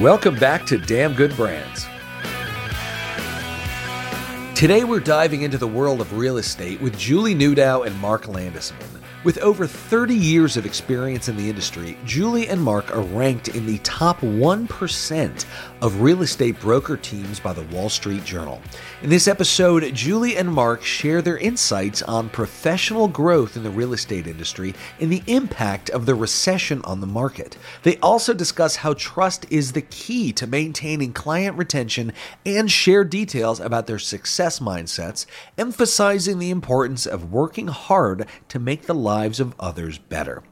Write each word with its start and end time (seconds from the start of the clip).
Welcome 0.00 0.34
back 0.34 0.66
to 0.66 0.76
Damn 0.76 1.14
Good 1.14 1.36
Brands. 1.36 1.86
Today 4.58 4.82
we're 4.82 4.98
diving 4.98 5.42
into 5.42 5.56
the 5.56 5.68
world 5.68 6.00
of 6.00 6.18
real 6.18 6.38
estate 6.38 6.80
with 6.80 6.98
Julie 6.98 7.32
Newdow 7.32 7.86
and 7.86 7.96
Mark 8.00 8.24
Landisman. 8.24 9.03
With 9.24 9.38
over 9.38 9.66
30 9.66 10.14
years 10.14 10.58
of 10.58 10.66
experience 10.66 11.30
in 11.30 11.36
the 11.38 11.48
industry, 11.48 11.96
Julie 12.04 12.48
and 12.48 12.62
Mark 12.62 12.94
are 12.94 13.00
ranked 13.00 13.48
in 13.48 13.64
the 13.64 13.78
top 13.78 14.20
1% 14.20 15.44
of 15.80 16.02
real 16.02 16.20
estate 16.20 16.60
broker 16.60 16.98
teams 16.98 17.40
by 17.40 17.54
the 17.54 17.62
Wall 17.74 17.88
Street 17.88 18.22
Journal. 18.24 18.60
In 19.00 19.08
this 19.08 19.26
episode, 19.26 19.94
Julie 19.94 20.36
and 20.36 20.52
Mark 20.52 20.82
share 20.82 21.22
their 21.22 21.38
insights 21.38 22.02
on 22.02 22.28
professional 22.28 23.08
growth 23.08 23.56
in 23.56 23.62
the 23.62 23.70
real 23.70 23.94
estate 23.94 24.26
industry 24.26 24.74
and 25.00 25.10
the 25.10 25.22
impact 25.26 25.88
of 25.88 26.04
the 26.04 26.14
recession 26.14 26.82
on 26.84 27.00
the 27.00 27.06
market. 27.06 27.56
They 27.82 27.96
also 27.98 28.34
discuss 28.34 28.76
how 28.76 28.92
trust 28.92 29.46
is 29.50 29.72
the 29.72 29.82
key 29.82 30.34
to 30.34 30.46
maintaining 30.46 31.14
client 31.14 31.56
retention 31.56 32.12
and 32.44 32.70
share 32.70 33.04
details 33.04 33.58
about 33.58 33.86
their 33.86 33.98
success 33.98 34.58
mindsets, 34.58 35.24
emphasizing 35.56 36.38
the 36.38 36.50
importance 36.50 37.06
of 37.06 37.32
working 37.32 37.68
hard 37.68 38.26
to 38.48 38.58
make 38.58 38.82
the 38.82 38.94
lives 39.14 39.38
of 39.38 39.54
others 39.60 39.96
better. 39.96 40.42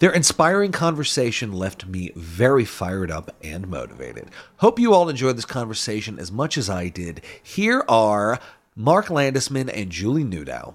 Their 0.00 0.10
inspiring 0.10 0.72
conversation 0.72 1.52
left 1.52 1.86
me 1.86 2.10
very 2.16 2.64
fired 2.64 3.12
up 3.12 3.30
and 3.44 3.68
motivated. 3.68 4.28
Hope 4.56 4.80
you 4.80 4.92
all 4.92 5.08
enjoyed 5.08 5.36
this 5.36 5.44
conversation 5.44 6.18
as 6.18 6.32
much 6.32 6.58
as 6.58 6.68
I 6.68 6.88
did. 6.88 7.20
Here 7.40 7.84
are 7.88 8.40
Mark 8.74 9.06
Landisman 9.06 9.70
and 9.72 9.90
Julie 9.90 10.24
Newdow. 10.24 10.74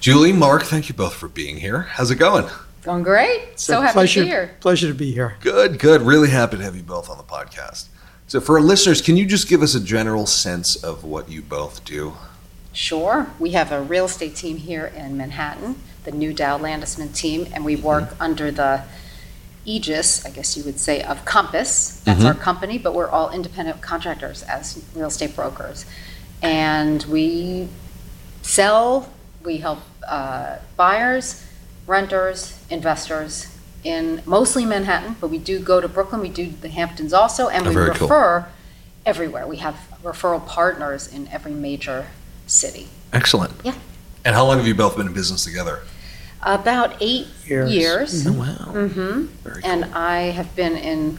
Julie, 0.00 0.32
Mark, 0.32 0.62
thank 0.62 0.88
you 0.88 0.94
both 0.94 1.14
for 1.14 1.28
being 1.28 1.58
here. 1.58 1.82
How's 1.82 2.10
it 2.10 2.16
going? 2.16 2.48
Going 2.82 3.02
great. 3.02 3.42
It's 3.52 3.64
so 3.64 3.82
happy 3.82 3.92
pleasure, 3.92 4.20
to 4.20 4.24
be 4.24 4.30
here. 4.30 4.56
Pleasure 4.60 4.88
to 4.88 4.94
be 4.94 5.12
here. 5.12 5.36
Good, 5.40 5.78
good. 5.78 6.00
Really 6.00 6.30
happy 6.30 6.56
to 6.56 6.62
have 6.62 6.74
you 6.74 6.82
both 6.82 7.10
on 7.10 7.18
the 7.18 7.22
podcast. 7.22 7.88
So, 8.28 8.40
for 8.40 8.56
our 8.56 8.62
listeners, 8.62 9.02
can 9.02 9.18
you 9.18 9.26
just 9.26 9.46
give 9.46 9.60
us 9.60 9.74
a 9.74 9.80
general 9.80 10.24
sense 10.24 10.74
of 10.82 11.04
what 11.04 11.28
you 11.28 11.42
both 11.42 11.84
do? 11.84 12.14
Sure. 12.72 13.26
We 13.38 13.50
have 13.50 13.70
a 13.72 13.82
real 13.82 14.06
estate 14.06 14.34
team 14.36 14.56
here 14.56 14.86
in 14.86 15.16
Manhattan, 15.16 15.76
the 16.04 16.10
Newdow 16.10 16.58
Landisman 16.60 17.14
team, 17.14 17.46
and 17.54 17.64
we 17.64 17.76
work 17.76 18.10
Mm-hmm. 18.10 18.22
under 18.22 18.50
the 18.50 18.82
aegis, 19.64 20.24
I 20.26 20.30
guess 20.30 20.56
you 20.56 20.64
would 20.64 20.80
say, 20.80 21.02
of 21.02 21.24
Compass. 21.24 22.00
That's 22.04 22.24
our 22.24 22.34
company, 22.34 22.78
but 22.78 22.94
we're 22.94 23.08
all 23.08 23.30
independent 23.30 23.80
contractors 23.80 24.42
as 24.44 24.82
real 24.94 25.06
estate 25.06 25.36
brokers. 25.36 25.86
And 26.40 27.02
we 27.04 27.68
sell, 28.42 29.08
we 29.44 29.58
help 29.58 29.78
uh, 30.08 30.56
buyers, 30.76 31.46
renters, 31.86 32.58
investors 32.70 33.56
in 33.84 34.22
mostly 34.26 34.64
Manhattan, 34.64 35.16
but 35.20 35.28
we 35.28 35.38
do 35.38 35.60
go 35.60 35.80
to 35.80 35.86
Brooklyn, 35.88 36.20
we 36.20 36.28
do 36.28 36.46
the 36.50 36.68
Hamptons 36.68 37.12
also, 37.12 37.48
and 37.48 37.66
Oh, 37.66 37.68
we 37.68 37.74
very 37.74 37.90
cool. 37.94 38.08
refer 38.08 38.48
everywhere. 39.06 39.46
We 39.46 39.58
have 39.58 39.76
referral 40.02 40.44
partners 40.46 41.06
in 41.06 41.28
every 41.28 41.52
major 41.52 42.06
city. 42.46 42.88
Excellent. 43.12 43.52
Yeah. 43.64 43.74
And 44.24 44.34
how 44.34 44.44
long 44.46 44.58
have 44.58 44.66
you 44.66 44.74
both 44.74 44.96
been 44.96 45.06
in 45.06 45.12
business 45.12 45.44
together? 45.44 45.80
About 46.42 46.96
eight 47.00 47.26
Years. 47.46 47.72
years. 47.72 48.26
Oh, 48.26 48.32
wow. 48.32 48.86
hmm 48.88 49.26
Very 49.44 49.62
And 49.64 49.84
I 49.94 50.30
have 50.32 50.54
been 50.56 50.76
in 50.76 51.18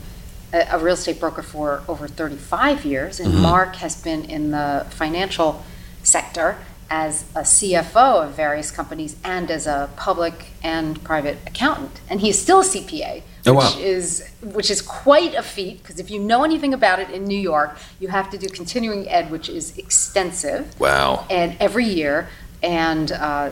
a, 0.53 0.67
a 0.71 0.80
real 0.80 0.95
estate 0.95 1.19
broker 1.19 1.41
for 1.41 1.81
over 1.88 2.07
35 2.07 2.85
years, 2.85 3.19
and 3.19 3.33
Mhm. 3.33 3.41
Mark 3.41 3.75
has 3.77 3.95
been 4.02 4.25
in 4.25 4.52
the 4.52 4.85
financial 4.89 5.63
sector 6.03 6.57
as 6.89 7.23
a 7.35 7.41
CFO 7.45 8.23
of 8.25 8.31
various 8.35 8.69
companies 8.69 9.15
and 9.23 9.49
as 9.49 9.65
a 9.65 9.89
public 9.95 10.47
and 10.61 11.02
private 11.03 11.37
accountant. 11.47 12.02
And 12.09 12.19
he's 12.21 12.39
still 12.39 12.59
a 12.59 12.65
CPA, 12.65 13.23
which 13.44 13.52
Oh, 13.52 13.58
wow. 13.58 13.73
is 13.80 14.30
which 14.41 14.72
is 14.72 14.81
quite 14.81 15.33
a 15.36 15.44
feat 15.44 15.81
because 15.81 15.99
if 15.99 16.09
you 16.09 16.19
know 16.19 16.44
anything 16.44 16.73
about 16.73 16.99
it 16.99 17.09
in 17.09 17.26
New 17.26 17.39
York, 17.39 17.77
you 17.99 18.08
have 18.08 18.30
to 18.31 18.37
do 18.37 18.48
continuing 18.48 19.09
ed, 19.09 19.30
which 19.31 19.49
is 19.49 19.77
extensive 19.77 20.80
Wow. 20.80 21.26
and 21.30 21.58
every 21.59 21.86
year 21.86 22.30
and 22.61 23.11
uh, 23.11 23.49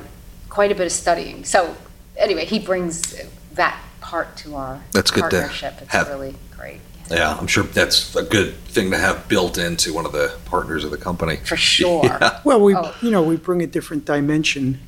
quite 0.50 0.72
a 0.72 0.76
bit 0.76 0.86
of 0.86 0.92
studying. 0.94 1.44
So 1.44 1.76
anyway, 2.18 2.46
he 2.46 2.60
brings 2.60 3.16
that 3.56 3.78
part 4.00 4.38
to 4.38 4.56
our 4.56 4.82
That's 4.94 5.12
good 5.12 5.30
to 5.30 5.30
partnership. 5.30 5.74
It's 5.82 5.92
have. 5.92 6.08
really 6.08 6.36
great. 6.58 6.80
Yeah, 7.10 7.36
I'm 7.38 7.48
sure 7.48 7.64
that's 7.64 8.16
a 8.16 8.24
good 8.24 8.56
thing 8.68 8.92
to 8.92 8.98
have 8.98 9.28
built 9.28 9.58
into 9.58 9.94
one 9.94 10.06
of 10.06 10.14
the 10.14 10.38
partners 10.46 10.86
of 10.86 10.92
the 10.92 10.98
company. 10.98 11.38
For 11.44 11.58
sure. 11.58 12.06
Yeah. 12.22 12.40
Well, 12.46 12.62
we, 12.62 12.74
Oh. 12.74 12.94
you 13.02 13.12
know, 13.12 13.22
we 13.22 13.36
bring 13.36 13.62
a 13.62 13.68
different 13.68 14.06
dimension 14.06 14.80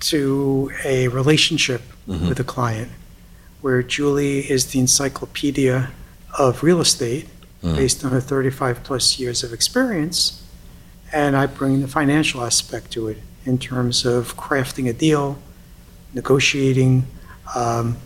to 0.00 0.70
a 0.84 1.08
relationship 1.08 1.80
Mhm. 2.06 2.28
with 2.28 2.38
a 2.40 2.44
client, 2.44 2.90
where 3.66 3.82
Julie 3.82 4.48
is 4.48 4.66
the 4.66 4.78
encyclopedia 4.78 5.90
of 6.38 6.62
real 6.62 6.80
estate 6.80 7.26
Mm. 7.64 7.74
based 7.74 8.04
on 8.04 8.12
her 8.12 8.20
35 8.20 8.84
plus 8.84 9.18
years 9.18 9.42
of 9.42 9.52
experience, 9.52 10.40
and 11.12 11.36
I 11.36 11.46
bring 11.46 11.80
the 11.80 11.88
financial 11.88 12.44
aspect 12.44 12.92
to 12.92 13.08
it 13.08 13.18
in 13.44 13.58
terms 13.58 14.06
of 14.06 14.36
crafting 14.36 14.88
a 14.88 14.92
deal, 14.92 15.38
negotiating, 16.14 17.06
um, 17.56 17.96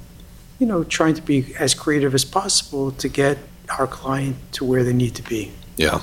you 0.59 0.67
know, 0.67 0.83
trying 0.83 1.15
to 1.15 1.23
be 1.23 1.55
as 1.59 1.75
creative 1.75 2.15
as 2.15 2.25
possible 2.25 2.91
to 2.93 3.09
get 3.09 3.37
our 3.79 3.87
client 3.87 4.37
to 4.53 4.65
where 4.65 4.83
they 4.83 4.95
need 4.95 5.15
to 5.17 5.23
be. 5.23 5.53
Yeah. 5.77 6.01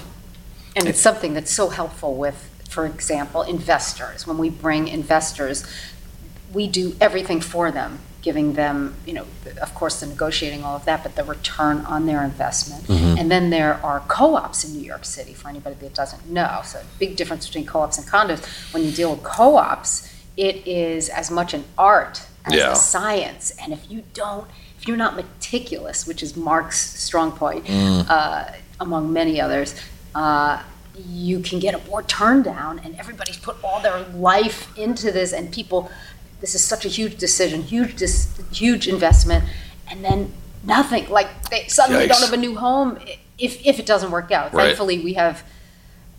And 0.76 0.88
it's 0.88 1.02
something 1.02 1.34
that's 1.34 1.52
so 1.52 1.70
helpful 1.70 2.14
with, 2.16 2.38
for 2.70 2.86
example, 2.86 3.42
investors. 3.42 4.28
When 4.28 4.38
we 4.38 4.52
bring 4.52 4.88
investors, 4.88 5.66
we 6.54 6.68
do 6.68 6.96
everything 7.02 7.42
for 7.42 7.72
them, 7.72 8.00
giving 8.28 8.50
them, 8.62 8.78
you 9.06 9.14
know, 9.18 9.26
of 9.62 9.72
course, 9.80 9.96
the 10.02 10.06
negotiating, 10.06 10.62
all 10.66 10.76
of 10.76 10.84
that, 10.90 11.00
but 11.06 11.16
the 11.16 11.24
return 11.24 11.78
on 11.94 12.02
their 12.10 12.22
investment. 12.32 12.84
Mhm. 12.88 13.18
And 13.20 13.32
then 13.34 13.46
there 13.58 13.74
are 13.90 14.00
co-ops 14.20 14.60
in 14.66 14.70
New 14.78 14.86
York 14.94 15.06
City, 15.06 15.34
for 15.40 15.48
anybody 15.48 15.76
that 15.84 15.94
doesn't 16.02 16.24
know. 16.38 16.54
So 16.72 16.78
big 17.00 17.12
difference 17.20 17.44
between 17.48 17.66
co-ops 17.74 17.98
and 18.00 18.06
condos. 18.06 18.42
When 18.74 18.84
you 18.86 18.92
deal 18.92 19.12
with 19.14 19.24
co-ops, 19.24 19.90
it 20.36 20.56
is 20.68 21.08
as 21.22 21.28
much 21.40 21.54
an 21.54 21.64
art 21.94 22.16
as 22.46 22.54
Yeah. 22.56 22.74
a 22.74 22.76
science. 22.76 23.46
And 23.62 23.70
if 23.78 23.82
you 23.92 24.00
don't, 24.24 24.46
if 24.78 24.82
you're 24.88 25.02
not 25.06 25.14
meticulous, 25.24 25.98
which 26.10 26.22
is 26.26 26.30
Mark's 26.36 26.82
strong 27.08 27.30
point, 27.32 27.64
Mm. 27.66 28.06
uh, 28.10 28.44
among 28.86 29.04
many 29.22 29.36
others, 29.46 29.70
uh, 30.14 30.56
you 31.30 31.40
can 31.48 31.60
get 31.66 31.74
a 31.80 31.82
board 31.88 32.06
turned 32.20 32.44
down, 32.44 32.74
and 32.84 32.92
everybody's 33.02 33.38
put 33.48 33.56
all 33.64 33.80
their 33.88 34.00
life 34.34 34.60
into 34.86 35.08
this, 35.18 35.30
and 35.32 35.44
people, 35.60 35.82
this 36.42 36.56
is 36.56 36.64
such 36.64 36.86
a 36.86 36.90
huge 36.90 37.18
decision, 37.18 37.62
huge, 37.64 37.96
dis, 37.96 38.30
huge 38.52 38.88
investment, 38.88 39.44
and 39.90 40.04
then 40.04 40.34
nothing. 40.64 41.10
Like 41.10 41.50
they 41.50 41.68
suddenly 41.68 42.06
Yikes. 42.06 42.10
don't 42.10 42.22
have 42.22 42.34
a 42.34 42.38
new 42.38 42.56
home 42.56 43.00
if 43.38 43.66
if 43.66 43.80
it 43.80 43.86
doesn't 43.86 44.12
work 44.12 44.32
out. 44.32 44.54
Right. 44.54 44.66
Thankfully, 44.68 45.00
we 45.00 45.14
have. 45.14 45.44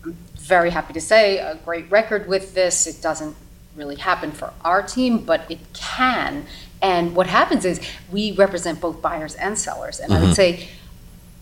I'm 0.03 0.17
very 0.37 0.69
happy 0.71 0.93
to 0.93 1.01
say 1.01 1.37
a 1.37 1.55
great 1.63 1.89
record 1.91 2.27
with 2.27 2.53
this. 2.53 2.87
It 2.87 3.01
doesn't 3.01 3.35
really 3.75 3.95
happen 3.95 4.31
for 4.31 4.51
our 4.65 4.81
team, 4.81 5.19
but 5.19 5.49
it 5.49 5.59
can. 5.73 6.45
And 6.81 7.15
what 7.15 7.27
happens 7.27 7.65
is 7.65 7.79
we 8.11 8.31
represent 8.31 8.79
both 8.81 9.01
buyers 9.01 9.35
and 9.35 9.57
sellers, 9.59 9.99
and 9.99 10.13
I 10.13 10.17
Mhm. 10.17 10.21
would 10.27 10.35
say 10.35 10.69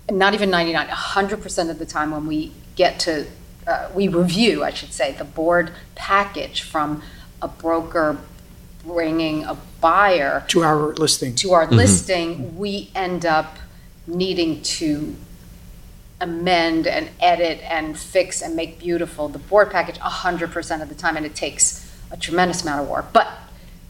not 0.09 0.33
even 0.33 0.49
99, 0.49 0.87
100% 0.89 1.69
of 1.69 1.79
the 1.79 1.85
time 1.85 2.11
when 2.11 2.25
we 2.27 2.51
get 2.75 2.99
to, 3.01 3.25
uh, 3.67 3.87
we 3.93 4.07
review, 4.07 4.63
I 4.63 4.71
should 4.71 4.93
say, 4.93 5.11
the 5.11 5.23
board 5.25 5.71
package 5.95 6.61
from 6.61 7.01
a 7.41 7.47
broker 7.47 8.17
bringing 8.97 9.43
a 9.43 9.55
buyer 9.81 10.43
To 10.47 10.63
our 10.63 10.93
listing. 10.95 11.35
to 11.35 11.51
our 11.51 11.67
listing, 11.67 12.57
we 12.57 12.89
end 12.95 13.25
up 13.25 13.57
needing 14.07 14.61
to 14.63 15.15
amend 16.21 16.87
and 16.87 17.09
edit 17.19 17.59
and 17.63 17.97
fix 17.99 18.41
and 18.41 18.55
make 18.55 18.79
beautiful 18.79 19.27
the 19.29 19.37
board 19.39 19.69
package 19.69 19.99
100% 19.99 20.81
of 20.81 20.89
the 20.89 20.95
time, 20.95 21.17
and 21.17 21.25
it 21.25 21.35
takes 21.35 21.83
a 22.09 22.17
tremendous 22.17 22.63
amount 22.63 22.81
of 22.81 22.87
work. 22.89 23.11
But 23.13 23.27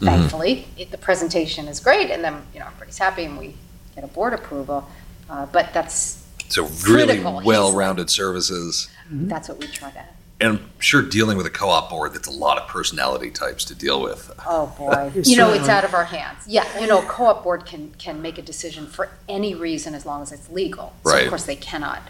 thankfully, 0.02 0.68
it, 0.78 0.92
the 0.92 0.98
presentation 0.98 1.68
is 1.68 1.80
great, 1.80 2.10
and 2.10 2.24
then, 2.24 2.42
you 2.54 2.60
know, 2.60 2.66
everybody's 2.66 2.98
happy, 2.98 3.24
and 3.26 3.38
we 3.38 3.56
get 3.96 4.04
a 4.04 4.08
board 4.08 4.34
approval. 4.34 4.90
Uh, 5.30 5.46
But 5.46 5.74
that's, 5.74 6.26
So 6.50 6.64
really 6.88 7.06
Critical. 7.06 7.42
well-rounded 7.46 8.10
services. 8.10 8.90
that's 9.12 9.48
what 9.48 9.60
we 9.60 9.68
try 9.68 9.92
to, 9.92 10.04
And 10.40 10.60
I'm 10.60 10.70
sure 10.80 11.02
dealing 11.02 11.36
with 11.36 11.48
a 11.48 11.50
co-op 11.50 11.90
board, 11.90 12.14
that's 12.14 12.28
a 12.28 12.32
lot 12.32 12.60
of 12.60 12.68
personality 12.68 13.32
types 13.32 13.66
to 13.66 13.76
deal 13.76 14.02
with. 14.02 14.32
oh, 14.46 14.68
boy. 14.78 15.12
You 15.24 15.36
know, 15.36 15.52
it's 15.52 15.68
out 15.68 15.84
of 15.84 15.96
our 15.96 16.06
hands. 16.06 16.44
Yeah, 16.48 16.80
you 16.80 16.86
know, 16.86 17.00
a 17.02 17.06
co-op 17.06 17.44
board 17.44 17.66
can, 17.66 17.92
can 17.98 18.22
make 18.22 18.38
a 18.38 18.44
decision 18.44 18.86
for 18.86 19.10
any 19.28 19.56
reason 19.56 19.96
as 19.96 20.06
long 20.06 20.22
as 20.22 20.32
it's 20.32 20.48
legal. 20.52 20.94
So 21.04 21.12
Right. 21.12 21.24
of 21.24 21.30
course, 21.30 21.46
they 21.46 21.56
cannot 21.56 22.04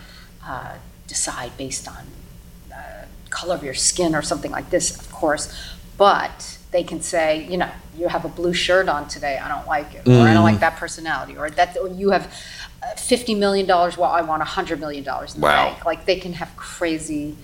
uh, 0.46 0.74
decide 1.08 1.56
based 1.58 1.88
on 1.88 2.06
uh, 2.74 3.06
color 3.30 3.56
of 3.56 3.64
your 3.64 3.74
skin 3.74 4.14
or 4.14 4.22
something 4.22 4.52
like 4.52 4.72
this, 4.72 4.94
of 5.00 5.10
course. 5.10 5.54
But 5.98 6.58
they 6.72 6.84
can 6.84 7.02
say, 7.02 7.48
you 7.50 7.56
know, 7.56 7.70
you 7.98 8.10
have 8.10 8.26
a 8.26 8.30
blue 8.30 8.54
shirt 8.54 8.90
on 8.90 9.08
today, 9.08 9.38
I 9.38 9.48
don't 9.48 9.68
like 9.68 9.94
it, 9.96 10.06
or 10.06 10.28
I 10.28 10.34
don't 10.34 10.44
like 10.44 10.60
that 10.60 10.76
personality, 10.76 11.38
or 11.38 11.50
that, 11.50 11.78
or 11.78 11.88
you 11.88 12.10
have 12.10 12.26
uh, 12.84 12.88
$50 12.96 13.40
million, 13.40 13.66
well, 13.68 14.04
I 14.04 14.22
want 14.22 14.44
$100 14.44 14.80
million 14.80 15.00
in 15.00 15.04
the 15.06 15.40
Wow. 15.40 15.72
bank. 15.72 15.86
Like, 15.86 16.06
they 16.06 16.18
can 16.20 16.34
have 16.34 16.56
crazy 16.58 17.36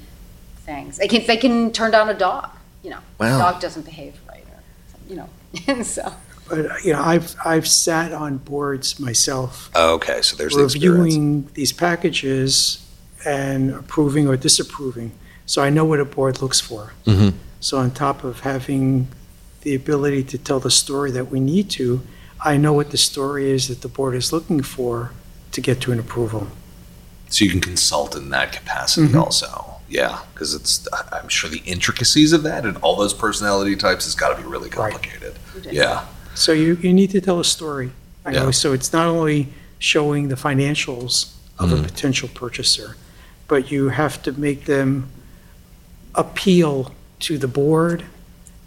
things. 0.65 0.97
They 0.97 1.07
can, 1.07 1.25
they 1.25 1.37
can 1.37 1.71
turn 1.71 1.91
down 1.91 2.09
a 2.09 2.13
dog, 2.13 2.49
you 2.83 2.89
know. 2.89 2.99
Wow. 3.19 3.37
Dog 3.51 3.61
doesn't 3.61 3.83
behave 3.85 4.15
right, 4.27 4.43
or, 4.51 4.59
you 5.09 5.15
know, 5.15 5.83
so. 5.83 6.11
But, 6.49 6.83
you 6.83 6.93
know, 6.93 7.01
I've, 7.01 7.35
I've 7.45 7.67
sat 7.67 8.11
on 8.11 8.37
boards 8.37 8.99
myself, 8.99 9.69
Okay, 9.75 10.21
so 10.21 10.35
there's 10.35 10.55
the 10.55 10.63
reviewing 10.63 11.47
these 11.53 11.71
packages 11.71 12.85
and 13.25 13.71
approving 13.73 14.27
or 14.27 14.35
disapproving. 14.35 15.11
So 15.45 15.61
I 15.61 15.69
know 15.69 15.85
what 15.85 15.99
a 15.99 16.05
board 16.05 16.41
looks 16.41 16.59
for. 16.59 16.93
Mhm. 17.05 17.33
So 17.61 17.77
on 17.77 17.91
top 17.91 18.23
of 18.25 18.41
having 18.41 19.07
the 19.61 19.73
ability 19.75 20.23
to 20.25 20.37
tell 20.37 20.59
the 20.59 20.71
story 20.71 21.11
that 21.11 21.29
we 21.31 21.39
need 21.39 21.69
to, 21.71 22.01
I 22.41 22.57
know 22.57 22.73
what 22.73 22.91
the 22.91 22.97
story 22.97 23.49
is 23.49 23.69
that 23.69 23.81
the 23.81 23.87
board 23.87 24.13
is 24.15 24.33
looking 24.33 24.61
for 24.61 25.11
to 25.53 25.61
get 25.61 25.79
to 25.81 25.93
an 25.93 25.99
approval. 25.99 26.47
So 27.29 27.45
you 27.45 27.51
can 27.51 27.61
consult 27.61 28.15
in 28.17 28.29
that 28.31 28.51
capacity 28.51 29.07
Mhm. 29.13 29.21
also. 29.23 29.72
Yeah, 29.93 30.19
because 30.33 30.55
it's 30.55 30.87
I- 30.91 31.19
I'm 31.19 31.29
sure 31.29 31.49
the 31.51 31.61
intricacies 31.65 32.33
of 32.33 32.41
that 32.43 32.65
and 32.65 32.77
all 32.77 32.95
those 32.95 33.13
personality 33.13 33.75
types 33.75 34.05
has 34.05 34.15
got 34.15 34.35
to 34.35 34.41
be 34.41 34.47
really 34.47 34.69
complicated. 34.69 35.21
Right. 35.21 35.35
complicated. 35.45 35.73
Yeah. 35.73 36.05
So 36.33 36.51
you, 36.51 36.75
you 36.81 36.91
need 36.91 37.11
to 37.11 37.21
tell 37.21 37.39
a 37.39 37.43
story. 37.45 37.91
You 38.25 38.31
know, 38.31 38.45
Yeah. 38.45 38.51
so 38.51 38.73
it's 38.73 38.91
not 38.91 39.05
only 39.07 39.49
showing 39.77 40.29
the 40.29 40.35
financials 40.35 41.31
of 41.59 41.71
a 41.71 41.75
Mhm. 41.75 41.83
potential 41.83 42.27
purchaser, 42.33 42.95
but 43.47 43.69
you 43.71 43.89
have 43.89 44.23
to 44.23 44.31
make 44.31 44.65
them 44.65 45.09
appeal 46.15 46.91
to 47.19 47.37
the 47.37 47.47
board 47.47 48.03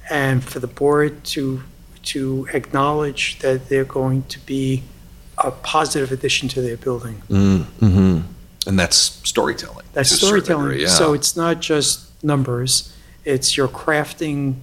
and 0.09 0.45
for 0.45 0.61
the 0.61 0.69
board 0.69 1.25
to, 1.25 1.63
to 2.05 2.47
acknowledge 2.53 3.39
that 3.41 3.69
they're 3.69 3.85
going 3.85 4.23
to 4.29 4.39
be 4.47 4.85
a 5.39 5.51
positive 5.51 6.13
addition 6.13 6.49
to 6.51 6.63
their 6.63 6.77
building. 6.77 7.23
Mm-hmm. 7.29 8.21
And 8.67 8.79
that's 8.79 8.97
storytelling. 8.97 9.87
That's 9.93 10.11
to 10.11 10.15
a 10.17 10.19
certain 10.19 10.45
storytelling. 10.45 10.69
degree, 10.71 10.83
yeah. 10.83 10.89
So 10.89 11.13
it's 11.15 11.37
not 11.37 11.61
just 11.61 12.23
numbers, 12.25 12.93
it's 13.25 13.57
you're 13.57 13.69
crafting 13.69 14.57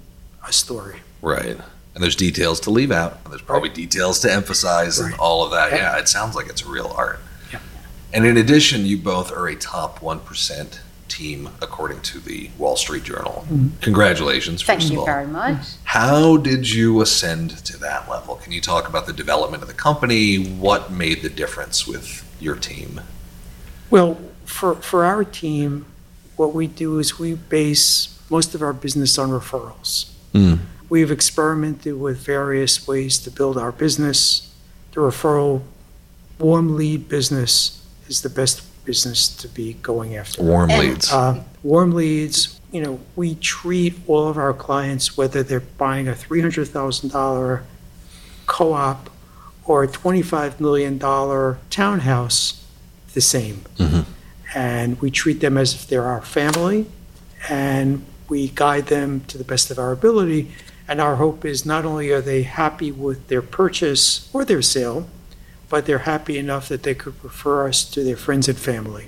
a 0.47 0.51
story. 0.51 0.97
Right. 1.21 1.57
And 1.95 2.03
there's 2.03 2.15
details 2.15 2.59
to 2.61 2.69
leave 2.69 2.91
out. 2.91 3.19
And 3.23 3.31
there's 3.31 3.41
probably 3.41 3.69
details 3.69 4.19
to 4.21 4.31
emphasize 4.33 4.99
and 4.99 5.13
all 5.15 5.43
of 5.45 5.51
that. 5.51 5.71
Yeah. 5.71 5.77
Yeah, 5.93 5.99
it 5.99 6.09
sounds 6.09 6.35
like 6.35 6.47
it's 6.47 6.63
a 6.63 6.67
real 6.69 6.93
art. 6.97 7.19
Yeah. 7.51 7.59
And 8.11 8.25
in 8.25 8.35
addition, 8.37 8.85
you 8.85 8.97
both 8.97 9.31
are 9.31 9.47
a 9.47 9.55
top 9.55 9.99
1% 9.99 10.79
team 11.07 11.49
according 11.61 12.01
to 12.01 12.19
the 12.19 12.49
Wall 12.57 12.75
Street 12.75 13.03
Journal. 13.03 13.45
Mhm. 13.51 13.69
Congratulations, 13.81 14.63
Thank 14.63 14.79
first 14.79 14.87
of 14.87 14.93
you 14.93 14.99
all. 15.01 15.05
very 15.05 15.27
much. 15.27 15.57
How 15.83 16.37
did 16.37 16.69
you 16.71 16.99
ascend 17.01 17.63
to 17.65 17.77
that 17.77 18.09
level? 18.09 18.35
Can 18.35 18.51
you 18.51 18.61
talk 18.61 18.87
about 18.89 19.05
the 19.05 19.13
development 19.13 19.61
of 19.61 19.67
the 19.69 19.75
company? 19.75 20.37
What 20.43 20.91
made 20.91 21.21
the 21.21 21.29
difference 21.29 21.85
with 21.85 22.23
your 22.39 22.55
team? 22.55 23.01
Well, 23.93 24.17
for, 24.45 24.73
for 24.73 25.05
our 25.05 25.23
team, 25.23 25.85
what 26.35 26.55
we 26.55 26.65
do 26.65 26.97
is 26.97 27.19
we 27.19 27.35
base 27.35 28.19
most 28.27 28.55
of 28.55 28.63
our 28.63 28.73
business 28.73 29.19
on 29.19 29.29
referrals. 29.29 30.11
Mm. 30.33 30.61
We've 30.89 31.11
experimented 31.11 31.99
with 31.99 32.17
various 32.17 32.87
ways 32.87 33.19
to 33.19 33.29
build 33.29 33.55
our 33.55 33.71
business. 33.71 34.51
The 34.93 35.01
referral 35.01 35.61
warm 36.39 36.75
lead 36.75 37.07
business 37.07 37.85
is 38.07 38.23
the 38.23 38.29
best 38.29 38.63
business 38.83 39.27
to 39.27 39.47
be 39.47 39.73
going 39.73 40.15
after. 40.15 40.41
Warm 40.41 40.71
And- 40.71 40.79
leads. 40.79 41.13
Uh, 41.13 41.43
Warm 41.61 41.91
leads, 41.91 42.59
you 42.71 42.81
know, 42.81 42.99
we 43.15 43.35
treat 43.35 43.93
all 44.07 44.27
of 44.27 44.37
our 44.39 44.53
clients, 44.53 45.15
whether 45.15 45.43
they're 45.43 45.59
buying 45.59 46.07
a 46.07 46.13
$300,000 46.13 47.61
co-op 48.47 49.09
or 49.65 49.83
a 49.83 49.87
$25 49.87 50.59
million 50.59 50.97
townhouse, 51.69 52.62
the 53.13 53.21
same. 53.21 53.65
Mhm. 53.77 54.05
And 54.55 55.01
we 55.01 55.09
treat 55.09 55.39
them 55.39 55.57
as 55.57 55.73
if 55.73 55.87
they're 55.87 56.05
our 56.05 56.21
family, 56.21 56.85
and 57.49 58.05
we 58.29 58.49
guide 58.49 58.87
them 58.87 59.21
to 59.27 59.37
the 59.37 59.43
best 59.43 59.71
of 59.71 59.79
our 59.79 59.91
ability. 59.91 60.51
And 60.87 60.99
our 60.99 61.15
hope 61.15 61.45
is 61.45 61.65
not 61.65 61.85
only 61.85 62.11
are 62.11 62.21
they 62.21 62.43
happy 62.43 62.91
with 62.91 63.27
their 63.27 63.41
purchase 63.41 64.27
or 64.33 64.43
their 64.43 64.61
sale, 64.61 65.07
but 65.69 65.85
they're 65.85 65.99
happy 65.99 66.37
enough 66.37 66.69
that 66.69 66.83
they 66.83 66.93
could 66.93 67.15
refer 67.23 67.67
us 67.67 67.83
to 67.85 68.03
their 68.03 68.17
friends 68.17 68.47
and 68.47 68.57
family. 68.57 69.07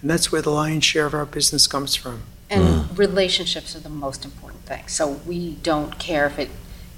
And 0.00 0.10
that's 0.10 0.32
where 0.32 0.42
the 0.42 0.50
lion's 0.50 0.84
share 0.84 1.06
of 1.06 1.14
our 1.14 1.24
business 1.24 1.66
comes 1.66 1.94
from. 1.94 2.22
And 2.50 2.98
relationships 2.98 3.74
are 3.74 3.80
the 3.80 3.88
most 3.88 4.24
important 4.24 4.66
thing. 4.66 4.84
So 4.88 5.20
we 5.24 5.54
don't 5.62 5.98
care 5.98 6.26
if 6.26 6.38
it, 6.38 6.50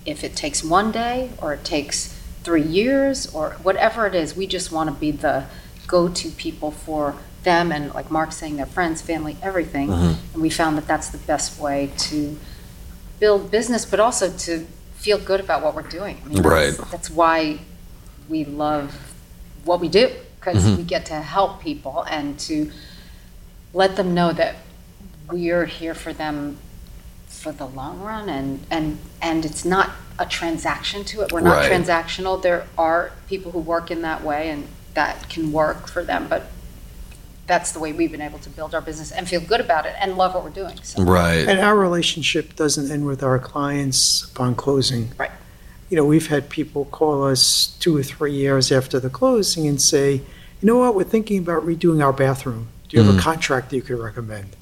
if 0.05 0.25
it 0.25 0.35
takes 0.35 0.65
one 0.65 0.91
day 0.91 1.31
or 1.39 1.53
it 1.53 1.65
takes 1.65 2.19
three 2.43 2.63
years 2.63 3.33
or 3.33 3.57
whatever 3.63 4.07
it 4.07 4.15
is. 4.15 4.35
We 4.35 4.47
just 4.47 4.73
want 4.73 4.89
to 4.89 4.95
be 4.95 5.11
the 5.11 5.45
go-to 5.87 6.31
people 6.31 6.71
for 6.71 7.15
them 7.43 7.71
and 7.73 7.93
like 7.95 8.11
Mark 8.11 8.33
saying, 8.33 8.57
their 8.57 8.67
friends, 8.67 9.03
family, 9.03 9.37
everything. 9.43 9.89
Mhm. 9.89 10.17
And 10.33 10.43
we 10.43 10.49
found 10.51 10.79
that 10.79 10.87
that's 10.87 11.09
the 11.09 11.19
best 11.19 11.59
way 11.61 11.91
to 11.99 12.39
build 13.21 13.51
business, 13.51 13.85
but 13.85 14.01
also 14.01 14.31
to 14.31 14.67
feel 14.97 15.19
good 15.19 15.41
about 15.41 15.63
what 15.63 15.75
we're 15.75 15.83
doing. 15.83 16.21
I 16.25 16.29
mean, 16.29 16.43
that's- 16.43 16.79
Right. 16.79 16.91
That's 16.91 17.11
why 17.11 17.59
we 18.29 18.45
love 18.45 18.95
what 19.65 19.79
we 19.81 19.89
do, 19.89 20.11
because 20.41 20.65
Mhm. 20.65 20.77
we 20.79 20.83
get 20.85 21.05
to 21.07 21.15
help 21.21 21.61
people 21.61 22.05
and 22.09 22.39
to 22.41 22.71
let 23.75 23.97
them 23.97 24.15
know 24.15 24.33
that 24.33 24.57
we're 25.31 25.67
here 25.67 25.95
for 25.95 26.13
them 26.13 26.57
for 27.29 27.53
the 27.53 27.67
long 27.67 28.01
run 28.01 28.29
and, 28.31 28.65
and, 28.71 28.99
and 29.21 29.45
it's 29.45 29.65
not 29.65 29.91
a 30.19 30.25
transaction 30.25 31.05
to 31.05 31.21
it. 31.23 31.33
We're 31.33 31.41
not 31.41 31.57
Right. 31.57 31.71
transactional. 31.71 32.41
There 32.41 32.65
are 32.79 33.11
people 33.29 33.53
who 33.53 33.59
work 33.59 33.91
in 33.91 34.01
that 34.03 34.23
way 34.25 34.49
and 34.49 34.67
that 34.95 35.29
can 35.29 35.53
work 35.53 35.89
for 35.89 36.05
them, 36.05 36.27
but 36.29 36.51
that's 37.47 37.73
the 37.73 37.79
way 37.79 37.93
we've 37.93 38.11
been 38.11 38.23
able 38.23 38.39
to 38.39 38.49
build 38.49 38.75
our 38.75 38.81
business 38.81 39.13
and 39.13 39.29
feel 39.29 39.41
good 39.41 39.61
about 39.61 39.85
it 39.85 39.95
and 40.01 40.17
love 40.17 40.35
what 40.35 40.43
we're 40.45 40.51
doing. 40.51 40.79
So 40.83 41.03
Right. 41.03 41.47
And 41.47 41.61
our 41.61 41.77
relationship 41.77 42.57
doesn't 42.57 42.91
end 42.91 43.05
with 43.07 43.23
our 43.23 43.39
clients 43.39 44.25
upon 44.25 44.55
closing. 44.55 45.11
Right. 45.19 45.31
You 45.91 45.99
know, 45.99 46.05
we've 46.07 46.29
had 46.29 46.49
people 46.49 46.87
call 46.87 47.25
us 47.25 47.77
two 47.81 47.97
or 47.97 48.03
three 48.03 48.33
years 48.33 48.73
after 48.73 48.99
the 48.99 49.11
closing 49.11 49.67
and 49.67 49.81
say, 49.81 50.15
you 50.15 50.23
know 50.67 50.79
what, 50.79 50.95
we're 50.95 51.05
thinking 51.05 51.39
about 51.39 51.67
redoing 51.67 52.03
our 52.03 52.13
bathroom. 52.13 52.69
Do 52.89 52.97
you 52.97 53.03
have 53.03 53.15
Mhm. 53.15 53.19
a 53.19 53.23
contractor 53.23 53.77
you 53.77 53.83
could 53.83 53.99
recommend? 53.99 54.57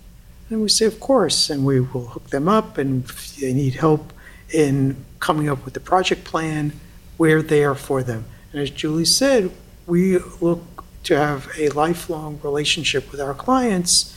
And 0.50 0.60
we 0.60 0.68
say, 0.68 0.84
of 0.86 0.98
course, 0.98 1.48
and 1.48 1.64
we 1.64 1.80
will 1.80 2.06
hook 2.08 2.30
them 2.30 2.48
up, 2.48 2.76
and 2.76 3.04
if 3.04 3.36
they 3.36 3.52
need 3.54 3.76
help 3.76 4.12
in 4.52 4.96
coming 5.20 5.48
up 5.48 5.64
with 5.64 5.74
the 5.74 5.80
project 5.80 6.24
plan, 6.24 6.72
we're 7.16 7.40
there 7.42 7.74
for 7.74 8.02
them. 8.02 8.24
And 8.52 8.60
as 8.60 8.70
Julie 8.70 9.04
said, 9.06 9.50
we 9.86 10.18
look 10.40 10.84
to 11.04 11.16
have 11.16 11.48
a 11.58 11.68
lifelong 11.70 12.38
relationship 12.42 13.10
with 13.10 13.20
our 13.20 13.34
clients 13.34 14.16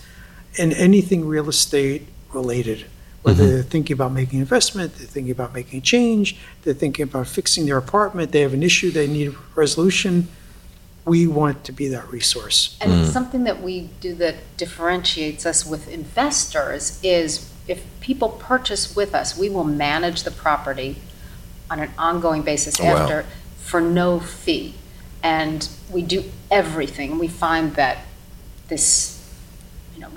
in 0.55 0.71
anything 0.73 1.27
real 1.27 1.49
estate 1.49 2.07
related. 2.33 2.85
Whether 3.23 3.43
Mhm. 3.43 3.47
they're 3.49 3.63
thinking 3.63 3.93
about 3.95 4.13
making 4.13 4.39
investment, 4.39 4.97
they're 4.97 5.07
thinking 5.07 5.31
about 5.31 5.53
making 5.53 5.79
a 5.79 5.81
change, 5.81 6.37
they're 6.63 6.75
thinking 6.75 7.03
about 7.03 7.27
fixing 7.27 7.65
their 7.65 7.77
apartment, 7.77 8.31
they 8.31 8.41
have 8.41 8.53
an 8.53 8.61
issue, 8.61 8.91
they 8.91 9.07
need 9.07 9.33
resolution, 9.55 10.27
we 11.05 11.25
want 11.25 11.63
to 11.63 11.71
be 11.71 11.87
that 11.87 12.11
resource. 12.11 12.75
And 12.79 12.91
Mm. 12.91 13.11
something 13.11 13.43
that 13.45 13.63
we 13.63 13.89
do 13.99 14.13
that 14.15 14.35
differentiates 14.57 15.45
us 15.45 15.65
with 15.65 15.87
investors 15.87 16.99
is 17.03 17.41
if 17.67 17.81
people 17.99 18.29
purchase 18.29 18.95
with 18.95 19.15
us, 19.15 19.35
we 19.35 19.49
will 19.49 19.63
manage 19.63 20.21
the 20.23 20.31
property 20.31 20.97
on 21.69 21.79
an 21.79 21.89
ongoing 21.97 22.43
basis 22.43 22.75
Oh, 22.79 22.85
wow. 22.85 22.97
after 22.97 23.25
for 23.59 23.81
no 23.81 24.19
fee. 24.19 24.75
And 25.25 25.67
we 25.91 26.03
do 26.03 26.23
everything. 26.51 27.11
And 27.11 27.19
we 27.19 27.27
find 27.27 27.73
that 27.75 27.97
this, 28.67 29.27
you 29.95 30.01
know, 30.01 30.09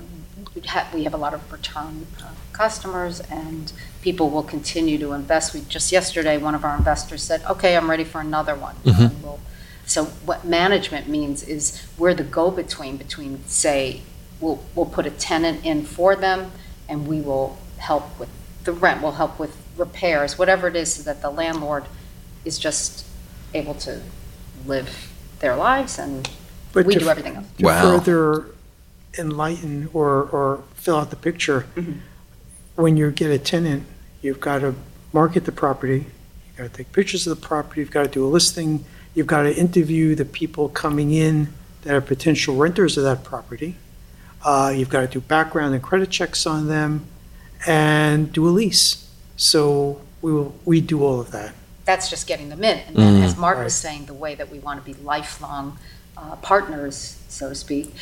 we 0.53 0.61
have, 0.61 0.93
we 0.93 1.03
have 1.03 1.15
a 1.15 1.17
lot 1.17 1.33
of 1.33 1.51
return 1.51 2.05
uh, 2.23 2.27
customers 2.53 3.19
and 3.21 3.73
people 4.03 4.29
will 4.29 4.43
continue 4.43 4.99
to 4.99 5.13
invest. 5.13 5.55
We, 5.55 5.61
just 5.61 5.91
yesterday, 5.91 6.37
one 6.37 6.53
of 6.53 6.63
our 6.63 6.77
investors 6.77 7.23
said, 7.23 7.41
okay, 7.49 7.75
I'm 7.75 7.89
ready 7.89 8.03
for 8.03 8.21
another 8.21 8.53
one. 8.55 8.75
Mhm. 8.85 9.21
We'll 9.23 9.39
so 9.87 10.05
what 10.25 10.45
management 10.45 11.07
means 11.07 11.41
is 11.41 11.83
we're 11.97 12.13
the 12.13 12.23
go-between 12.23 12.97
between, 12.97 13.43
say, 13.47 14.01
we'll, 14.39 14.63
we'll 14.75 14.85
put 14.85 15.07
a 15.07 15.09
tenant 15.09 15.65
in 15.65 15.83
for 15.83 16.15
them 16.15 16.51
and 16.87 17.07
we 17.07 17.21
will 17.21 17.57
help 17.77 18.19
with 18.19 18.29
the 18.65 18.71
rent, 18.71 19.01
we'll 19.01 19.13
help 19.13 19.39
with 19.39 19.57
repairs, 19.75 20.37
whatever 20.37 20.67
it 20.67 20.75
is, 20.75 20.93
so 20.93 21.01
that 21.01 21.23
the 21.23 21.31
landlord 21.31 21.85
is 22.45 22.59
just 22.59 23.03
able 23.55 23.73
to 23.73 24.01
live 24.69 25.11
their 25.39 25.55
lives 25.55 25.99
and 25.99 26.29
But 26.73 26.85
we 26.85 26.93
to- 26.93 26.99
do 26.99 27.09
everything 27.09 27.35
else. 27.35 27.45
To 27.57 27.65
Wow. 27.65 27.81
further 27.81 28.45
enlighten 29.17 29.89
or, 29.93 30.23
or 30.31 30.61
fill 30.75 30.97
out 30.97 31.09
the 31.09 31.15
picture, 31.15 31.65
Mhm. 31.75 31.97
when 32.75 32.95
you 32.95 33.11
get 33.11 33.31
a 33.31 33.39
tenant, 33.39 33.83
you've 34.21 34.39
got 34.39 34.59
to 34.59 34.75
market 35.11 35.45
the 35.45 35.51
property, 35.51 36.05
you've 36.47 36.57
got 36.57 36.63
to 36.63 36.69
take 36.69 36.91
pictures 36.93 37.25
of 37.27 37.39
the 37.39 37.47
property, 37.47 37.81
you've 37.81 37.91
got 37.91 38.03
to 38.03 38.09
do 38.09 38.25
a 38.25 38.29
listing, 38.29 38.85
you've 39.15 39.27
got 39.27 39.41
to 39.43 39.53
interview 39.55 40.13
the 40.15 40.25
people 40.25 40.69
coming 40.69 41.11
in 41.11 41.49
that 41.81 41.93
are 41.95 42.01
potential 42.01 42.55
renters 42.55 42.97
of 42.97 43.03
that 43.03 43.23
property. 43.23 43.75
Uh, 44.45 44.71
You've 44.75 44.89
got 44.89 45.01
to 45.01 45.07
do 45.07 45.19
background 45.19 45.73
and 45.73 45.83
credit 45.83 46.09
checks 46.09 46.45
on 46.45 46.67
them 46.67 47.05
and 47.67 48.31
do 48.31 48.47
a 48.47 48.51
lease. 48.51 49.05
So 49.35 49.99
we 50.21 50.31
will, 50.31 50.55
we 50.63 50.79
do 50.79 51.03
all 51.03 51.19
of 51.19 51.31
that. 51.31 51.53
That's 51.89 52.07
just 52.07 52.27
getting 52.27 52.49
them 52.49 52.63
in. 52.63 52.77
And 52.85 52.95
then, 52.95 53.23
as 53.23 53.33
Mm. 53.33 53.39
Mark 53.39 53.57
Right. 53.57 53.63
was 53.63 53.73
saying, 53.73 54.05
the 54.05 54.13
way 54.13 54.35
that 54.35 54.51
we 54.51 54.59
want 54.59 54.79
to 54.79 54.85
be 54.85 54.95
lifelong 55.01 55.79
uh, 56.15 56.35
partners, 56.35 57.15
so 57.29 57.49
to 57.49 57.55
speak, 57.55 57.95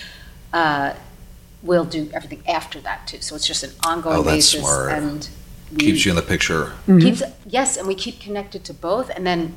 uh, 0.52 0.92
we'll 1.64 1.86
do 1.86 2.10
everything 2.14 2.44
after 2.50 2.82
that 2.82 3.08
too. 3.08 3.22
So 3.22 3.34
it's 3.38 3.48
just 3.48 3.64
an 3.64 3.72
ongoing 3.86 4.18
Oh, 4.18 4.24
that's 4.24 4.52
basis. 4.52 4.60
smart. 4.60 4.92
And 4.92 5.30
we- 5.72 5.78
Keeps 5.78 6.04
you 6.06 6.10
in 6.12 6.18
the 6.18 6.22
picture. 6.22 6.74
keeps 7.00 7.24
yes 7.46 7.78
and 7.78 7.88
we 7.88 7.96
keep 7.96 8.20
connected 8.20 8.66
to 8.66 8.74
both 8.74 9.10
and 9.16 9.26
then 9.26 9.56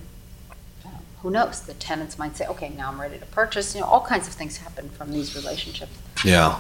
who 1.22 1.30
knows 1.30 1.60
the 1.62 1.74
tenants 1.74 2.16
might 2.18 2.36
say 2.36 2.44
okay 2.46 2.68
now 2.76 2.88
i'm 2.90 3.00
ready 3.00 3.16
to 3.18 3.26
purchase 3.26 3.74
you 3.74 3.80
know 3.80 3.86
all 3.86 4.00
kinds 4.12 4.26
of 4.26 4.34
things 4.34 4.56
happen 4.58 4.88
from 4.90 5.12
these 5.12 5.34
relationships 5.36 5.92
Yeah. 6.24 6.58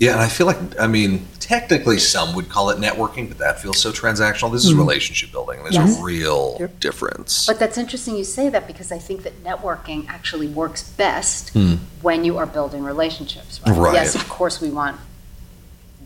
Yeah, 0.00 0.12
and 0.12 0.20
I 0.20 0.28
feel 0.28 0.46
like, 0.48 0.58
I 0.80 0.88
mean, 0.88 1.26
technically 1.38 1.98
some 1.98 2.34
would 2.34 2.48
call 2.48 2.70
it 2.70 2.78
networking, 2.78 3.28
but 3.28 3.38
that 3.38 3.60
feels 3.60 3.78
so 3.80 3.92
transactional. 3.92 4.50
This 4.50 4.64
is 4.64 4.74
relationship 4.74 5.30
building. 5.30 5.62
There's 5.62 5.76
Yes. 5.76 5.98
a 6.00 6.02
real 6.02 6.56
Yep. 6.58 6.80
difference. 6.80 7.46
but 7.46 7.58
that's 7.60 7.78
interesting 7.78 8.16
you 8.16 8.24
say 8.24 8.48
that 8.48 8.66
because 8.66 8.90
i 8.90 8.98
think 8.98 9.22
that 9.22 9.42
networking 9.44 10.06
actually 10.08 10.46
works 10.48 10.82
best 10.82 11.50
Hmm. 11.50 11.74
when 12.02 12.24
you 12.24 12.38
are 12.38 12.46
building 12.46 12.82
relationships 12.82 13.60
right? 13.66 13.76
Right. 13.76 13.94
yes 13.94 14.14
of 14.14 14.28
course 14.28 14.60
we 14.60 14.70
want 14.70 14.96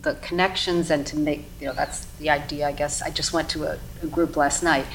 the 0.01 0.13
connections 0.15 0.89
and 0.91 1.05
to 1.07 1.17
make 1.17 1.45
you 1.59 1.67
know 1.67 1.73
that's 1.73 2.05
the 2.19 2.29
idea 2.29 2.67
i 2.67 2.71
guess 2.71 3.01
i 3.01 3.09
just 3.09 3.33
went 3.33 3.49
to 3.49 3.63
a, 3.65 3.77
a 4.03 4.07
group 4.07 4.35
last 4.37 4.61
night 4.63 4.85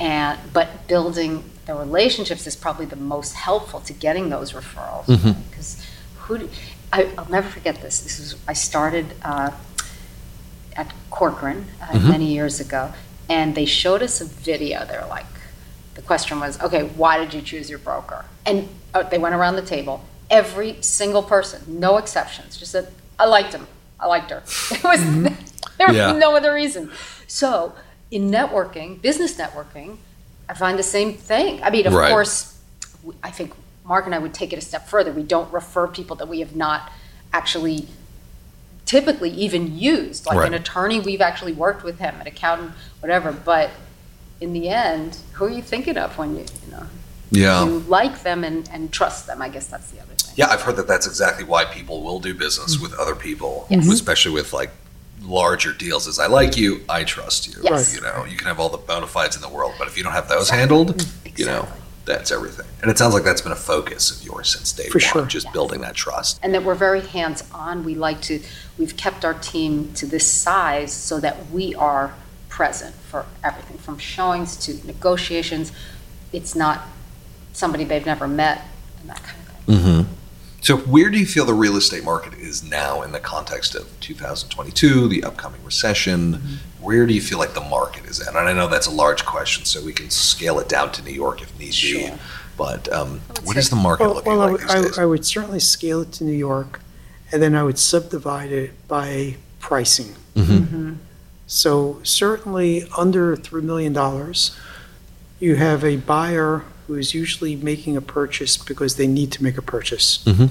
and 0.00 0.38
but 0.52 0.86
building 0.88 1.44
the 1.66 1.74
relationships 1.74 2.46
is 2.46 2.56
probably 2.56 2.84
the 2.86 2.96
most 3.14 3.32
helpful 3.34 3.80
to 3.80 3.92
getting 3.92 4.28
those 4.30 4.52
referrals 4.52 5.06
Mhm. 5.06 5.36
because 5.50 5.76
who 6.24 6.38
do, 6.38 6.48
I, 6.96 7.08
i'll 7.18 7.30
never 7.38 7.48
forget 7.56 7.76
this. 7.84 7.94
This 8.06 8.16
is 8.24 8.28
i 8.52 8.54
started 8.70 9.06
uh, 9.30 9.50
at 10.76 10.88
corcoran 11.10 11.66
uh, 11.82 11.86
Mhm. 11.86 12.08
many 12.14 12.28
years 12.38 12.60
ago 12.66 12.82
and 13.28 13.54
they 13.54 13.64
showed 13.82 14.02
us 14.02 14.20
a 14.20 14.26
video. 14.50 14.84
They're 14.90 15.06
like 15.18 15.26
the 15.98 16.02
question 16.10 16.34
was 16.40 16.54
okay 16.66 16.82
why 17.00 17.14
did 17.22 17.30
you 17.36 17.42
choose 17.50 17.66
your 17.72 17.80
broker? 17.88 18.20
And 18.46 18.68
uh, 18.94 19.02
they 19.10 19.18
went 19.18 19.34
around 19.34 19.56
the 19.56 19.68
table. 19.76 19.96
Every 20.30 20.70
single 20.80 21.22
person 21.34 21.58
no 21.86 21.96
exceptions 22.02 22.50
just 22.60 22.72
said 22.72 22.86
i 23.18 23.26
liked 23.36 23.52
him. 23.58 23.66
I 24.00 24.06
liked 24.14 24.30
her. 24.34 24.42
It 24.76 24.84
was 24.92 25.00
there 25.78 25.88
was 25.88 25.96
Yeah. 25.96 26.12
no 26.26 26.36
other 26.38 26.52
reason. 26.62 26.90
So 27.26 27.50
in 28.16 28.30
networking 28.38 29.00
business 29.08 29.32
networking 29.42 29.90
i 30.50 30.54
find 30.54 30.78
the 30.78 30.88
same 30.98 31.10
thing. 31.30 31.50
I 31.66 31.68
mean 31.74 31.86
of 31.90 31.94
Right. 31.94 32.10
course 32.14 32.34
I 33.28 33.30
think 33.38 33.50
mark 33.84 34.06
and 34.06 34.14
i 34.14 34.18
would 34.18 34.34
take 34.34 34.52
it 34.52 34.58
a 34.58 34.62
step 34.62 34.88
further 34.88 35.12
we 35.12 35.22
don't 35.22 35.52
refer 35.52 35.86
people 35.86 36.16
that 36.16 36.28
we 36.28 36.40
have 36.40 36.56
not 36.56 36.90
actually 37.32 37.86
typically 38.86 39.30
even 39.30 39.76
used 39.78 40.26
like 40.26 40.46
an 40.46 40.54
attorney 40.54 41.00
we've 41.00 41.20
actually 41.20 41.52
worked 41.52 41.82
with 41.82 41.98
him 41.98 42.14
an 42.20 42.26
accountant 42.26 42.72
whatever 43.00 43.32
but 43.32 43.70
in 44.40 44.52
the 44.52 44.68
end 44.68 45.18
who 45.32 45.46
are 45.46 45.50
you 45.50 45.62
thinking 45.62 45.96
of 45.96 46.16
when 46.18 46.36
you 46.36 46.44
you 46.64 46.70
know 46.70 46.86
yeah. 47.30 47.64
you 47.64 47.80
like 47.80 48.22
them 48.22 48.44
and, 48.44 48.68
and 48.70 48.92
trust 48.92 49.26
them 49.26 49.40
i 49.40 49.48
guess 49.48 49.66
that's 49.66 49.90
the 49.90 50.00
other 50.00 50.14
thing 50.14 50.32
Yeah, 50.36 50.48
I've 50.48 50.62
heard 50.62 50.76
that 50.76 50.86
that's 50.88 51.06
exactly 51.06 51.44
why 51.44 51.64
people 51.64 52.02
will 52.02 52.20
do 52.20 52.34
business 52.34 52.74
mm-hmm. 52.74 52.82
with 52.82 52.94
other 52.98 53.14
people, 53.14 53.66
Yes. 53.70 53.88
especially 53.88 54.32
with 54.32 54.52
like 54.52 54.70
larger 55.22 55.72
deals. 55.72 56.06
Is 56.06 56.18
I 56.18 56.26
like 56.26 56.56
you, 56.56 56.82
I 56.88 57.04
trust 57.04 57.46
you. 57.48 57.54
Yes. 57.62 57.94
You 57.94 58.00
know, 58.02 58.24
you 58.24 58.36
can 58.36 58.46
have 58.48 58.60
all 58.60 58.68
the 58.68 58.78
bona 58.78 59.06
fides 59.06 59.36
in 59.36 59.42
the 59.42 59.48
world, 59.48 59.74
but 59.78 59.86
if 59.88 59.96
you 59.96 60.02
don't 60.02 60.12
have 60.12 60.28
those 60.28 60.50
handled, 60.50 60.88
you 61.36 61.46
know, 61.46 61.60
Exactly. 61.62 61.80
That's 62.04 62.30
everything. 62.30 62.66
And 62.82 62.90
it 62.90 62.98
sounds 62.98 63.14
like 63.14 63.24
that's 63.24 63.40
been 63.40 63.52
a 63.52 63.56
focus 63.56 64.10
of 64.10 64.24
yours 64.26 64.50
since 64.54 64.72
day 64.72 64.88
For 64.88 64.98
one, 64.98 65.00
sure. 65.00 65.26
just 65.26 65.46
Yes. 65.46 65.52
building 65.52 65.80
that 65.82 65.94
trust. 65.94 66.38
and 66.42 66.54
that 66.54 66.62
we're 66.64 66.74
very 66.74 67.00
hands-on 67.00 67.84
we 67.84 67.94
like 67.94 68.20
to 68.22 68.40
we've 68.78 68.96
kept 68.96 69.24
our 69.24 69.34
team 69.34 69.92
to 69.94 70.06
this 70.06 70.26
size 70.26 70.92
so 70.92 71.18
that 71.20 71.50
we 71.50 71.74
are 71.76 72.14
present 72.48 72.94
for 72.94 73.24
everything 73.42 73.78
from 73.78 73.98
showings 73.98 74.56
to 74.56 74.74
negotiations 74.86 75.72
it's 76.32 76.54
not 76.54 76.82
somebody 77.52 77.84
they've 77.84 78.06
never 78.06 78.28
met 78.28 78.62
and 79.00 79.08
that 79.10 79.22
kind 79.22 79.38
of 79.40 79.44
thing 79.64 79.76
Mm-hmm. 79.76 80.12
So, 80.60 80.78
where 80.78 81.10
do 81.10 81.18
you 81.18 81.26
feel 81.26 81.44
the 81.44 81.52
real 81.52 81.76
estate 81.76 82.04
market 82.04 82.32
is 82.34 82.62
now 82.62 83.02
in 83.02 83.12
the 83.12 83.20
context 83.20 83.74
of 83.74 83.86
2022, 84.00 85.08
the 85.08 85.22
upcoming 85.24 85.62
recession? 85.62 86.58
Where 86.84 87.06
do 87.06 87.14
you 87.14 87.20
feel 87.22 87.38
like 87.38 87.54
the 87.54 87.62
market 87.62 88.04
is 88.04 88.20
at? 88.20 88.28
And 88.36 88.36
I 88.48 88.52
know 88.52 88.68
that's 88.68 88.86
a 88.86 88.90
large 88.90 89.24
question, 89.24 89.64
so 89.64 89.82
we 89.82 89.92
can 89.94 90.10
scale 90.10 90.58
it 90.60 90.68
down 90.68 90.92
to 90.92 91.02
New 91.02 91.12
York 91.12 91.40
if 91.40 91.50
need 91.58 91.66
be. 91.68 91.72
Sure. 91.72 92.18
But 92.58 92.92
um, 92.92 93.20
I 93.30 93.40
what 93.40 93.54
say- 93.54 93.60
is 93.60 93.70
the 93.70 93.76
market 93.76 94.04
Well, 94.04 94.14
looking 94.16 94.32
well, 94.32 94.40
I 94.42 94.44
like 94.44 94.52
would- 94.52 94.60
these 94.60 94.70
I, 94.70 94.82
days? 94.82 94.98
I 94.98 95.04
would 95.06 95.24
certainly 95.24 95.60
scale 95.60 96.02
it 96.02 96.12
to 96.12 96.24
New 96.24 96.32
York, 96.36 96.80
and 97.32 97.42
then 97.42 97.54
I 97.54 97.62
would 97.62 97.78
subdivide 97.78 98.52
it 98.52 98.86
by 98.86 99.36
pricing. 99.60 100.14
Mhm. 100.36 100.96
So 101.46 102.00
certainly 102.02 102.86
under 102.98 103.34
$3 103.36 103.62
million, 103.62 103.94
you 105.40 105.56
have 105.56 105.84
a 105.84 105.96
buyer 105.96 106.64
who 106.86 106.94
is 106.96 107.14
usually 107.14 107.56
making 107.56 107.96
a 107.96 108.00
purchase 108.02 108.56
because 108.58 108.96
they 108.96 109.06
need 109.06 109.32
to 109.32 109.42
make 109.42 109.56
a 109.56 109.62
purchase. 109.62 110.18
Mhm. 110.26 110.50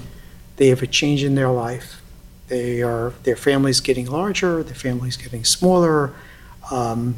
They 0.58 0.70
have 0.70 0.82
a 0.82 0.88
change 0.88 1.24
in 1.24 1.36
their 1.36 1.50
life. 1.50 2.02
They 2.53 2.83
are, 2.83 3.13
their 3.24 3.36
families 3.36 3.79
getting 3.79 4.05
larger, 4.05 4.62
their 4.62 4.75
families 4.75 5.17
getting 5.17 5.43
smaller. 5.43 6.13
Um, 6.69 7.15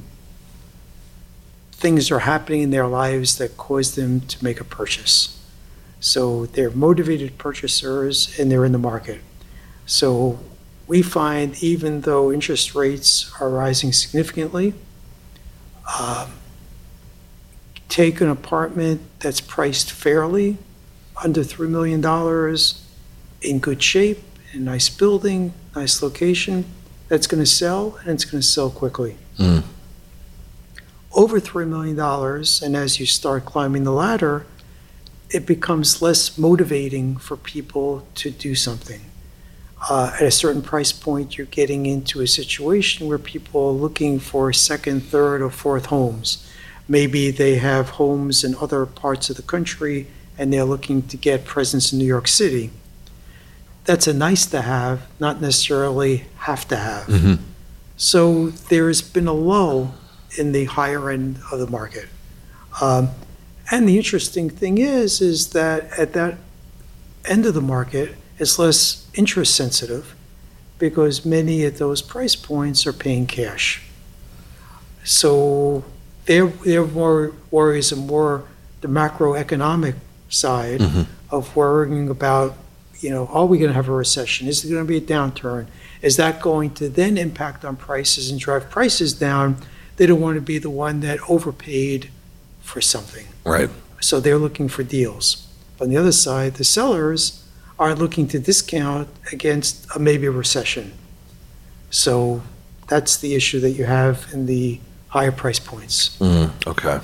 Things 1.74 2.10
are 2.10 2.20
happening 2.20 2.62
in 2.62 2.70
their 2.70 2.88
lives 2.88 3.38
that 3.40 3.58
cause 3.58 3.96
them 3.96 4.22
to 4.22 4.42
make 4.42 4.62
a 4.62 4.64
purchase. 4.64 5.38
So 6.00 6.46
they're 6.46 6.72
motivated 6.72 7.38
purchasers 7.38 8.40
and 8.40 8.50
they're 8.50 8.64
in 8.64 8.72
the 8.72 8.78
market. 8.78 9.20
So 9.86 10.40
we 10.88 11.02
find 11.02 11.62
even 11.62 12.02
though 12.02 12.32
interest 12.32 12.74
rates 12.74 13.30
are 13.42 13.50
rising 13.50 13.92
significantly, 13.92 14.74
um, 16.00 16.32
take 17.90 18.22
an 18.22 18.30
apartment 18.30 19.02
that's 19.20 19.42
priced 19.42 19.92
fairly, 19.92 20.58
under 21.22 21.42
$3 21.42 21.68
million, 21.68 22.00
in 23.42 23.60
good 23.60 23.84
shape, 23.84 24.20
a 24.56 24.60
nice 24.60 24.90
building, 24.90 25.54
nice 25.76 26.02
location, 26.02 26.66
that's 27.08 27.28
going 27.28 27.44
to 27.44 27.50
sell, 27.50 27.98
and 28.02 28.10
it's 28.10 28.26
going 28.26 28.42
to 28.42 28.48
sell 28.48 28.70
quickly. 28.70 29.18
Mm. 29.38 29.64
Over 31.14 31.40
$3 31.40 31.68
million, 31.68 32.00
and 32.64 32.76
as 32.76 33.00
you 33.00 33.06
start 33.06 33.46
climbing 33.46 33.84
the 33.84 33.92
ladder, 33.92 34.46
it 35.30 35.46
becomes 35.46 36.02
less 36.02 36.38
motivating 36.38 37.18
for 37.18 37.38
people 37.38 38.08
to 38.16 38.32
do 38.32 38.56
something 38.56 39.02
uh, 39.90 40.12
at 40.16 40.24
a 40.24 40.32
certain 40.32 40.62
price 40.62 40.92
point, 40.92 41.38
you're 41.38 41.48
getting 41.48 41.86
into 41.86 42.22
a 42.22 42.28
situation 42.28 43.08
where 43.08 43.18
people 43.18 43.68
are 43.68 43.72
looking 43.72 44.20
for 44.20 44.52
second, 44.52 45.02
third, 45.02 45.42
or 45.42 45.50
fourth 45.50 45.88
homes. 45.88 46.50
Maybe 46.88 47.32
they 47.32 47.56
have 47.56 47.90
homes 47.92 48.44
in 48.44 48.56
other 48.56 48.86
parts 48.86 49.30
of 49.30 49.36
the 49.36 49.42
country 49.42 50.08
and 50.38 50.52
they're 50.52 50.66
looking 50.66 51.02
to 51.04 51.18
get 51.18 51.46
presence 51.46 51.94
in 51.94 52.00
New 52.00 52.06
York 52.06 52.28
City. 52.28 52.72
That's 53.86 54.08
a 54.08 54.14
nice 54.14 54.46
to 54.48 54.62
have, 54.62 55.02
not 55.20 55.42
necessarily 55.42 56.26
have 56.40 56.68
to 56.70 56.76
have. 56.76 57.06
Mhm. 57.08 57.40
So 57.98 58.50
there's 58.70 59.02
been 59.02 59.28
a 59.28 59.34
lull 59.34 59.94
in 60.38 60.52
the 60.52 60.66
higher 60.66 61.10
end 61.10 61.40
of 61.52 61.60
the 61.60 61.68
market. 61.68 62.08
Um, 62.82 63.10
and 63.72 63.88
the 63.88 63.98
interesting 63.98 64.50
thing 64.50 64.78
is, 64.80 65.22
is 65.22 65.48
that 65.50 65.90
at 65.98 66.14
that 66.14 66.38
end 67.26 67.46
of 67.46 67.54
the 67.54 67.62
market, 67.62 68.16
it's 68.38 68.60
less 68.60 69.06
interest 69.14 69.56
sensitive 69.56 70.14
because 70.78 71.24
many 71.26 71.64
at 71.64 71.78
those 71.78 72.02
price 72.02 72.36
points 72.36 72.86
are 72.86 72.92
paying 72.94 73.26
cash. 73.28 73.82
So 75.04 75.84
their, 76.26 76.48
their 76.48 76.86
more 76.86 77.32
worries 77.52 77.92
are 77.94 77.98
more 77.98 78.44
the 78.82 78.88
macroeconomic 78.88 79.96
side 80.30 80.82
Mhm. 80.82 81.06
of 81.32 81.56
worrying 81.56 82.10
about, 82.10 82.56
you 83.00 83.10
know, 83.10 83.28
are 83.28 83.46
we 83.46 83.58
going 83.58 83.70
to 83.70 83.76
have 83.76 83.90
a 83.90 83.94
recession? 83.94 84.48
Is 84.48 84.64
there 84.64 84.72
going 84.72 84.86
to 84.86 84.88
be 84.88 84.98
a 84.98 85.02
downturn? 85.02 85.68
Is 86.02 86.18
that 86.18 86.42
going 86.42 86.74
to 86.76 86.90
then 86.90 87.18
impact 87.18 87.66
on 87.66 87.76
prices 87.76 88.30
and 88.30 88.40
drive 88.40 88.70
prices 88.70 89.14
down? 89.14 89.58
They 89.98 90.06
don't 90.06 90.22
want 90.22 90.36
to 90.36 90.42
be 90.42 90.58
the 90.58 90.70
one 90.70 91.00
that 91.02 91.20
overpaid 91.30 92.10
for 92.62 92.82
something. 92.82 93.28
Right. 93.44 93.70
So 94.02 94.20
they're 94.20 94.38
looking 94.38 94.68
for 94.68 94.84
deals. 94.84 95.48
On 95.80 95.90
the 95.90 95.98
other 95.98 96.12
side, 96.12 96.56
the 96.56 96.64
sellers 96.64 97.44
are 97.78 97.94
looking 97.96 98.28
to 98.30 98.40
discount 98.40 99.10
against 99.32 99.88
a 99.96 100.00
maybe 100.00 100.28
a 100.28 100.32
recession. 100.32 100.94
So 101.90 102.42
that's 102.88 103.18
the 103.18 103.36
issue 103.36 103.60
that 103.62 103.72
you 103.72 103.86
have 103.86 104.28
in 104.34 104.46
the 104.46 104.80
higher 105.10 105.32
price 105.32 105.60
points. 105.60 106.18
Mm, 106.20 106.52
okay. 106.68 107.00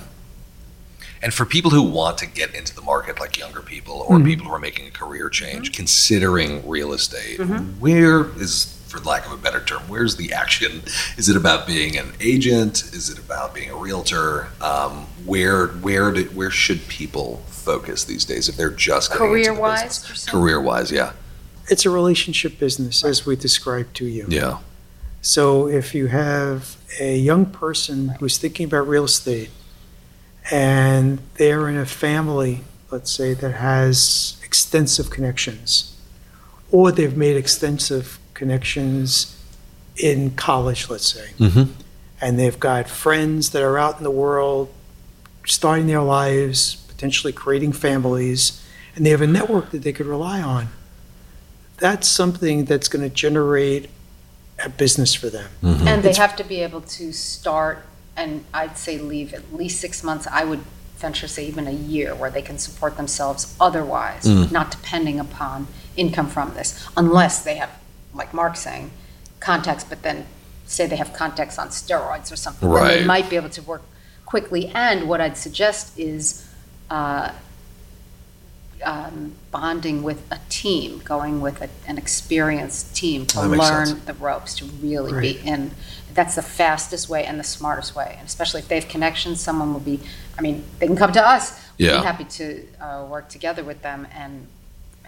And 1.23 1.33
for 1.33 1.45
people 1.45 1.69
who 1.71 1.83
want 1.83 2.17
to 2.19 2.25
get 2.25 2.55
into 2.55 2.73
the 2.75 2.81
market, 2.81 3.19
like 3.19 3.37
younger 3.37 3.61
people 3.61 4.05
or 4.07 4.17
Mhm. 4.17 4.25
people 4.25 4.47
who 4.47 4.53
are 4.53 4.59
making 4.59 4.87
a 4.87 4.91
career 4.91 5.29
change, 5.29 5.71
considering 5.71 6.67
real 6.67 6.93
estate, 6.93 7.39
Mhm. 7.39 7.77
where 7.79 8.27
is, 8.39 8.67
for 8.87 8.99
lack 9.01 9.25
of 9.27 9.31
a 9.31 9.37
better 9.37 9.61
term, 9.63 9.83
where's 9.87 10.15
the 10.15 10.33
action? 10.33 10.81
Is 11.17 11.29
it 11.29 11.35
about 11.37 11.67
being 11.67 11.95
an 11.97 12.13
agent? 12.19 12.83
Is 12.91 13.09
it 13.09 13.19
about 13.19 13.53
being 13.53 13.69
a 13.69 13.75
realtor? 13.75 14.47
Um, 14.61 15.05
where 15.25 15.67
where 15.67 16.11
do, 16.11 16.23
where 16.33 16.49
should 16.51 16.87
people 16.87 17.43
focus 17.49 18.03
these 18.03 18.25
days 18.25 18.49
if 18.49 18.57
they're 18.57 18.71
just 18.71 19.11
getting 19.11 19.27
into 19.27 19.37
the 19.37 19.45
career-wise 19.51 19.81
business? 19.83 20.07
you're 20.09 20.15
saying? 20.15 20.31
Career-wise, 20.41 20.91
yeah, 20.91 21.11
It's 21.67 21.85
a 21.85 21.89
relationship 21.91 22.59
business, 22.59 23.03
as 23.03 23.25
we 23.25 23.35
described 23.35 23.95
to 23.97 24.05
you. 24.05 24.25
yeah, 24.27 24.57
So 25.21 25.67
if 25.67 25.93
you 25.93 26.07
have 26.07 26.75
a 26.99 27.15
young 27.15 27.45
person 27.45 28.15
who's 28.19 28.37
thinking 28.37 28.65
about 28.65 28.87
real 28.89 29.05
estate 29.05 29.51
and 30.49 31.19
they're 31.35 31.69
in 31.69 31.77
a 31.77 31.85
family, 31.85 32.61
let's 32.89 33.11
say, 33.11 33.33
that 33.33 33.51
has 33.51 34.39
extensive 34.43 35.09
connections, 35.09 35.95
or 36.71 36.91
they've 36.91 37.15
made 37.15 37.37
extensive 37.37 38.19
connections 38.33 39.37
in 39.97 40.31
college, 40.31 40.89
let's 40.89 41.07
say, 41.07 41.29
mm-hmm. 41.37 41.71
and 42.19 42.39
they've 42.39 42.59
got 42.59 42.89
friends 42.89 43.51
that 43.51 43.61
are 43.61 43.77
out 43.77 43.97
in 43.97 44.03
the 44.03 44.11
world, 44.11 44.73
starting 45.45 45.87
their 45.87 46.01
lives, 46.01 46.75
potentially 46.87 47.33
creating 47.33 47.71
families, 47.71 48.65
and 48.95 49.05
they 49.05 49.09
have 49.09 49.21
a 49.21 49.27
network 49.27 49.71
that 49.71 49.83
they 49.83 49.93
could 49.93 50.05
rely 50.05 50.41
on. 50.41 50.69
That's 51.77 52.07
something 52.07 52.65
that's 52.65 52.87
going 52.87 53.07
to 53.07 53.13
generate 53.13 53.89
a 54.63 54.69
business 54.69 55.13
for 55.13 55.29
them. 55.29 55.49
Mm-hmm. 55.63 55.87
And 55.87 56.03
they 56.03 56.09
It's- 56.11 56.17
have 56.17 56.35
to 56.35 56.43
be 56.43 56.61
able 56.61 56.81
to 56.81 57.11
start, 57.11 57.85
and 58.17 58.43
I'd 58.53 58.77
say 58.77 58.97
leave 58.97 59.33
at 59.33 59.53
least 59.53 59.79
six 59.79 60.03
months. 60.03 60.27
I 60.31 60.43
would 60.43 60.61
venture 60.97 61.27
say 61.27 61.45
even 61.47 61.67
a 61.67 61.71
year, 61.71 62.13
where 62.13 62.29
they 62.29 62.41
can 62.43 62.57
support 62.59 62.95
themselves 62.97 63.55
otherwise, 63.59 64.23
Mm. 64.23 64.51
not 64.51 64.69
depending 64.71 65.19
upon 65.19 65.67
income 65.97 66.27
from 66.29 66.53
this, 66.53 66.87
unless 66.95 67.43
they 67.43 67.55
have, 67.55 67.71
like 68.13 68.33
Mark 68.33 68.55
saying, 68.55 68.91
contacts, 69.39 69.83
but 69.83 70.03
then 70.03 70.25
say 70.67 70.85
they 70.85 70.95
have 70.97 71.11
contacts 71.13 71.57
on 71.57 71.69
steroids 71.69 72.31
or 72.31 72.35
something. 72.35 72.69
Right. 72.69 72.99
they 72.99 73.03
might 73.05 73.29
be 73.29 73.35
able 73.35 73.49
to 73.49 73.61
work 73.63 73.81
quickly. 74.25 74.67
And 74.75 75.09
what 75.09 75.19
I'd 75.19 75.37
suggest 75.37 75.97
is 75.97 76.45
uh, 76.89 77.31
um, 78.83 79.33
bonding 79.51 80.03
with 80.03 80.21
a 80.31 80.39
team, 80.49 80.99
going 81.03 81.41
with 81.41 81.61
a, 81.61 81.69
an 81.87 81.97
experienced 81.97 82.95
team 82.95 83.25
to 83.27 83.37
That 83.37 83.49
makes 83.49 83.69
learn 83.69 83.85
sense. 83.87 84.03
the 84.05 84.13
ropes, 84.13 84.55
to 84.55 84.65
really 84.65 85.11
be 85.11 85.15
Right. 85.37 85.45
in. 85.45 85.71
That's 86.13 86.35
the 86.35 86.41
fastest 86.41 87.07
way 87.09 87.23
and 87.25 87.39
the 87.39 87.43
smartest 87.43 87.95
way. 87.95 88.15
And 88.19 88.27
especially 88.27 88.59
if 88.59 88.67
they 88.67 88.75
have 88.75 88.89
connections, 88.89 89.39
someone 89.39 89.71
will 89.73 89.79
be, 89.79 89.99
I 90.37 90.41
mean, 90.41 90.63
they 90.79 90.87
can 90.87 90.95
come 90.97 91.11
to 91.13 91.25
us. 91.25 91.59
We'd 91.77 91.85
Yeah. 91.85 91.99
be 91.99 92.05
happy 92.05 92.23
to 92.25 92.65
uh, 92.81 93.05
work 93.09 93.29
together 93.29 93.63
with 93.63 93.81
them 93.81 94.07
and, 94.13 94.47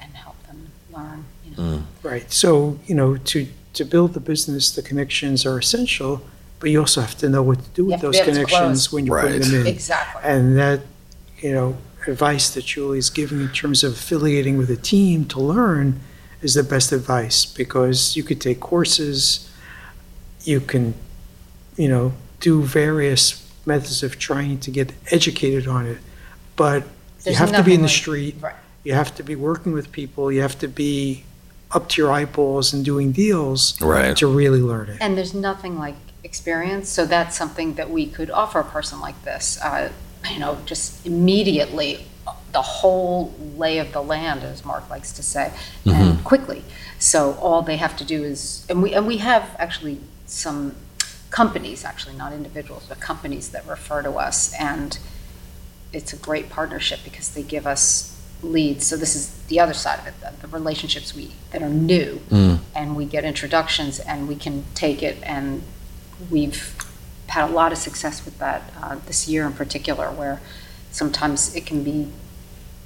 and 0.02 0.14
help 0.14 0.42
them 0.48 0.68
learn. 0.94 1.26
You 1.46 1.52
know. 1.52 1.64
Mm. 1.80 1.84
Right. 2.04 2.32
So, 2.32 2.80
you 2.86 2.96
know, 2.96 3.18
to, 3.18 3.48
to 3.74 3.84
build 3.86 4.14
the 4.14 4.20
business, 4.22 4.72
the 4.72 4.82
connections 4.82 5.46
are 5.46 5.58
essential, 5.58 6.22
but 6.60 6.70
you 6.70 6.80
also 6.80 7.02
have 7.02 7.18
to 7.18 7.28
know 7.28 7.44
what 7.44 7.60
to 7.64 7.70
do 7.72 7.82
You 7.84 7.86
with 7.88 7.92
have 7.94 8.02
to 8.02 8.08
those 8.08 8.16
able 8.18 8.26
to 8.26 8.32
connections 8.46 8.94
when 8.94 9.06
you 9.06 9.12
bring 9.12 9.26
Right. 9.34 9.42
them 9.42 9.62
in. 9.62 9.68
Exactly. 9.68 10.22
And 10.24 10.58
that, 10.58 10.82
you 11.40 11.52
know, 11.52 11.76
advice 12.08 12.50
that 12.52 12.66
Julie's 12.66 13.10
giving 13.10 13.40
in 13.42 13.50
terms 13.50 13.84
of 13.84 13.94
affiliating 13.94 14.58
with 14.58 14.70
a 14.70 14.76
team 14.76 15.26
to 15.26 15.40
learn 15.40 16.00
is 16.42 16.54
the 16.56 16.64
best 16.64 16.92
advice 16.92 17.46
because 17.46 18.16
you 18.16 18.24
could 18.24 18.42
take 18.42 18.60
courses, 18.60 19.50
you 20.44 20.60
can, 20.60 20.94
you 21.78 21.88
know, 21.88 22.14
do 22.40 22.62
various 22.62 23.50
methods 23.66 24.04
of 24.04 24.20
trying 24.20 24.60
to 24.60 24.70
get 24.72 24.92
educated 25.12 25.68
on 25.68 25.86
it, 25.86 25.98
but 26.56 26.84
you 27.26 27.34
have 27.34 27.52
to 27.54 27.64
be 27.64 27.74
in 27.74 27.82
the 27.82 27.88
like- 27.88 27.96
street. 27.96 28.36
Right. 28.42 28.56
You 28.84 28.94
have 28.94 29.16
to 29.16 29.24
be 29.24 29.36
working 29.36 29.72
with 29.72 29.94
people. 29.94 30.30
You 30.30 30.42
have 30.42 30.60
to 30.60 30.68
be 30.68 31.24
up 31.72 31.88
to 31.90 32.02
your 32.02 32.12
eyeballs 32.12 32.74
and 32.74 32.84
doing 32.84 33.14
deals 33.14 33.80
Right. 33.82 34.16
to 34.18 34.28
really 34.28 34.60
learn 34.60 34.90
it. 34.90 34.98
And 35.00 35.18
there's 35.18 35.34
nothing 35.34 35.80
like 35.80 35.96
experience, 36.24 36.90
so 36.90 37.06
that's 37.06 37.38
something 37.38 37.76
that 37.76 37.90
we 37.90 38.06
could 38.06 38.30
offer 38.30 38.60
a 38.60 38.64
person 38.66 39.00
like 39.00 39.24
this. 39.24 39.58
Uh, 39.64 39.90
you 40.32 40.40
know, 40.40 40.58
just 40.66 41.06
immediately 41.06 42.06
the 42.52 42.62
whole 42.62 43.34
lay 43.58 43.80
of 43.80 43.92
the 43.94 44.02
land, 44.02 44.44
as 44.44 44.64
Mark 44.64 44.90
likes 44.90 45.12
to 45.14 45.24
say, 45.24 45.52
and 45.86 46.24
quickly. 46.24 46.64
So 47.00 47.34
all 47.42 47.62
they 47.62 47.78
have 47.78 47.98
to 47.98 48.06
do 48.06 48.24
is, 48.24 48.66
and 48.70 48.82
we 48.82 48.94
and 48.94 49.08
we 49.08 49.18
have 49.18 49.56
actually 49.58 50.00
some 50.26 50.76
companies, 51.32 51.84
actually 51.84 52.16
not 52.16 52.32
individuals, 52.32 52.86
but 52.88 53.00
companies 53.00 53.50
that 53.50 53.68
refer 53.68 54.02
to 54.04 54.12
us, 54.14 54.54
and 54.60 54.98
it's 55.92 56.14
a 56.14 56.18
great 56.18 56.50
partnership 56.50 57.00
because 57.04 57.34
they 57.34 57.44
give 57.44 57.66
us 57.68 58.10
leads. 58.44 58.86
So 58.86 58.98
this 58.98 59.16
is 59.16 59.30
the 59.48 59.60
other 59.60 59.74
side 59.74 60.00
of 60.00 60.08
it, 60.08 60.14
the, 60.22 60.48
the 60.48 60.48
relationships 60.48 61.16
we 61.16 61.32
that 61.52 61.62
are 61.62 61.70
new 61.70 62.22
Mm. 62.30 62.60
and 62.76 62.96
we 62.96 63.06
get 63.06 63.24
introductions 63.24 64.00
and 64.00 64.28
we 64.28 64.36
can 64.36 64.66
take 64.76 65.02
it 65.02 65.18
and 65.24 65.64
we've 66.30 66.76
had 67.28 67.50
a 67.50 67.54
lot 67.54 67.72
of 67.72 67.78
success 67.78 68.24
with 68.26 68.38
that 68.40 68.62
uh, 68.82 68.96
this 69.08 69.28
year 69.28 69.46
in 69.46 69.54
particular 69.54 70.12
where 70.12 70.40
sometimes 70.92 71.56
it 71.56 71.66
can 71.66 71.84
be 71.84 72.08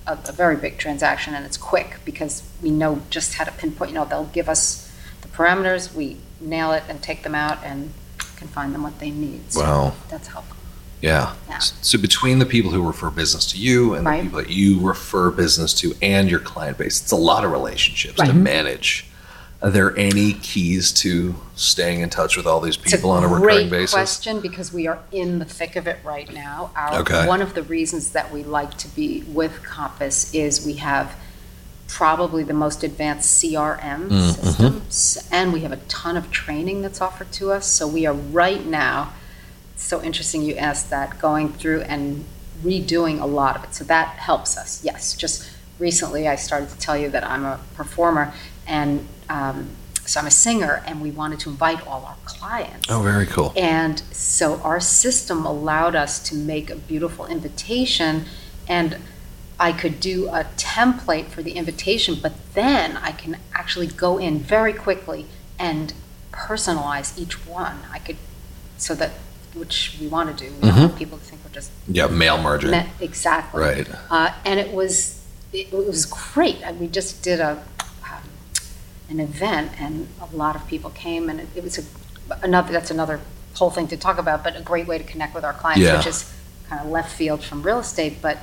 a, 0.06 0.13
a 0.28 0.32
very 0.32 0.56
big 0.56 0.78
transaction 0.78 1.34
and 1.34 1.45
it's 1.45 1.58
quick 1.58 1.97
because 2.06 2.43
we 2.62 2.69
know 2.71 3.02
just 3.10 3.34
how 3.36 3.43
to 3.43 3.52
pinpoint 3.52 3.91
you 3.91 3.95
know 3.95 4.06
they'll 4.06 4.26
give 4.26 4.47
us 4.47 4.91
the 5.21 5.28
parameters 5.28 5.93
we 5.93 6.17
nail 6.39 6.71
it 6.71 6.84
and 6.88 7.02
take 7.02 7.23
them 7.23 7.36
out 7.36 7.58
and 7.63 7.91
can 8.38 8.47
find 8.47 8.73
them 8.73 8.84
what 8.84 9.00
they 9.00 9.10
need 9.10 9.52
so 9.52 9.60
Wow. 9.62 9.93
that's 10.10 10.28
helpful 10.28 10.56
Yeah. 11.02 11.34
Yeah. 11.50 11.58
So 11.60 11.97
between 12.00 12.39
the 12.39 12.45
people 12.45 12.71
who 12.71 12.86
refer 12.86 13.10
business 13.10 13.45
to 13.52 13.58
you 13.58 13.93
and 13.95 14.06
Right. 14.06 14.17
the 14.17 14.23
people 14.23 14.39
that 14.39 14.50
you 14.50 14.80
refer 14.80 15.30
business 15.32 15.73
to 15.76 15.93
and 16.02 16.30
your 16.30 16.39
client 16.39 16.78
base, 16.78 17.02
it's 17.02 17.12
a 17.12 17.15
lot 17.15 17.43
of 17.45 17.52
relationships 17.52 18.15
to 18.17 18.34
manage. 18.34 19.07
Are 19.62 19.72
there 19.72 19.98
any 19.98 20.34
keys 20.34 20.91
to 20.93 21.34
staying 21.56 22.02
in 22.02 22.10
touch 22.12 22.38
with 22.38 22.46
all 22.46 22.60
these 22.60 22.78
people 22.78 23.10
on 23.10 23.24
a 23.24 23.28
recurring 23.28 23.70
great 23.70 23.70
basis? 23.72 23.91
question 23.93 24.39
because 24.39 24.72
we 24.72 24.86
are 24.86 25.00
in 25.12 25.39
the 25.39 25.46
thick 25.46 25.76
of 25.76 25.88
it 25.88 25.98
right 26.04 26.32
now. 26.32 26.70
Our, 26.76 27.00
Okay. 27.00 27.26
One 27.28 27.41
of 27.41 27.56
the 27.56 27.63
reasons 27.63 28.12
that 28.12 28.32
we 28.32 28.43
like 28.43 28.78
to 28.78 28.88
be 28.89 29.24
with 29.24 29.63
Compass 29.63 30.32
is 30.34 30.63
we 30.63 30.74
have 30.74 31.15
probably 31.88 32.43
the 32.43 32.54
most 32.54 32.84
advanced 32.84 33.41
CRM 33.41 34.10
Mm, 34.10 34.36
systems, 34.36 35.28
and 35.32 35.52
we 35.54 35.62
have 35.62 35.72
a 35.72 35.78
ton 35.88 36.17
of 36.17 36.30
training 36.30 36.82
that's 36.84 37.02
offered 37.02 37.32
to 37.32 37.52
us. 37.52 37.65
So 37.65 37.88
we 37.88 38.06
are 38.06 38.13
right 38.13 38.63
now. 38.63 39.13
It's 39.74 39.84
so 39.84 40.04
interesting 40.04 40.43
you 40.43 40.56
asked 40.56 40.91
that. 40.91 41.17
Going 41.17 41.54
through 41.54 41.82
and 41.84 42.26
redoing 42.63 43.20
a 43.22 43.26
lot 43.26 43.56
of 43.56 43.63
it, 43.63 43.74
so 43.74 43.84
that 43.86 44.10
helps 44.17 44.56
us. 44.58 44.84
Yes, 44.84 45.15
just 45.15 45.50
recently 45.80 46.28
I 46.28 46.36
started 46.36 46.70
to 46.70 46.78
tell 46.78 46.98
you 46.98 47.10
that 47.10 47.24
I'm 47.24 47.46
a 47.46 47.60
performer, 47.76 48.34
and 48.67 49.08
um, 49.30 49.69
so 50.06 50.19
I'm 50.21 50.27
a 50.27 50.32
singer, 50.32 50.84
and 50.86 51.01
we 51.01 51.12
wanted 51.12 51.39
to 51.41 51.49
invite 51.49 51.86
all 51.86 52.06
our 52.06 52.15
clients. 52.25 52.88
Oh, 52.89 53.01
very 53.01 53.25
cool. 53.25 53.51
And 53.58 53.99
so 54.12 54.62
our 54.62 54.80
system 54.80 55.45
allowed 55.45 55.95
us 55.95 56.19
to 56.30 56.36
make 56.36 56.69
a 56.69 56.75
beautiful 56.75 57.25
invitation, 57.25 58.25
and 58.67 58.97
I 59.60 59.71
could 59.71 59.99
do 59.99 60.27
a 60.30 60.45
template 60.56 61.25
for 61.27 61.41
the 61.43 61.51
invitation, 61.53 62.15
but 62.21 62.34
then 62.53 62.95
I 62.97 63.12
can 63.12 63.38
actually 63.53 63.88
go 63.88 64.17
in 64.17 64.39
very 64.39 64.71
quickly 64.71 65.25
and 65.60 65.93
personalize 66.32 67.17
each 67.17 67.45
one. 67.47 67.80
I 67.91 67.99
could, 67.99 68.17
so 68.77 68.93
that, 68.95 69.12
which 69.56 69.97
we 69.99 70.08
want 70.08 70.38
to 70.38 70.45
do. 70.45 70.53
We 70.53 70.67
don't 70.69 70.80
want 70.80 70.95
people 70.97 71.17
to 71.17 71.23
think 71.23 71.41
we're 71.43 71.51
just 71.51 71.71
Yeah, 71.88 72.08
mail 72.08 72.41
merging. 72.41 72.69
met, 72.71 72.88
exactly. 73.01 73.60
Right. 73.60 73.88
Uh, 74.12 74.32
and 74.45 74.60
it 74.60 74.71
was, 74.73 75.25
it 75.51 75.73
was 75.73 76.06
great. 76.06 76.62
And 76.62 76.80
we 76.80 76.88
just 76.88 77.23
did 77.23 77.39
a, 77.39 77.62
an 79.10 79.20
event 79.20 79.72
and 79.80 80.08
a 80.22 80.36
lot 80.36 80.56
of 80.56 80.67
people 80.67 80.89
came 80.89 81.30
and 81.30 81.39
it, 81.39 81.48
it 81.56 81.63
was 81.63 81.78
a, 81.78 81.84
another, 82.43 82.72
that's 82.74 82.91
another 82.91 83.20
whole 83.56 83.70
thing 83.70 83.88
to 83.88 83.98
talk 83.98 84.17
about, 84.17 84.43
but 84.43 84.56
a 84.56 84.62
great 84.62 84.88
way 84.88 84.98
to 84.98 85.04
connect 85.04 85.34
with 85.34 85.43
our 85.43 85.54
clients, 85.54 85.82
Yeah. 85.82 85.98
which 85.98 86.08
is 86.08 86.32
kind 86.70 86.82
of 86.82 86.91
left 86.91 87.12
field 87.12 87.43
from 87.43 87.63
real 87.63 87.80
estate, 87.80 88.17
but 88.22 88.38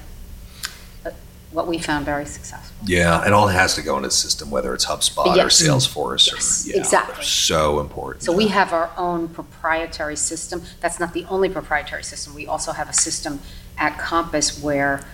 uh, 1.05 1.11
what 1.53 1.67
we 1.69 1.79
found 1.79 2.05
very 2.07 2.25
successful. 2.25 2.75
Yeah, 2.87 3.25
it 3.27 3.33
all 3.33 3.49
has 3.49 3.75
to 3.75 3.83
go 3.83 3.99
in 3.99 4.05
a 4.07 4.11
system, 4.11 4.51
whether 4.51 4.73
it's 4.75 4.87
HubSpot 4.87 5.27
or 5.27 5.37
Yes. 5.37 5.63
Salesforce. 5.63 6.33
Yes, 6.33 6.67
or, 6.67 6.71
yeah, 6.71 6.79
exactly. 6.79 7.15
they're 7.17 7.23
So 7.25 7.81
important. 7.81 8.25
So 8.25 8.33
we 8.33 8.49
have 8.49 8.73
our 8.73 8.91
own 8.97 9.29
proprietary 9.29 10.17
system. 10.17 10.63
That's 10.81 10.99
not 10.99 11.13
the 11.13 11.25
only 11.27 11.51
proprietary 11.51 12.03
system. 12.05 12.35
We 12.35 12.47
also 12.47 12.73
have 12.73 12.89
a 12.89 12.95
system 12.95 13.41
at 13.77 13.99
Compass 13.99 14.61
where 14.63 15.05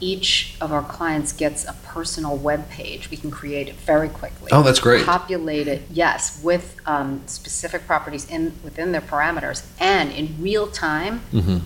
each 0.00 0.54
of 0.60 0.72
our 0.72 0.82
clients 0.82 1.32
gets 1.32 1.64
a 1.66 1.74
personal 1.84 2.36
web 2.36 2.68
page. 2.70 3.10
We 3.10 3.16
can 3.16 3.30
create 3.30 3.68
it 3.68 3.74
very 3.76 4.08
quickly. 4.08 4.48
Oh, 4.52 4.62
that's 4.62 4.80
great. 4.80 5.04
Populate 5.04 5.68
it, 5.68 5.82
yes, 5.90 6.40
with 6.42 6.76
um, 6.86 7.22
specific 7.26 7.86
properties 7.86 8.28
in, 8.28 8.52
within 8.64 8.92
their 8.92 9.00
parameters, 9.02 9.64
and 9.78 10.10
in 10.12 10.36
real 10.40 10.66
time, 10.68 11.20
Mhm. 11.32 11.62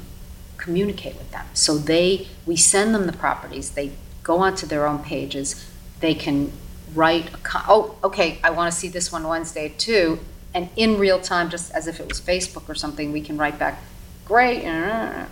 communicate 0.57 1.16
with 1.16 1.31
them. 1.31 1.44
So 1.55 1.79
they, 1.79 2.27
we 2.47 2.57
send 2.57 2.94
them 2.94 3.07
the 3.07 3.12
properties, 3.12 3.70
they 3.70 3.92
go 4.23 4.38
onto 4.38 4.66
their 4.66 4.87
own 4.87 4.99
pages, 5.01 5.64
they 6.01 6.14
can 6.14 6.51
write, 6.94 7.33
a 7.35 7.37
co- 7.38 7.61
oh, 7.68 7.94
okay, 8.05 8.38
I 8.42 8.51
want 8.51 8.73
to 8.73 8.79
see 8.79 8.88
this 8.88 9.12
one 9.12 9.25
Wednesday 9.29 9.73
too, 9.79 10.18
and 10.55 10.68
in 10.77 10.99
real 10.99 11.20
time, 11.20 11.51
just 11.51 11.73
as 11.73 11.87
if 11.87 12.01
it 12.01 12.09
was 12.09 12.20
Facebook 12.20 12.68
or 12.68 12.75
something, 12.75 13.12
we 13.12 13.20
can 13.20 13.37
write 13.37 13.59
back, 13.59 13.83
great, 14.25 14.62
and 14.64 15.29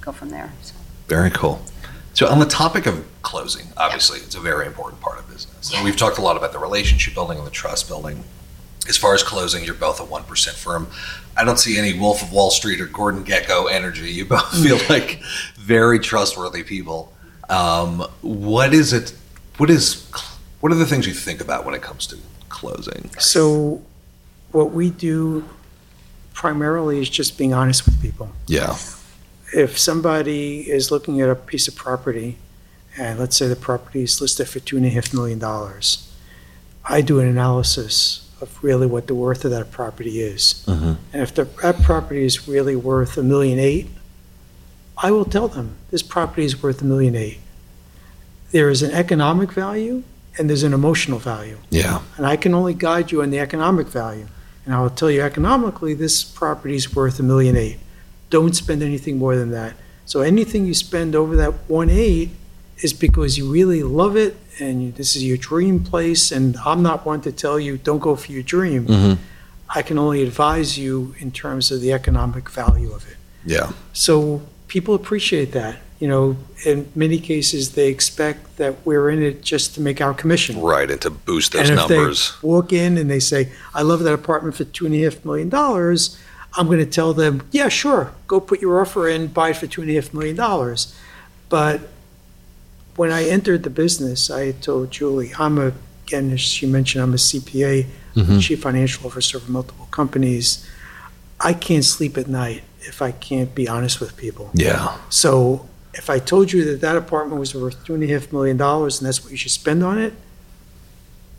go 0.00 0.12
from 0.12 0.30
there. 0.30 0.52
So, 0.62 0.74
Very 1.08 1.30
cool. 1.30 1.60
So, 2.14 2.28
on 2.28 2.38
the 2.38 2.46
topic 2.46 2.86
of 2.86 3.04
closing, 3.22 3.66
obviously, 3.76 4.18
it's 4.18 4.34
a 4.34 4.40
very 4.40 4.66
important 4.66 5.00
part 5.00 5.18
of 5.18 5.28
business. 5.30 5.72
And 5.74 5.84
we've 5.84 5.96
talked 5.96 6.18
a 6.18 6.22
lot 6.22 6.36
about 6.36 6.52
the 6.52 6.58
relationship 6.58 7.14
building 7.14 7.38
and 7.38 7.46
the 7.46 7.50
trust 7.50 7.88
building. 7.88 8.22
As 8.88 8.96
far 8.96 9.14
as 9.14 9.22
closing, 9.22 9.64
you're 9.64 9.74
both 9.74 10.00
a 10.00 10.04
1% 10.04 10.54
firm. 10.54 10.88
I 11.36 11.44
don't 11.44 11.58
see 11.58 11.78
any 11.78 11.98
Wolf 11.98 12.22
of 12.22 12.32
Wall 12.32 12.50
Street 12.50 12.80
or 12.80 12.86
Gordon 12.86 13.24
Gekko 13.24 13.70
energy. 13.70 14.10
You 14.10 14.24
both 14.26 14.62
feel 14.62 14.78
like 14.88 15.22
very 15.56 15.98
trustworthy 15.98 16.64
people. 16.64 17.12
Um, 17.48 18.00
what 18.22 18.74
is 18.74 18.92
it? 18.92 19.14
What 19.56 19.70
is? 19.70 20.10
What 20.60 20.72
are 20.72 20.76
the 20.76 20.86
things 20.86 21.06
you 21.06 21.14
think 21.14 21.40
about 21.40 21.64
when 21.64 21.74
it 21.74 21.82
comes 21.82 22.06
to 22.08 22.18
closing? 22.48 23.10
So 23.18 23.82
what 24.52 24.72
we 24.72 24.90
do 24.90 25.48
primarily 26.34 27.00
is 27.00 27.08
just 27.08 27.38
being 27.38 27.54
honest 27.54 27.84
with 27.84 28.00
people. 28.00 28.30
Yeah. 28.46 28.76
If 29.52 29.78
somebody 29.78 30.70
is 30.70 30.90
looking 30.90 31.20
at 31.20 31.28
a 31.28 31.34
piece 31.34 31.68
of 31.68 31.76
property, 31.76 32.38
and 32.98 33.18
let's 33.18 33.36
say 33.36 33.48
the 33.48 33.56
property 33.56 34.02
is 34.02 34.20
listed 34.20 34.48
for 34.48 34.60
two 34.60 34.76
and 34.76 34.86
a 34.86 34.88
half 34.88 35.12
million 35.12 35.38
dollars, 35.38 36.10
I 36.84 37.00
do 37.00 37.20
an 37.20 37.28
analysis 37.28 38.28
of 38.40 38.58
really 38.62 38.86
what 38.86 39.06
the 39.06 39.14
worth 39.14 39.44
of 39.44 39.50
that 39.52 39.70
property 39.70 40.20
is. 40.20 40.64
Mhm. 40.66 40.96
And 41.12 41.22
if 41.22 41.34
the, 41.34 41.44
that 41.62 41.80
property 41.82 42.24
is 42.24 42.48
really 42.48 42.74
worth 42.74 43.16
a 43.16 43.22
million 43.22 43.58
eight, 43.58 43.88
I 44.98 45.10
will 45.10 45.24
tell 45.24 45.48
them, 45.48 45.76
this 45.90 46.02
property 46.02 46.44
is 46.44 46.62
worth 46.62 46.80
a 46.82 46.84
million 46.84 47.14
eight. 47.14 47.38
There 48.50 48.68
is 48.68 48.82
an 48.82 48.90
economic 48.90 49.52
value 49.52 50.02
and 50.38 50.48
there's 50.48 50.62
an 50.62 50.72
emotional 50.72 51.18
value. 51.18 51.58
Yeah. 51.70 52.00
And 52.16 52.26
I 52.26 52.36
can 52.36 52.54
only 52.54 52.74
guide 52.74 53.12
you 53.12 53.22
on 53.22 53.30
the 53.30 53.38
economic 53.38 53.86
value. 53.88 54.26
And 54.64 54.74
I 54.74 54.80
will 54.80 54.90
tell 54.90 55.10
you 55.10 55.22
economically, 55.22 55.94
this 55.94 56.22
property 56.22 56.76
is 56.76 56.94
worth 56.94 57.18
a 57.18 57.22
million 57.22 57.56
eight. 57.56 57.78
Don't 58.32 58.54
spend 58.56 58.82
anything 58.82 59.18
more 59.18 59.36
than 59.36 59.50
that. 59.50 59.74
So 60.06 60.22
anything 60.22 60.64
you 60.64 60.72
spend 60.72 61.14
over 61.14 61.36
that 61.36 61.52
one 61.68 61.90
eight 61.90 62.30
is 62.78 62.92
because 62.94 63.36
you 63.36 63.52
really 63.52 63.82
love 63.82 64.16
it 64.16 64.34
and 64.58 64.82
you, 64.82 64.90
this 64.92 65.14
is 65.16 65.22
your 65.22 65.36
dream 65.36 65.84
place. 65.84 66.32
And 66.32 66.56
I'm 66.64 66.82
not 66.82 67.04
one 67.04 67.20
to 67.28 67.30
tell 67.30 67.60
you, 67.60 67.76
don't 67.76 67.98
go 68.00 68.16
for 68.16 68.32
your 68.32 68.42
dream. 68.42 68.86
Mhm. 68.86 69.18
I 69.68 69.82
can 69.82 69.98
only 69.98 70.22
advise 70.22 70.78
you 70.78 71.14
in 71.18 71.30
terms 71.30 71.70
of 71.70 71.82
the 71.82 71.92
economic 71.92 72.48
value 72.48 72.90
of 72.92 73.06
it. 73.06 73.16
Yeah. 73.44 73.72
So 73.92 74.40
people 74.66 74.94
appreciate 74.94 75.52
that. 75.52 75.76
You 76.00 76.08
know, 76.08 76.36
in 76.64 76.88
many 76.94 77.18
cases, 77.18 77.72
they 77.72 77.88
expect 77.88 78.56
that 78.56 78.74
we're 78.86 79.10
in 79.10 79.22
it 79.22 79.42
just 79.42 79.74
to 79.74 79.80
make 79.82 80.00
our 80.00 80.14
commission. 80.14 80.58
Right. 80.60 80.90
And 80.90 81.00
to 81.02 81.10
boost 81.10 81.52
those 81.52 81.68
And 81.68 81.78
if 81.78 81.88
numbers. 81.90 82.32
they 82.40 82.48
walk 82.48 82.72
in 82.72 82.96
and 82.96 83.10
they 83.10 83.20
say, 83.20 83.50
I 83.74 83.82
love 83.82 84.00
that 84.04 84.14
apartment 84.14 84.56
for 84.56 84.64
two 84.64 84.86
and 84.86 84.94
a 84.94 85.02
half 85.02 85.22
million 85.24 85.48
dollars, 85.50 86.16
I'm 86.56 86.66
going 86.66 86.78
to 86.78 86.86
tell 86.86 87.14
them, 87.14 87.42
yeah, 87.50 87.68
sure, 87.68 88.12
go 88.26 88.40
put 88.40 88.60
your 88.60 88.80
offer 88.80 89.08
in, 89.08 89.28
buy 89.28 89.50
it 89.50 89.56
for 89.56 89.66
two 89.66 89.80
and 89.82 89.90
a 89.90 89.94
half 89.94 90.12
million 90.12 90.36
dollars. 90.36 90.94
But 91.48 91.80
when 92.96 93.10
I 93.10 93.24
entered 93.24 93.62
the 93.62 93.70
business, 93.70 94.30
I 94.30 94.52
told 94.52 94.90
Julie, 94.90 95.32
I'm 95.38 95.58
a, 95.58 95.72
again, 96.06 96.30
as 96.30 96.40
she 96.40 96.66
mentioned, 96.66 97.02
I'm 97.02 97.14
a 97.14 97.18
CPA, 97.18 97.86
Mhm. 98.16 98.42
chief 98.42 98.60
financial 98.60 99.06
officer 99.06 99.38
of 99.38 99.48
multiple 99.48 99.88
companies. 99.90 100.62
I 101.40 101.54
can't 101.54 101.84
sleep 101.84 102.18
at 102.18 102.28
night 102.28 102.62
if 102.82 103.00
I 103.00 103.12
can't 103.12 103.54
be 103.54 103.66
honest 103.66 104.00
with 104.00 104.16
people. 104.18 104.50
Yeah. 104.52 104.96
So 105.08 105.66
if 105.94 106.10
I 106.10 106.18
told 106.18 106.52
you 106.52 106.64
that 106.66 106.82
that 106.82 106.96
apartment 106.96 107.40
was 107.40 107.54
worth 107.54 107.82
two 107.86 107.94
and 107.94 108.02
a 108.04 108.06
half 108.08 108.30
million 108.32 108.58
dollars 108.58 109.00
and 109.00 109.06
that's 109.06 109.22
what 109.22 109.30
you 109.30 109.38
should 109.38 109.52
spend 109.52 109.82
on 109.82 109.98
it, 109.98 110.12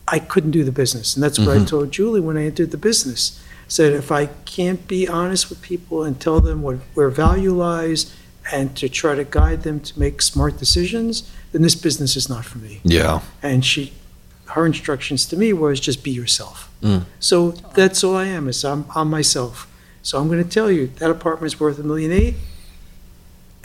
I 0.07 0.17
couldn't 0.19 0.51
do 0.51 0.63
the 0.63 0.71
business. 0.71 1.15
And 1.15 1.23
that's 1.23 1.37
what 1.37 1.49
I 1.49 1.59
Mhm. 1.59 1.67
told 1.67 1.91
Julie 1.91 2.19
when 2.19 2.37
I 2.37 2.45
entered 2.45 2.71
the 2.71 2.77
business. 2.77 3.39
Said 3.67 3.93
if 3.93 4.11
I 4.11 4.27
can't 4.45 4.87
be 4.87 5.07
honest 5.07 5.49
with 5.49 5.61
people 5.61 6.03
and 6.03 6.19
tell 6.19 6.39
them 6.39 6.61
what, 6.61 6.77
where 6.93 7.09
value 7.09 7.51
lies 7.51 8.15
and 8.51 8.75
to 8.77 8.89
try 8.89 9.15
to 9.15 9.23
guide 9.23 9.63
them 9.63 9.79
to 9.79 9.99
make 9.99 10.21
smart 10.21 10.57
decisions, 10.57 11.31
then 11.51 11.61
this 11.61 11.75
business 11.75 12.15
is 12.15 12.29
not 12.29 12.45
for 12.45 12.57
me. 12.57 12.81
Yeah. 12.83 13.21
And 13.41 13.63
she, 13.65 13.93
her 14.47 14.65
instructions 14.65 15.25
to 15.27 15.37
me 15.37 15.53
was 15.53 15.79
just 15.79 16.03
be 16.03 16.11
yourself. 16.11 16.69
Mm. 16.81 17.05
So 17.19 17.51
that's 17.51 18.03
all 18.03 18.15
I 18.15 18.25
am, 18.25 18.47
is 18.47 18.63
I'm, 18.65 18.85
I'm 18.93 19.09
myself. 19.09 19.67
So 20.01 20.19
I'm 20.19 20.27
gonna 20.27 20.43
tell 20.43 20.69
you, 20.69 20.87
that 20.97 21.09
apartment's 21.09 21.59
worth 21.59 21.79
a 21.79 21.83
million 21.83 22.11
eight, 22.11 22.35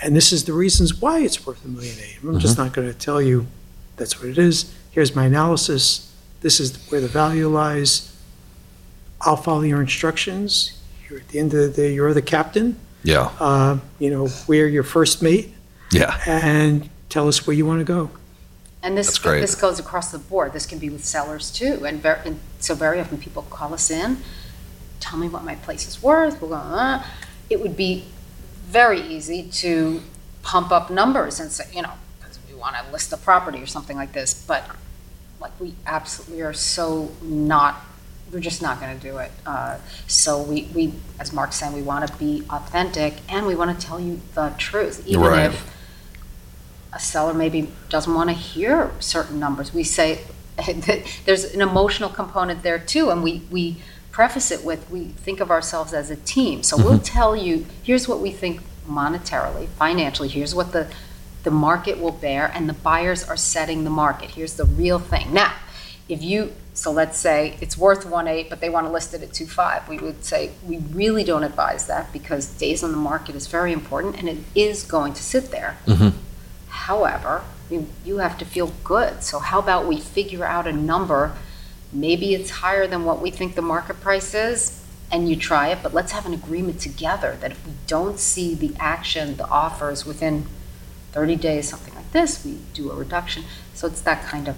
and 0.01 0.15
this 0.15 0.33
is 0.33 0.45
the 0.45 0.53
reasons 0.53 0.95
why 1.01 1.21
it's 1.21 1.45
worth 1.45 1.65
a 1.65 1.69
million 1.69 1.97
eight. 2.01 2.19
I'm 2.23 2.39
just 2.39 2.57
not 2.57 2.73
gonna 2.73 2.95
tell 2.95 3.21
you 3.21 3.49
that's 3.97 4.21
what 4.21 4.29
it 4.29 4.39
is. 4.39 4.73
Here's 4.93 5.17
my 5.17 5.25
analysis. 5.25 6.15
This 6.41 6.61
is 6.61 6.77
where 6.91 7.01
the 7.01 7.09
value 7.09 7.49
lies. 7.49 8.15
I'll 9.21 9.37
follow 9.37 9.63
your 9.63 9.81
instructions. 9.81 10.81
You're, 11.09 11.21
at 11.21 11.29
the 11.29 11.39
end 11.39 11.55
of 11.55 11.61
the 11.61 11.69
day, 11.71 11.95
you're 11.95 12.15
the 12.15 12.23
captain. 12.23 12.79
Yeah. 13.03 13.31
Uh, 13.41 13.79
you 13.99 14.11
know, 14.11 14.29
we're 14.47 14.69
your 14.69 14.83
first 14.83 15.23
mate, 15.23 15.55
Yeah. 15.91 16.19
and 16.27 16.89
tell 17.09 17.29
us 17.29 17.47
where 17.47 17.55
you 17.55 17.65
wanna 17.67 17.85
go. 17.85 18.11
And 18.83 18.97
this, 18.97 19.07
That's 19.07 19.19
great. 19.19 19.41
this 19.41 19.55
goes 19.55 19.79
across 19.81 20.13
the 20.13 20.19
board. 20.19 20.53
This 20.53 20.67
can 20.67 20.79
be 20.79 20.89
with 20.89 21.05
sellers 21.05 21.51
too. 21.51 21.85
And 21.85 22.01
very, 22.01 22.21
and 22.25 22.41
so 22.61 22.75
very 22.75 23.01
often 23.01 23.19
people 23.19 23.43
call 23.43 23.75
us 23.75 23.91
in, 23.91 24.19
tell 25.01 25.19
me 25.19 25.29
what 25.29 25.45
my 25.45 25.57
place 25.57 25.87
is 25.89 26.03
worth. 26.03 26.41
We're 26.41 26.49
going, 26.49 26.61
uh, 26.61 27.05
it 27.51 27.61
would 27.61 27.77
be 27.77 28.05
very 28.67 29.01
easy 29.01 29.43
to 29.45 30.03
pump 30.43 30.71
up 30.71 30.91
numbers 30.91 31.41
and 31.41 31.51
say, 31.51 31.65
you 31.73 31.83
know, 31.83 31.93
because 32.21 32.39
we 32.49 32.55
want 32.55 32.77
to 32.77 32.93
list 32.93 33.11
the 33.11 33.17
property 33.17 33.61
or 33.61 33.67
something 33.67 33.97
like 33.97 34.13
this. 34.13 34.33
But 34.47 34.65
like 35.41 35.59
we 35.61 35.75
absolutely 35.87 36.43
are 36.43 36.53
so 36.53 37.11
not, 37.23 37.81
we're 38.33 38.41
just 38.41 38.61
not 38.63 38.81
going 38.81 38.99
to 38.99 39.03
do 39.03 39.19
it. 39.19 39.31
Uh, 39.47 39.79
so 40.07 40.43
we, 40.43 40.65
we, 40.75 40.93
as 41.19 41.33
Mark's 41.33 41.57
saying, 41.57 41.73
we 41.73 41.83
want 41.83 42.07
to 42.07 42.17
be 42.17 42.45
authentic 42.51 43.15
and 43.29 43.47
we 43.47 43.55
want 43.55 43.79
to 43.79 43.87
tell 43.87 43.99
you 43.99 44.21
the 44.35 44.53
truth, 44.59 45.07
even 45.07 45.23
Right. 45.23 45.47
if 45.47 45.75
a 46.93 46.99
seller 46.99 47.35
maybe 47.35 47.71
doesn't 47.89 48.15
want 48.15 48.31
to 48.31 48.35
hear 48.35 48.91
certain 49.01 49.39
numbers. 49.39 49.73
We 49.73 49.85
say 49.85 50.21
there's 51.25 51.45
an 51.55 51.61
emotional 51.61 52.11
component 52.11 52.63
there 52.63 52.79
too, 52.79 53.11
and 53.11 53.23
we, 53.23 53.43
we 53.51 53.77
preface 54.11 54.51
it 54.51 54.65
with 54.65 54.91
we 54.91 55.05
think 55.05 55.39
of 55.41 55.51
ourselves 55.51 55.93
as 55.93 56.11
a 56.11 56.17
team. 56.17 56.63
So 56.63 56.77
we'll 56.77 56.99
tell 56.99 57.37
you 57.37 57.67
here's 57.83 58.09
what 58.09 58.21
we 58.21 58.31
think 58.31 58.63
monetarily, 58.89 59.69
financially. 59.69 60.29
Here's 60.29 60.55
what 60.55 60.73
the 60.73 60.91
the 61.45 61.51
market 61.53 62.01
will 62.01 62.13
bear, 62.13 62.51
and 62.53 62.69
the 62.69 62.73
buyers 62.75 63.23
are 63.23 63.37
setting 63.37 63.85
the 63.85 63.91
market. 63.91 64.31
Here's 64.31 64.55
the 64.55 64.65
real 64.65 64.99
thing. 64.99 65.33
Now, 65.33 65.55
if 66.09 66.21
you 66.21 66.53
so 66.79 66.93
let's 66.93 67.19
say 67.19 67.57
it's 67.61 67.77
worth 67.77 68.07
one 68.07 68.29
eight, 68.29 68.49
but 68.49 68.61
they 68.61 68.71
want 68.71 68.87
to 68.87 68.93
list 68.93 69.13
it 69.13 69.21
at 69.21 69.33
two 69.33 69.49
five, 69.49 69.89
we 69.89 69.99
would 69.99 70.25
say 70.25 70.53
we 70.65 70.77
really 70.93 71.25
don't 71.25 71.43
advise 71.43 71.89
that 71.89 72.13
because 72.13 72.47
days 72.47 72.85
on 72.85 72.93
the 72.93 72.97
market 72.97 73.35
is 73.35 73.49
very 73.49 73.73
important, 73.73 74.17
and 74.17 74.29
it 74.29 74.39
is 74.55 74.85
going 74.85 75.13
to 75.15 75.23
sit 75.23 75.51
there. 75.51 75.77
Mhm. 75.87 76.13
However, 76.69 77.43
you, 77.69 77.89
you 78.05 78.19
have 78.19 78.39
to 78.39 78.45
feel 78.45 78.73
good. 78.85 79.25
So 79.25 79.41
how 79.41 79.59
about 79.59 79.87
we 79.89 79.99
figure 79.99 80.45
out 80.45 80.69
a 80.69 80.73
number? 80.73 81.33
Maybe 81.93 82.33
it's 82.33 82.51
higher 82.51 82.87
than 82.87 83.05
what 83.05 83.21
we 83.21 83.31
think 83.33 83.57
the 83.57 83.63
market 83.63 84.01
price 84.01 84.33
is, 84.33 84.81
and 85.11 85.29
you 85.29 85.35
try 85.35 85.69
it, 85.69 85.79
but 85.83 85.93
let's 85.93 86.13
have 86.13 86.27
an 86.27 86.33
agreement 86.35 86.81
together 86.81 87.37
that 87.41 87.51
if 87.51 87.67
we 87.67 87.73
don't 87.89 88.21
see 88.21 88.55
the 88.55 88.73
action, 88.79 89.37
the 89.37 89.49
offers 89.49 90.07
within 90.07 90.47
30 91.11 91.35
days, 91.35 91.69
something 91.69 91.95
like 91.97 92.13
this, 92.13 92.45
we 92.45 92.59
do 92.73 92.93
a 92.93 92.95
reduction. 92.95 93.43
So 93.75 93.89
it's 93.89 94.03
that 94.03 94.23
kind 94.25 94.47
of 94.47 94.57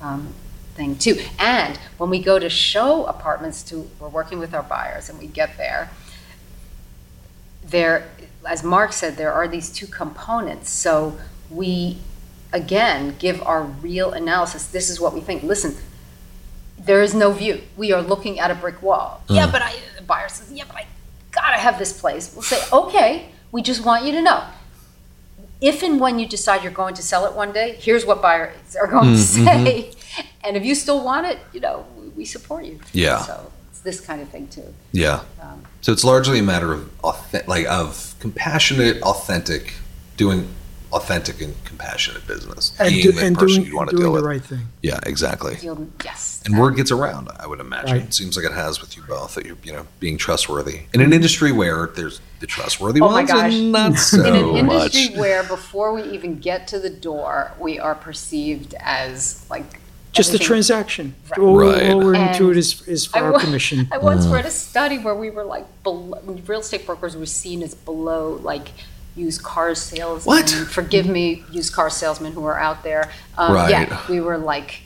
um, 0.00 0.34
thing 0.74 0.96
too. 0.96 1.20
And 1.38 1.76
when 1.98 2.10
we 2.10 2.20
go 2.20 2.38
to 2.38 2.48
show 2.48 3.04
apartments 3.06 3.62
to, 3.64 3.88
we're 3.98 4.08
working 4.08 4.38
with 4.38 4.54
our 4.54 4.62
buyers 4.62 5.08
and 5.08 5.18
we 5.18 5.26
get 5.26 5.56
there, 5.56 5.90
there, 7.64 8.08
as 8.46 8.64
Mark 8.64 8.92
said, 8.92 9.16
there 9.16 9.32
are 9.32 9.46
these 9.46 9.70
two 9.70 9.86
components. 9.86 10.70
So 10.70 11.18
we, 11.50 11.98
again, 12.52 13.16
give 13.18 13.42
our 13.42 13.62
real 13.62 14.12
analysis. 14.12 14.66
This 14.66 14.90
is 14.90 15.00
what 15.00 15.14
we 15.14 15.20
think. 15.20 15.42
Listen, 15.42 15.76
there 16.78 17.02
is 17.02 17.14
no 17.14 17.32
view. 17.32 17.62
We 17.76 17.92
are 17.92 18.02
looking 18.02 18.40
at 18.40 18.50
a 18.50 18.54
brick 18.54 18.82
wall. 18.82 19.22
Mm. 19.28 19.36
Yeah, 19.36 19.50
but 19.50 19.62
I, 19.62 19.74
the 19.96 20.02
buyer 20.02 20.28
says, 20.28 20.52
yeah, 20.52 20.64
but 20.66 20.76
I 20.76 20.86
gotta 21.30 21.58
have 21.58 21.78
this 21.78 21.98
place. 21.98 22.32
We'll 22.34 22.42
say, 22.42 22.60
okay, 22.72 23.28
we 23.52 23.62
just 23.62 23.84
want 23.84 24.04
you 24.04 24.12
to 24.12 24.22
know. 24.22 24.44
If 25.60 25.84
and 25.84 26.00
when 26.00 26.18
you 26.18 26.26
decide 26.26 26.64
you're 26.64 26.72
going 26.72 26.94
to 26.96 27.02
sell 27.02 27.24
it 27.24 27.34
one 27.34 27.52
day, 27.52 27.76
here's 27.78 28.04
what 28.04 28.20
buyers 28.20 28.74
are 28.74 28.88
going 28.88 29.04
to 29.04 29.10
mm, 29.10 29.44
say. 29.44 29.90
Mm-hmm. 29.90 29.98
And 30.44 30.56
if 30.56 30.64
you 30.64 30.74
still 30.74 31.04
want 31.04 31.26
it, 31.26 31.38
you 31.52 31.60
know, 31.60 31.86
we, 31.96 32.08
we 32.08 32.24
support 32.24 32.64
you. 32.64 32.80
Yeah. 32.92 33.20
So 33.22 33.52
it's 33.70 33.80
this 33.80 34.00
kind 34.00 34.20
of 34.20 34.28
thing 34.28 34.48
too. 34.48 34.74
Yeah. 34.92 35.22
Um, 35.40 35.62
So 35.80 35.92
it's 35.92 36.04
largely 36.04 36.38
a 36.38 36.42
matter 36.42 36.72
of 36.72 36.90
authentic, 37.04 37.48
like 37.48 37.66
of 37.66 38.14
compassionate, 38.20 39.00
authentic, 39.02 39.74
doing 40.16 40.48
authentic 40.92 41.40
and 41.40 41.54
compassionate 41.64 42.26
business, 42.26 42.74
And, 42.78 42.90
being 42.90 43.02
do, 43.02 43.12
the 43.12 43.24
and 43.26 43.38
person 43.38 43.62
doing, 43.62 43.68
you 43.70 43.76
want 43.76 43.88
to 43.88 43.96
doing 43.96 44.04
deal 44.08 44.12
the 44.12 44.16
with. 44.16 44.24
right 44.26 44.44
thing. 44.44 44.66
Yeah, 44.82 45.00
exactly. 45.06 45.54
Feel, 45.56 45.86
yes. 46.04 46.42
And 46.44 46.58
word 46.58 46.76
gets 46.76 46.90
around, 46.90 47.30
I 47.40 47.46
would 47.46 47.60
imagine. 47.60 47.92
Right. 47.96 48.02
It 48.02 48.12
seems 48.12 48.36
like 48.36 48.44
it 48.44 48.52
has 48.52 48.78
with 48.80 48.94
you 48.94 49.02
both 49.04 49.34
that 49.36 49.46
you're, 49.46 49.56
you 49.64 49.72
know, 49.72 49.86
being 50.00 50.18
trustworthy 50.18 50.80
in 50.92 51.00
an 51.00 51.14
industry 51.14 51.50
where 51.50 51.86
there's 51.94 52.20
the 52.40 52.46
trustworthy 52.46 53.00
Oh 53.00 53.06
my 53.08 53.20
ones 53.22 53.30
gosh. 53.30 53.54
and 53.54 53.72
not 53.72 53.94
so 53.96 54.22
in 54.26 54.34
an 54.36 54.56
industry 54.70 55.08
much. 55.10 55.18
where 55.18 55.42
before 55.44 55.94
we 55.94 56.02
even 56.10 56.40
get 56.40 56.66
to 56.68 56.78
the 56.78 56.90
door, 56.90 57.52
we 57.58 57.78
are 57.78 57.94
perceived 57.94 58.74
as 58.80 59.46
like 59.48 59.78
Just 60.12 60.30
the 60.30 60.34
everything- 60.36 60.46
transaction. 60.46 61.14
Right. 61.30 61.38
All, 61.40 61.56
Right. 61.56 61.90
all 61.90 62.00
we're 62.00 62.14
And 62.14 62.30
into 62.34 62.50
it 62.50 62.56
is, 62.56 62.82
is 62.86 63.06
for 63.06 63.18
I 63.18 63.22
our 63.22 63.32
wa- 63.32 63.38
commission. 63.38 63.88
I 63.90 63.98
once 63.98 64.26
read 64.26 64.44
a 64.44 64.50
study 64.50 64.98
where 64.98 65.14
we 65.14 65.30
were 65.30 65.44
like 65.44 65.64
below, 65.82 66.18
real 66.46 66.60
estate 66.60 66.84
brokers 66.86 67.16
were 67.16 67.26
seen 67.26 67.62
as 67.62 67.74
below 67.74 68.38
like 68.42 68.68
used 69.16 69.42
car 69.42 69.74
salesmen. 69.74 70.36
What? 70.36 70.50
Forgive 70.50 71.06
me, 71.06 71.44
used 71.50 71.72
car 71.72 71.88
salesmen 71.90 72.32
who 72.32 72.44
are 72.44 72.58
out 72.58 72.82
there. 72.82 73.10
Um, 73.38 73.52
Right. 73.54 73.70
Yeah, 73.70 74.00
we 74.08 74.20
were 74.20 74.38
like, 74.38 74.80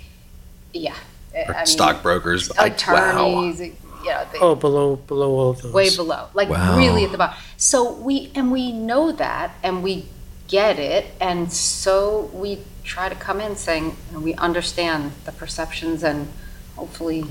yeah. 0.73 0.95
I 1.35 1.53
mean, 1.53 1.67
Stockbrokers. 1.67 2.51
I- 2.53 2.69
wow. 2.69 2.75
attorneys. 2.75 3.73
Yeah, 4.05 4.25
they, 4.33 4.39
Oh, 4.39 4.55
below, 4.55 4.97
below 4.97 5.31
all 5.33 5.53
those. 5.55 5.73
way 5.73 5.95
below, 5.95 6.29
like 6.35 6.49
Wow. 6.49 6.79
really 6.79 7.05
at 7.05 7.11
the 7.11 7.19
bottom. 7.19 7.37
So 7.57 7.91
we 7.93 8.31
and 8.37 8.53
we 8.53 8.71
know 8.71 9.11
that, 9.11 9.57
and 9.65 9.83
we 9.83 10.07
get 10.47 10.79
it, 10.79 11.07
and 11.21 11.53
so 11.53 12.31
we 12.33 12.61
try 12.87 13.09
to 13.09 13.15
come 13.15 13.41
in 13.41 13.57
saying 13.57 13.85
you 14.09 14.13
know, 14.13 14.21
we 14.21 14.35
understand 14.35 15.13
the 15.25 15.33
perceptions, 15.33 16.03
and 16.03 16.29
hopefully 16.77 17.25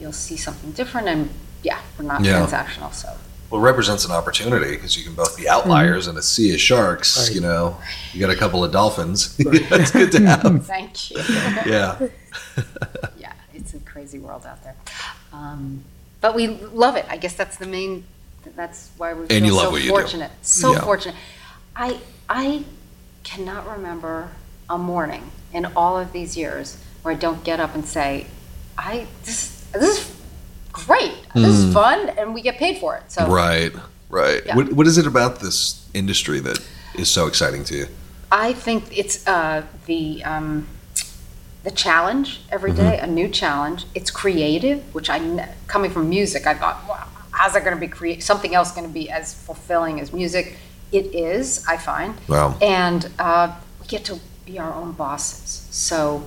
you'll 0.00 0.12
see 0.12 0.36
something 0.36 0.72
different. 0.72 1.06
And 1.08 1.30
yeah, 1.62 1.78
we're 1.98 2.04
not 2.06 2.24
Yeah. 2.24 2.44
transactional, 2.44 2.92
so 2.92 3.10
Well, 3.50 3.60
it 3.60 3.64
represents 3.64 4.04
an 4.04 4.10
opportunity 4.10 4.74
because 4.74 4.96
you 4.96 5.04
can 5.04 5.14
both 5.14 5.36
be 5.36 5.48
outliers 5.48 6.06
and 6.08 6.18
a 6.18 6.22
sea 6.22 6.54
of 6.54 6.60
sharks. 6.60 7.16
Right. 7.28 7.34
You 7.36 7.40
know, 7.42 7.76
you 8.12 8.18
got 8.18 8.30
a 8.30 8.36
couple 8.36 8.64
of 8.64 8.72
dolphins. 8.72 9.36
That's 9.70 9.90
good 9.92 10.10
to 10.12 10.26
have. 10.26 10.66
thank 10.74 11.10
you. 11.10 11.18
Yeah. 11.66 12.08
yeah, 13.16 13.32
it's 13.54 13.74
a 13.74 13.78
crazy 13.80 14.18
world 14.18 14.44
out 14.46 14.62
there. 14.64 14.74
Um, 15.32 15.84
but 16.20 16.34
we 16.34 16.48
love 16.48 16.96
it. 16.96 17.04
I 17.08 17.16
guess 17.18 17.34
that's 17.34 17.56
the 17.58 17.66
main. 17.66 18.04
That's 18.56 18.90
why 18.96 19.12
we 19.14 19.20
And 19.22 19.28
feel 19.30 19.44
you 19.46 19.52
love 19.54 19.64
so 19.66 19.70
what 19.70 19.82
you 19.82 19.88
do. 19.90 19.96
fortunate. 19.96 20.30
So 20.42 20.72
Yeah. 20.72 20.80
fortunate. 20.80 21.16
I 21.76 21.98
I 22.28 22.64
cannot 23.22 23.68
remember 23.68 24.30
a 24.68 24.78
morning 24.78 25.30
in 25.52 25.66
all 25.76 25.98
of 25.98 26.12
these 26.12 26.36
years 26.36 26.76
where 27.02 27.14
I 27.14 27.16
don't 27.16 27.44
get 27.44 27.60
up 27.60 27.74
and 27.74 27.84
say, 27.84 28.26
"I 28.78 29.06
this 29.24 29.64
this 29.72 29.98
is 29.98 30.16
great. 30.72 31.14
This 31.34 31.56
is 31.58 31.72
fun, 31.74 32.10
and 32.18 32.34
we 32.34 32.42
get 32.42 32.58
paid 32.58 32.78
for 32.78 32.96
it." 32.96 33.10
So 33.12 33.26
Right, 33.26 33.72
right. 34.08 34.42
Yeah. 34.46 34.56
What, 34.56 34.72
what 34.72 34.86
is 34.86 34.98
it 34.98 35.06
about 35.06 35.40
this 35.40 35.86
industry 35.94 36.40
that 36.40 36.58
is 36.94 37.08
so 37.08 37.26
exciting 37.26 37.64
to 37.64 37.76
you? 37.76 37.86
I 38.32 38.52
think 38.52 38.96
it's 38.96 39.26
uh, 39.26 39.62
the 39.86 40.24
um, 40.24 40.66
the 41.62 41.70
challenge 41.70 42.40
every 42.50 42.72
day, 42.72 42.98
a 42.98 43.06
new 43.06 43.28
challenge. 43.28 43.84
It's 43.94 44.10
creative, 44.10 44.82
which 44.94 45.08
I 45.08 45.48
coming 45.66 45.90
from 45.90 46.08
music, 46.08 46.46
I 46.46 46.54
thought, 46.54 46.86
wow, 46.88 47.06
how's 47.30 47.52
that 47.54 47.64
going 47.64 47.74
to 47.76 47.80
be 47.80 47.88
create 47.88 48.22
something 48.22 48.54
else 48.54 48.72
going 48.72 48.86
to 48.86 48.92
be 48.92 49.10
as 49.10 49.34
fulfilling 49.34 50.00
as 50.00 50.12
music? 50.12 50.56
It 50.92 51.06
is, 51.14 51.64
I 51.66 51.76
find, 51.76 52.14
Wow. 52.28 52.56
and 52.60 53.10
uh, 53.18 53.52
we 53.80 53.86
get 53.86 54.04
to 54.04 54.20
be 54.44 54.58
our 54.58 54.72
own 54.74 54.92
bosses. 54.92 55.66
So. 55.70 56.24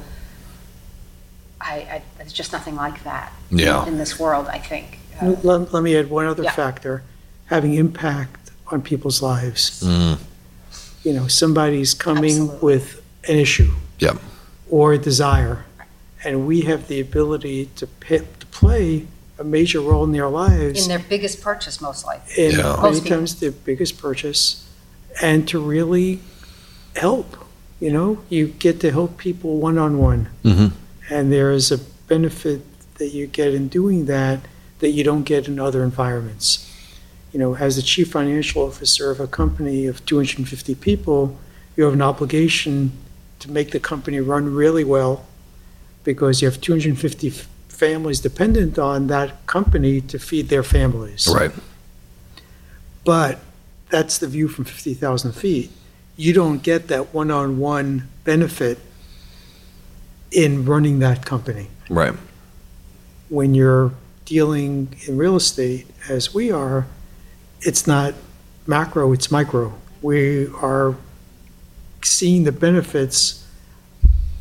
I, 1.60 1.74
I, 1.74 2.02
there's 2.20 2.34
just 2.34 2.54
nothing 2.54 2.76
like 2.76 3.04
that 3.04 3.34
Yeah. 3.50 3.84
in 3.88 3.98
this 3.98 4.20
world. 4.20 4.46
I 4.48 4.60
think. 4.60 5.00
Uh, 5.20 5.36
Let, 5.42 5.74
let 5.74 5.82
me 5.82 5.96
add 5.98 6.08
one 6.08 6.28
other 6.28 6.44
Yeah. 6.44 6.52
factor, 6.52 7.02
having 7.46 7.74
impact 7.74 8.52
on 8.68 8.84
people's 8.84 9.24
lives. 9.24 9.82
Mm. 9.84 10.20
You 11.04 11.14
know, 11.14 11.28
somebody's 11.28 11.96
coming 11.96 12.26
Absolutely. 12.44 12.60
with 12.62 13.02
an 13.28 13.38
issue. 13.38 13.72
Yep. 13.98 14.18
Or 14.70 14.94
a 14.94 15.00
desire, 15.00 15.66
and 16.24 16.46
we 16.46 16.62
have 16.62 16.88
the 16.88 17.00
ability 17.00 17.72
to 17.78 17.88
pit, 17.88 18.40
to 18.40 18.46
play 18.48 19.08
a 19.40 19.44
major 19.44 19.80
role 19.82 20.04
in 20.04 20.12
their 20.12 20.30
lives. 20.30 20.84
in 20.84 20.90
their 20.90 21.00
biggest 21.10 21.42
purchase, 21.42 21.82
most 21.82 22.06
likely. 22.06 22.46
in 22.46 22.52
Yeah. 22.52 22.58
many 22.68 22.82
Most 22.84 23.04
people. 23.04 23.18
times 23.18 23.40
their 23.40 23.52
biggest 23.52 23.98
purchase, 23.98 24.64
and 25.24 25.48
to 25.48 25.60
really 25.60 26.20
help. 26.96 27.36
You 27.80 27.92
know, 27.92 28.24
you 28.30 28.48
get 28.48 28.80
to 28.82 28.92
help 28.92 29.18
people 29.18 29.58
one 29.60 29.78
on 29.78 29.98
one, 30.00 30.30
and 31.10 31.32
there 31.32 31.52
is 31.52 31.72
a 31.72 31.78
benefit 32.08 32.62
that 32.96 33.10
you 33.10 33.28
get 33.28 33.54
in 33.54 33.68
doing 33.68 34.06
that 34.06 34.40
that 34.80 34.90
you 34.90 35.04
don't 35.04 35.24
get 35.24 35.48
in 35.48 35.60
other 35.60 35.84
environments. 35.84 36.64
You 37.32 37.40
know, 37.40 37.56
as 37.56 37.76
the 37.76 37.82
chief 37.82 38.12
financial 38.12 38.64
officer 38.64 39.12
of 39.12 39.20
a 39.20 39.28
company 39.28 39.86
of 39.86 40.06
250 40.06 40.76
people, 40.76 41.38
you 41.76 41.84
have 41.84 41.94
an 41.94 42.02
obligation 42.02 42.92
to 43.40 43.52
make 43.52 43.72
the 43.72 43.80
company 43.80 44.20
run 44.20 44.54
really 44.54 44.84
well 44.84 45.26
because 46.04 46.42
you 46.42 46.48
have 46.48 46.60
250 46.62 47.28
f- 47.28 47.48
families 47.68 48.22
dependent 48.22 48.80
on 48.80 49.08
that 49.08 49.46
company 49.46 50.02
to 50.02 50.18
feed 50.18 50.50
their 50.50 50.64
families. 50.64 51.28
Right. 51.32 51.52
But 53.04 53.40
that's 53.90 54.18
the 54.18 54.28
view 54.28 54.48
from 54.48 54.66
50,000 54.66 55.34
feet. 55.34 55.72
You 56.18 56.34
don't 56.34 56.62
get 56.64 56.88
that 56.88 57.14
one-on-one 57.14 58.08
benefit 58.24 58.80
in 60.32 60.66
running 60.66 61.00
that 61.00 61.26
company. 61.26 61.68
Right. 61.90 62.14
When 63.30 63.54
you're 63.54 63.94
dealing 64.26 64.96
in 65.08 65.18
real 65.18 65.36
estate, 65.36 65.88
as 66.10 66.34
we 66.34 66.52
are, 66.52 66.88
it's 67.62 67.88
not 67.88 68.14
macro, 68.66 69.14
it's 69.14 69.32
micro. 69.32 69.74
We 70.02 70.48
are 70.48 70.96
seeing 72.04 72.44
the 72.44 72.52
benefits 72.52 73.48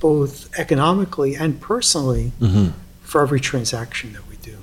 both 0.00 0.50
economically 0.58 1.34
and 1.36 1.60
personally 1.60 2.32
Mm-hmm. 2.40 2.70
for 3.02 3.20
every 3.22 3.40
transaction 3.40 4.12
that 4.14 4.28
we 4.28 4.36
do. 4.36 4.56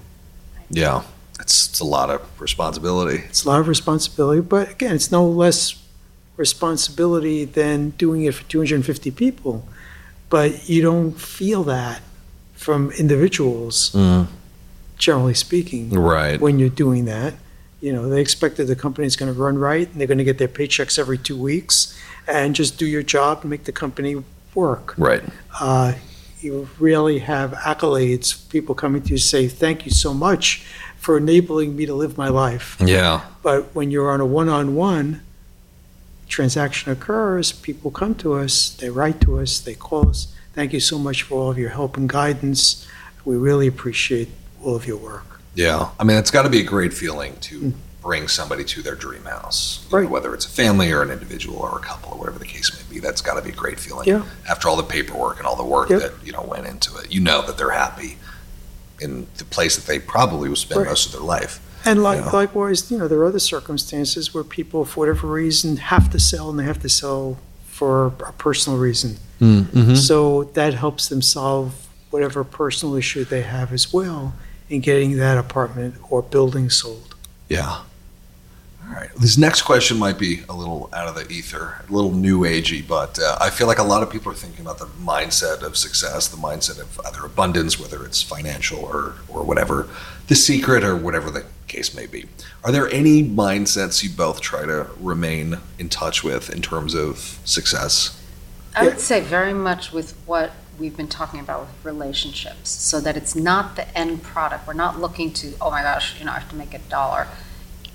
Yeah. 0.69 1.03
It's, 1.39 1.69
it's 1.69 1.79
a 1.79 1.85
lot 1.85 2.09
of 2.09 2.21
responsibility. 2.41 3.23
It's 3.29 3.43
a 3.45 3.49
lot 3.49 3.59
of 3.59 3.67
responsibility, 3.67 4.41
but 4.41 4.71
again, 4.71 4.95
it's 4.95 5.11
no 5.11 5.25
less 5.27 5.73
responsibility 6.37 7.45
than 7.45 7.91
doing 7.91 8.23
it 8.23 8.33
for 8.33 8.43
250 8.45 9.11
people. 9.11 9.67
But 10.29 10.67
you 10.69 10.81
don't 10.81 11.13
feel 11.13 11.63
that 11.65 12.01
from 12.55 12.91
individuals, 12.91 13.91
Mm. 13.93 14.27
generally 14.97 15.33
speaking, 15.33 15.89
Right. 15.91 16.39
when 16.39 16.59
you're 16.59 16.69
doing 16.69 17.05
that. 17.05 17.33
You 17.81 17.91
know, 17.91 18.07
they 18.07 18.21
expect 18.21 18.55
that 18.57 18.65
the 18.65 18.75
company's 18.75 19.15
going 19.17 19.33
to 19.33 19.37
run 19.37 19.57
right 19.57 19.87
and 19.91 19.99
they're 19.99 20.07
going 20.07 20.17
to 20.19 20.23
get 20.23 20.37
their 20.37 20.47
paychecks 20.47 20.97
every 20.97 21.17
two 21.17 21.35
weeks 21.35 21.93
and 22.27 22.55
just 22.55 22.77
do 22.77 22.85
your 22.85 23.03
job 23.03 23.39
and 23.41 23.49
make 23.49 23.65
the 23.65 23.73
company 23.73 24.23
work. 24.55 24.93
Right. 24.97 25.21
Uh, 25.59 25.93
you 26.39 26.69
really 26.79 27.19
have 27.19 27.51
accolades, 27.51 28.47
people 28.49 28.73
coming 28.75 29.01
to 29.01 29.09
you 29.09 29.17
say, 29.17 29.47
thank 29.49 29.85
you 29.85 29.91
so 29.91 30.13
much 30.13 30.63
for 30.97 31.17
enabling 31.17 31.75
me 31.75 31.85
to 31.85 31.93
live 31.93 32.17
my 32.17 32.29
life. 32.29 32.77
Yeah. 32.79 33.21
But 33.41 33.75
when 33.75 33.91
you're 33.91 34.09
on 34.09 34.21
a 34.21 34.25
one-on-one, 34.25 35.19
transaction 36.33 36.91
occurs, 36.91 37.51
people 37.51 37.91
come 37.91 38.15
to 38.15 38.33
us, 38.33 38.69
they 38.71 38.89
write 38.89 39.21
to 39.21 39.39
us, 39.39 39.59
they 39.59 39.75
call 39.75 40.09
us, 40.09 40.27
thank 40.53 40.73
you 40.73 40.79
so 40.79 40.97
much 40.97 41.21
for 41.23 41.35
all 41.39 41.51
of 41.51 41.57
your 41.59 41.69
help 41.69 41.95
and 41.95 42.09
guidance. 42.09 42.87
We 43.23 43.35
really 43.37 43.67
appreciate 43.67 44.29
all 44.63 44.75
of 44.75 44.87
your 44.87 44.97
work. 44.97 45.39
Yeah. 45.53 45.89
I 45.99 46.03
mean, 46.03 46.17
it's 46.17 46.31
got 46.31 46.41
to 46.43 46.49
be 46.49 46.59
a 46.59 46.63
great 46.63 46.91
feeling 46.93 47.37
to 47.41 47.59
Mm. 47.61 47.73
bring 48.01 48.27
somebody 48.27 48.63
to 48.65 48.81
their 48.81 48.95
dream 48.95 49.23
house. 49.25 49.79
You 49.85 49.91
know, 49.91 49.97
Right. 50.01 50.09
whether 50.09 50.33
it's 50.33 50.45
a 50.45 50.49
family 50.49 50.91
or 50.91 51.03
an 51.03 51.11
individual 51.11 51.57
or 51.59 51.77
a 51.77 51.81
couple 51.81 52.11
or 52.13 52.17
whatever 52.17 52.39
the 52.39 52.45
case 52.45 52.71
may 52.73 52.81
be, 52.95 52.99
that's 52.99 53.21
got 53.21 53.35
to 53.35 53.41
be 53.43 53.51
a 53.51 53.59
great 53.63 53.79
feeling. 53.79 54.07
Yeah. 54.07 54.23
After 54.49 54.67
all 54.67 54.75
the 54.75 54.83
paperwork 54.97 55.37
and 55.37 55.45
all 55.45 55.55
the 55.55 55.63
work 55.63 55.89
Yep. 55.91 56.01
that, 56.01 56.13
you 56.25 56.31
know, 56.33 56.41
went 56.41 56.65
into 56.65 56.97
it, 56.97 57.11
you 57.11 57.21
know 57.21 57.45
that 57.45 57.57
they're 57.59 57.69
happy 57.85 58.17
in 58.99 59.27
the 59.37 59.45
place 59.45 59.75
that 59.75 59.85
they 59.85 59.99
probably 59.99 60.49
will 60.49 60.55
spend 60.55 60.81
Right. 60.81 60.89
most 60.89 61.05
of 61.05 61.11
their 61.11 61.21
life. 61.37 61.59
And 61.85 62.01
like, 62.03 62.19
Yeah. 62.23 62.31
likewise, 62.31 62.89
you 62.91 62.97
know, 62.97 63.07
there 63.07 63.19
are 63.19 63.25
other 63.25 63.39
circumstances 63.39 64.33
where 64.33 64.43
people, 64.43 64.85
for 64.85 65.01
whatever 65.01 65.27
reason, 65.27 65.77
have 65.77 66.09
to 66.11 66.19
sell 66.19 66.49
and 66.49 66.59
they 66.59 66.63
have 66.63 66.81
to 66.81 66.89
sell 66.89 67.37
for 67.65 68.07
a 68.25 68.31
personal 68.33 68.79
reason. 68.79 69.17
Mm-hmm. 69.41 69.95
So 69.95 70.45
that 70.53 70.73
helps 70.73 71.09
them 71.09 71.21
solve 71.21 71.87
whatever 72.11 72.43
personal 72.43 72.95
issue 72.95 73.25
they 73.25 73.41
have 73.41 73.73
as 73.73 73.91
well 73.91 74.33
in 74.69 74.79
getting 74.81 75.17
that 75.17 75.37
apartment 75.37 75.95
or 76.09 76.21
building 76.21 76.69
sold. 76.69 77.15
Yeah. 77.49 77.79
All 78.85 78.93
right. 78.93 79.09
This 79.15 79.37
next 79.37 79.61
question 79.61 79.97
might 79.97 80.19
be 80.19 80.43
a 80.49 80.53
little 80.53 80.89
out 80.93 81.07
of 81.07 81.15
the 81.15 81.31
ether, 81.31 81.83
a 81.87 81.91
little 81.91 82.11
new 82.11 82.41
agey, 82.41 82.85
but 82.85 83.17
uh, 83.17 83.37
I 83.39 83.49
feel 83.49 83.67
like 83.67 83.77
a 83.77 83.83
lot 83.83 84.03
of 84.03 84.09
people 84.09 84.31
are 84.31 84.35
thinking 84.35 84.61
about 84.61 84.77
the 84.77 84.85
mindset 84.85 85.61
of 85.61 85.77
success, 85.77 86.27
the 86.27 86.37
mindset 86.37 86.81
of 86.81 86.99
either 87.05 87.25
abundance, 87.25 87.79
whether 87.79 88.05
it's 88.05 88.21
financial 88.21 88.79
or, 88.79 89.15
or 89.29 89.43
whatever, 89.43 89.87
the 90.27 90.35
secret 90.35 90.83
or 90.83 90.95
whatever 90.97 91.29
the 91.29 91.45
case 91.67 91.95
may 91.95 92.05
be. 92.05 92.25
Are 92.63 92.71
there 92.71 92.89
any 92.89 93.23
mindsets 93.23 94.03
you 94.03 94.09
both 94.09 94.41
try 94.41 94.65
to 94.65 94.87
remain 94.99 95.59
in 95.79 95.89
touch 95.89 96.23
with 96.23 96.49
in 96.49 96.61
terms 96.61 96.93
of 96.93 97.39
success? 97.45 98.19
I 98.75 98.85
would 98.85 98.99
say 98.99 99.21
very 99.21 99.53
much 99.53 99.93
with 99.93 100.13
what 100.25 100.51
we've 100.77 100.97
been 100.97 101.07
talking 101.07 101.39
about 101.39 101.61
with 101.61 101.85
relationships, 101.85 102.69
so 102.69 102.99
that 102.99 103.15
it's 103.15 103.35
not 103.35 103.75
the 103.75 103.97
end 103.97 104.23
product. 104.23 104.67
We're 104.67 104.73
not 104.73 104.99
looking 104.99 105.31
to, 105.33 105.53
oh 105.61 105.71
my 105.71 105.83
gosh, 105.83 106.19
you 106.19 106.25
know, 106.25 106.31
I 106.31 106.39
have 106.39 106.49
to 106.49 106.55
make 106.55 106.73
a 106.73 106.79
dollar. 106.79 107.27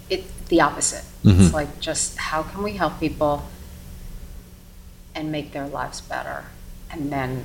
It 0.09 0.25
the 0.49 0.61
opposite. 0.61 1.05
It's 1.25 1.51
Mhm. 1.51 1.53
like 1.53 1.81
just 1.81 2.17
how 2.17 2.43
can 2.43 2.63
we 2.63 2.73
help 2.75 2.99
people 3.01 3.45
and 5.15 5.31
make 5.33 5.53
their 5.53 5.67
lives 5.67 6.01
better, 6.01 6.45
and 6.91 7.13
then 7.13 7.45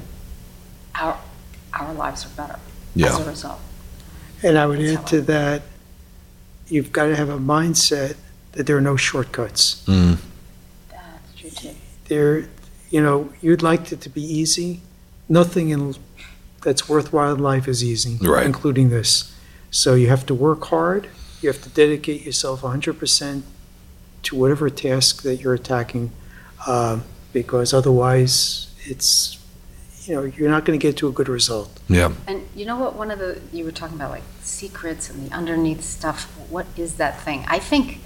our 0.96 1.18
our 1.74 1.92
lives 1.94 2.24
are 2.26 2.30
better 2.30 2.60
as 3.04 3.18
a 3.20 3.26
result. 3.26 3.60
And 4.44 4.60
I 4.60 4.68
would 4.68 4.80
That's 4.80 4.98
add 5.00 5.08
to 5.08 5.18
I- 5.18 5.22
that, 5.22 5.62
you've 6.68 6.92
got 6.92 7.08
to 7.08 7.16
have 7.16 7.30
a 7.30 7.39
mindset 7.39 8.16
that 8.52 8.68
there 8.68 8.78
are 8.78 8.82
no 8.82 8.96
shortcuts. 8.96 9.82
Mm. 9.88 10.18
That's 10.92 11.34
true 11.39 11.50
too. 11.50 11.76
There, 12.10 12.48
you 12.92 13.02
know, 13.02 13.30
you'd 13.42 13.63
like 13.63 13.92
it 13.92 14.02
to 14.02 14.10
be 14.10 14.22
easy. 14.22 14.82
Nothing 15.28 15.70
in, 15.70 15.96
that's 16.62 16.88
worthwhile 16.88 17.34
in 17.34 17.39
life 17.42 17.68
is 17.68 17.84
easy, 17.84 18.20
Right. 18.22 18.46
including 18.46 18.89
this. 18.89 19.32
So 19.72 19.96
you 19.96 20.10
have 20.10 20.26
to 20.28 20.36
work 20.36 20.66
hard. 20.66 21.08
You 21.43 21.49
have 21.49 21.62
to 21.63 21.69
dedicate 21.69 22.25
yourself 22.25 22.62
100% 22.62 23.41
to 24.23 24.36
whatever 24.36 24.69
task 24.69 25.23
that 25.23 25.41
you're 25.41 25.53
attacking, 25.53 26.12
um, 26.65 27.03
because 27.34 27.73
otherwise, 27.73 28.73
it's, 28.86 29.38
you 30.06 30.15
know, 30.15 30.23
you're 30.23 30.49
not 30.49 30.63
going 30.63 30.79
to 30.79 30.82
get 30.82 30.95
to 30.97 31.08
a 31.10 31.12
good 31.12 31.27
result. 31.27 31.82
Yeah. 31.89 32.13
And 32.27 32.47
you 32.56 32.65
know 32.65 32.77
what? 32.77 32.95
One 32.95 33.12
of 33.12 33.19
the 33.19 33.41
you 33.51 33.65
were 33.65 33.71
talking 33.71 33.97
about 33.97 34.12
like 34.12 34.23
secrets 34.41 35.10
and 35.10 35.29
the 35.29 35.36
underneath 35.36 35.84
stuff. 35.84 36.23
What 36.49 36.65
is 36.77 36.95
that 36.95 37.19
thing? 37.19 37.43
I 37.47 37.60
think 37.60 37.99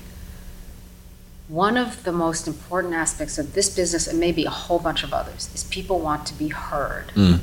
one 1.47 1.77
of 1.77 2.03
the 2.03 2.11
most 2.11 2.47
important 2.47 2.93
aspects 2.93 3.37
of 3.37 3.53
this 3.53 3.73
business, 3.73 4.07
and 4.07 4.19
maybe 4.19 4.45
a 4.45 4.49
whole 4.49 4.79
bunch 4.79 5.03
of 5.03 5.13
others, 5.13 5.49
is 5.53 5.63
people 5.65 5.99
want 5.99 6.25
to 6.25 6.33
be 6.33 6.49
heard. 6.49 7.09
Mm. 7.15 7.39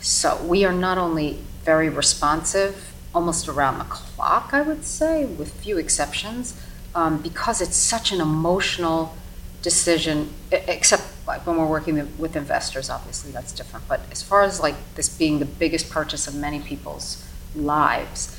So 0.00 0.42
we 0.42 0.64
are 0.64 0.72
not 0.72 0.98
only 0.98 1.38
very 1.64 1.88
responsive, 1.88 2.89
almost 3.14 3.48
around 3.48 3.78
the 3.78 3.84
clock, 3.84 4.50
I 4.52 4.62
would 4.62 4.84
say, 4.84 5.24
with 5.24 5.52
few 5.52 5.78
exceptions, 5.78 6.60
um, 6.94 7.18
because 7.18 7.60
it's 7.60 7.76
such 7.76 8.12
an 8.12 8.20
emotional 8.20 9.16
decision, 9.62 10.32
except 10.50 11.02
like 11.26 11.46
when 11.46 11.56
we're 11.56 11.66
working 11.66 11.94
with- 12.18 12.36
investors, 12.36 12.88
obviously 12.88 13.30
that's 13.30 13.52
different. 13.52 13.86
But 13.88 14.00
as 14.10 14.22
far 14.22 14.42
as 14.42 14.60
like 14.60 14.76
this 14.94 15.08
being 15.08 15.38
the 15.38 15.44
biggest 15.44 15.90
purchase 15.90 16.26
of 16.26 16.34
many 16.34 16.60
people's 16.60 17.22
lives. 17.54 18.36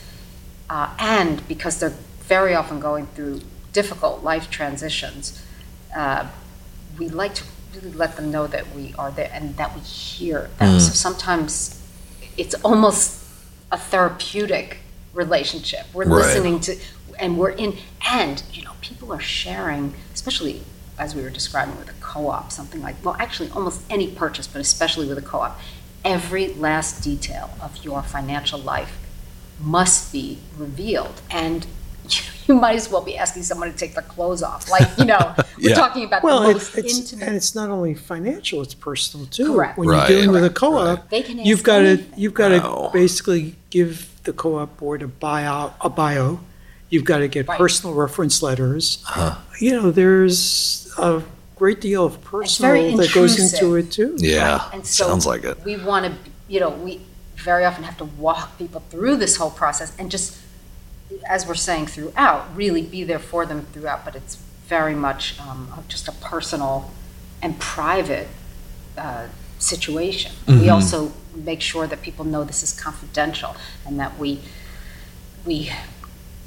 Uh, 0.69 0.89
and 0.99 1.45
because 1.47 1.79
they're 1.79 1.97
very 2.21 2.55
often 2.55 2.79
going 2.79 3.07
through 3.07 3.41
difficult 3.73 4.23
life 4.23 4.49
transitions, 4.49 5.41
uh, 5.95 6.25
we 6.97 7.09
like 7.09 7.35
to 7.35 7.43
really 7.75 7.91
let 7.91 8.15
them 8.15 8.31
know 8.31 8.47
that 8.47 8.73
we 8.75 8.93
are 8.97 9.11
there 9.11 9.29
and 9.33 9.57
that 9.57 9.75
we 9.75 9.81
hear 9.81 10.49
them. 10.59 10.79
So 10.79 10.93
sometimes 10.93 11.81
it's 12.37 12.55
almost 12.55 13.20
a 13.71 13.77
therapeutic 13.77 14.79
relationship. 15.13 15.85
We're 15.93 16.05
Right. 16.05 16.25
listening 16.25 16.59
to, 16.61 16.77
and 17.19 17.37
we're 17.37 17.51
in, 17.51 17.77
and, 18.09 18.41
you 18.53 18.63
know, 18.63 18.71
people 18.81 19.11
are 19.13 19.19
sharing, 19.19 19.93
especially 20.13 20.61
as 20.97 21.15
we 21.15 21.21
were 21.21 21.29
describing 21.29 21.77
with 21.77 21.89
a 21.89 21.93
co-op, 22.01 22.51
something 22.51 22.81
like, 22.81 22.95
well, 23.03 23.15
actually, 23.19 23.49
almost 23.51 23.81
any 23.89 24.07
purchase, 24.07 24.47
but 24.47 24.61
especially 24.61 25.07
with 25.07 25.17
a 25.17 25.21
co-op, 25.21 25.59
every 26.05 26.53
last 26.55 27.03
detail 27.03 27.49
of 27.61 27.83
your 27.83 28.01
financial 28.03 28.59
life 28.59 28.97
must 29.59 30.11
be 30.11 30.37
revealed. 30.57 31.21
And 31.29 31.65
you 32.47 32.55
might 32.55 32.75
as 32.75 32.89
well 32.89 33.01
be 33.01 33.17
asking 33.17 33.43
someone 33.43 33.71
to 33.71 33.77
take 33.77 33.93
their 33.93 34.03
clothes 34.03 34.41
off. 34.43 34.69
Like, 34.69 34.87
you 34.97 35.05
know, 35.05 35.35
we're 35.57 35.69
Yeah. 35.69 35.75
talking 35.75 36.03
about 36.05 36.21
the 36.21 36.27
Well, 36.27 36.43
most 36.43 36.75
it's, 36.75 36.77
it's, 36.77 36.99
intimate. 37.11 37.27
and 37.27 37.35
it's 37.35 37.55
not 37.55 37.69
only 37.69 37.93
financial, 37.93 38.61
it's 38.61 38.73
personal 38.73 39.25
too. 39.27 39.53
Correct. 39.53 39.77
When 39.77 39.87
you're 39.89 39.97
Right. 39.97 40.07
dealing 40.07 40.31
with 40.31 40.43
a 40.43 40.49
co-op, 40.49 41.09
They 41.09 41.21
can 41.23 41.37
you've 41.39 41.63
got 41.63 41.79
to, 41.79 41.99
you've 42.17 42.33
got 42.33 42.49
to 42.49 42.59
Wow. 42.59 42.89
basically 42.93 43.55
give 43.71 44.07
the 44.23 44.33
co-op 44.33 44.77
board 44.77 45.01
a 45.01 45.07
buyout, 45.07 45.73
a 45.81 45.89
bio. 45.89 46.39
You've 46.89 47.05
got 47.05 47.19
to 47.19 47.27
get 47.27 47.47
Right. 47.47 47.57
personal 47.57 47.95
reference 47.95 48.43
letters. 48.43 49.03
Uh-huh. 49.07 49.35
You 49.59 49.71
know, 49.81 49.91
there's 49.91 50.93
a 50.99 51.23
great 51.55 51.81
deal 51.81 52.05
of 52.05 52.21
personal 52.21 52.97
that 52.97 53.13
goes 53.13 53.39
into 53.39 53.75
it 53.75 53.91
too. 53.91 54.15
Yeah, 54.19 54.69
And 54.73 54.85
so 54.85 55.07
sounds 55.07 55.25
like 55.25 55.43
it. 55.43 55.57
We 55.65 55.77
want 55.77 56.05
to, 56.05 56.11
you 56.47 56.59
know, 56.59 56.69
we 56.69 57.01
very 57.37 57.65
often 57.65 57.83
have 57.83 57.97
to 57.97 58.05
walk 58.05 58.57
people 58.59 58.83
through 58.89 59.17
this 59.17 59.37
whole 59.37 59.49
process 59.51 59.93
and 59.97 60.11
just, 60.11 60.37
as 61.27 61.47
we're 61.47 61.55
saying 61.55 61.87
throughout, 61.87 62.55
really 62.55 62.81
be 62.83 63.03
there 63.03 63.19
for 63.19 63.45
them 63.45 63.65
throughout. 63.73 64.03
But 64.05 64.15
it's 64.15 64.35
very 64.67 64.93
much 64.95 65.39
um, 65.39 65.69
just 65.87 66.07
a 66.07 66.11
personal 66.13 66.91
and 67.41 67.57
private 67.59 68.27
uh, 68.97 69.27
situation. 69.59 70.31
We 70.47 70.69
also 70.69 71.11
make 71.45 71.61
sure 71.61 71.87
that 71.87 72.01
people 72.01 72.25
know 72.25 72.43
this 72.43 72.63
is 72.63 72.71
confidential 72.79 73.55
and 73.85 73.99
that 73.99 74.17
we 74.17 74.39
we 75.45 75.71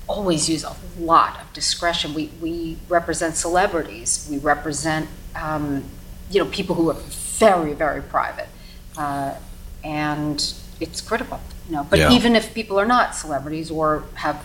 always 0.06 0.48
use 0.48 0.64
a 0.64 0.76
lot 0.98 1.40
of 1.40 1.52
discretion. 1.52 2.14
We, 2.14 2.30
we 2.40 2.76
represent 2.88 3.36
celebrities. 3.36 4.26
We 4.30 4.38
represent, 4.38 5.08
um, 5.34 5.84
you 6.30 6.44
know, 6.44 6.50
people 6.50 6.74
who 6.76 6.90
are 6.90 7.00
very, 7.38 7.72
very 7.72 8.02
private. 8.02 8.48
Uh, 8.96 9.34
and 9.82 10.54
it's 10.80 11.00
critical, 11.00 11.40
you 11.68 11.76
know. 11.76 11.86
But 11.88 11.98
Yeah. 11.98 12.12
even 12.12 12.36
if 12.36 12.54
people 12.54 12.78
are 12.78 12.86
not 12.86 13.16
celebrities 13.16 13.70
or 13.70 14.04
have, 14.14 14.44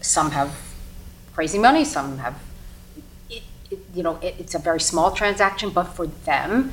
some 0.00 0.32
have 0.32 0.50
crazy 1.34 1.58
money, 1.58 1.84
some 1.84 2.18
have, 2.18 2.34
it, 3.30 3.42
it, 3.70 3.78
you 3.94 4.02
know, 4.02 4.18
it, 4.20 4.34
it's 4.38 4.54
a 4.54 4.58
very 4.58 4.80
small 4.80 5.10
transaction, 5.12 5.70
but 5.70 5.84
for 5.84 6.06
them, 6.06 6.72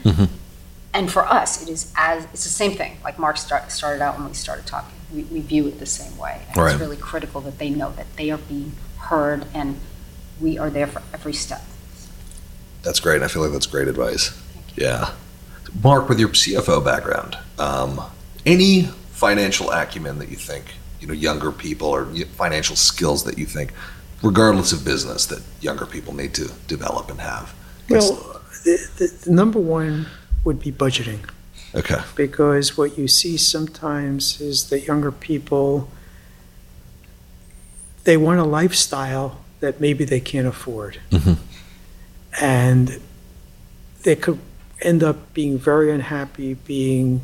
and 0.93 1.11
for 1.11 1.25
us, 1.25 1.61
it 1.63 1.69
is 1.69 1.91
as, 1.97 2.25
it's 2.25 2.43
the 2.43 2.49
same 2.49 2.73
thing. 2.73 2.97
Like 3.03 3.17
Mark 3.17 3.37
start, 3.37 3.71
started 3.71 4.01
out 4.01 4.17
when 4.17 4.27
we 4.27 4.33
started 4.33 4.67
talking. 4.67 4.95
We, 5.13 5.23
we 5.23 5.41
view 5.41 5.67
it 5.67 5.79
the 5.79 5.85
same 5.85 6.15
way. 6.17 6.41
And 6.49 6.57
Right. 6.57 6.71
it's 6.71 6.79
really 6.81 6.97
critical 6.97 7.41
that 7.41 7.57
they 7.57 7.69
know 7.69 7.91
that 7.93 8.15
they 8.15 8.29
are 8.29 8.37
being 8.37 8.73
heard 8.97 9.45
and 9.53 9.79
we 10.39 10.57
are 10.57 10.69
there 10.69 10.87
for 10.87 11.01
every 11.13 11.33
step. 11.33 11.61
That's 12.83 12.99
great. 12.99 13.21
I 13.23 13.27
feel 13.27 13.41
like 13.41 13.51
that's 13.51 13.65
great 13.65 13.87
advice. 13.87 14.39
Yeah. 14.75 15.11
Mark, 15.83 16.09
with 16.09 16.19
your 16.19 16.29
CFO 16.29 16.83
background, 16.83 17.37
um, 17.57 18.01
any 18.45 18.83
financial 19.11 19.71
acumen 19.71 20.19
that 20.19 20.29
you 20.29 20.35
think, 20.35 20.65
you 20.99 21.07
know, 21.07 21.13
younger 21.13 21.51
people 21.51 21.87
or 21.87 22.05
financial 22.05 22.75
skills 22.75 23.23
that 23.23 23.37
you 23.37 23.45
think, 23.45 23.73
regardless 24.21 24.73
of 24.73 24.85
business, 24.85 25.25
that 25.27 25.41
younger 25.61 25.85
people 25.85 26.13
need 26.13 26.33
to 26.35 26.51
develop 26.67 27.09
and 27.09 27.21
have? 27.21 27.53
Well, 27.89 28.41
the, 28.63 28.89
the, 28.97 29.07
the 29.25 29.31
number 29.31 29.59
one 29.59 30.07
would 30.43 30.59
be 30.59 30.71
budgeting. 30.71 31.19
Okay. 31.75 32.01
because 32.15 32.77
what 32.77 32.99
you 32.99 33.07
see 33.07 33.35
sometimes 33.35 34.39
is 34.39 34.69
that 34.69 34.85
younger 34.85 35.11
people 35.11 35.89
they 38.03 38.15
want 38.15 38.39
a 38.39 38.43
lifestyle 38.43 39.39
that 39.59 39.79
maybe 39.81 40.03
they 40.05 40.19
can't 40.19 40.45
afford 40.45 40.99
Mhm. 41.09 41.37
and 42.39 42.99
they 44.03 44.15
could 44.15 44.37
end 44.81 45.01
up 45.03 45.33
being 45.33 45.57
very 45.57 45.91
unhappy 45.91 46.53
being 46.53 47.21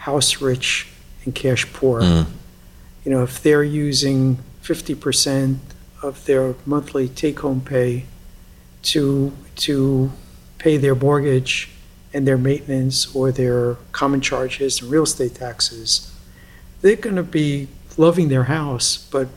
house 0.00 0.42
rich 0.42 0.88
and 1.24 1.34
cash 1.34 1.66
poor 1.72 2.02
Mm. 2.02 2.26
you 3.04 3.10
know 3.10 3.22
if 3.22 3.42
they're 3.42 3.62
using 3.64 4.38
50% 4.62 5.58
of 6.02 6.24
their 6.26 6.54
monthly 6.66 7.08
take-home 7.08 7.60
pay 7.62 8.04
to 8.82 9.32
to 9.56 10.12
pay 10.58 10.76
their 10.76 10.94
mortgage 10.94 11.70
and 12.16 12.26
their 12.26 12.38
maintenance 12.38 13.14
or 13.14 13.30
their 13.30 13.74
common 13.92 14.22
charges 14.22 14.80
and 14.80 14.90
real 14.90 15.02
estate 15.02 15.34
taxes, 15.34 16.10
they're 16.80 16.96
going 16.96 17.16
to 17.16 17.22
be 17.22 17.68
loving 17.98 18.28
their 18.30 18.44
house, 18.44 18.96
but 19.10 19.28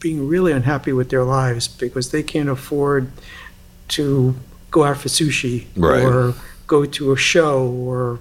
being 0.00 0.28
really 0.28 0.52
unhappy 0.52 0.92
with 0.92 1.08
their 1.08 1.24
lives 1.24 1.66
because 1.66 2.10
they 2.10 2.22
can't 2.22 2.50
afford 2.50 3.10
to 3.88 4.34
go 4.70 4.84
out 4.84 4.98
for 4.98 5.08
sushi 5.08 5.64
Right. 5.74 6.02
or 6.04 6.34
go 6.66 6.84
to 6.84 7.12
a 7.12 7.16
show 7.16 7.66
or 7.66 8.18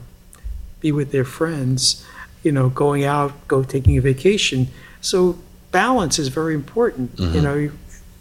be 0.79 0.93
with 0.93 1.11
their 1.11 1.25
friends, 1.25 2.05
you 2.41 2.53
know, 2.53 2.69
going 2.69 3.03
out, 3.03 3.33
go 3.49 3.63
taking 3.63 3.97
a 3.97 4.01
vacation. 4.01 4.69
So 5.01 5.37
balance 5.71 6.17
is 6.17 6.29
very 6.29 6.55
important. 6.55 7.11
You 7.19 7.27
Mhm. 7.27 7.43
know, 7.43 7.55
you, 7.55 7.71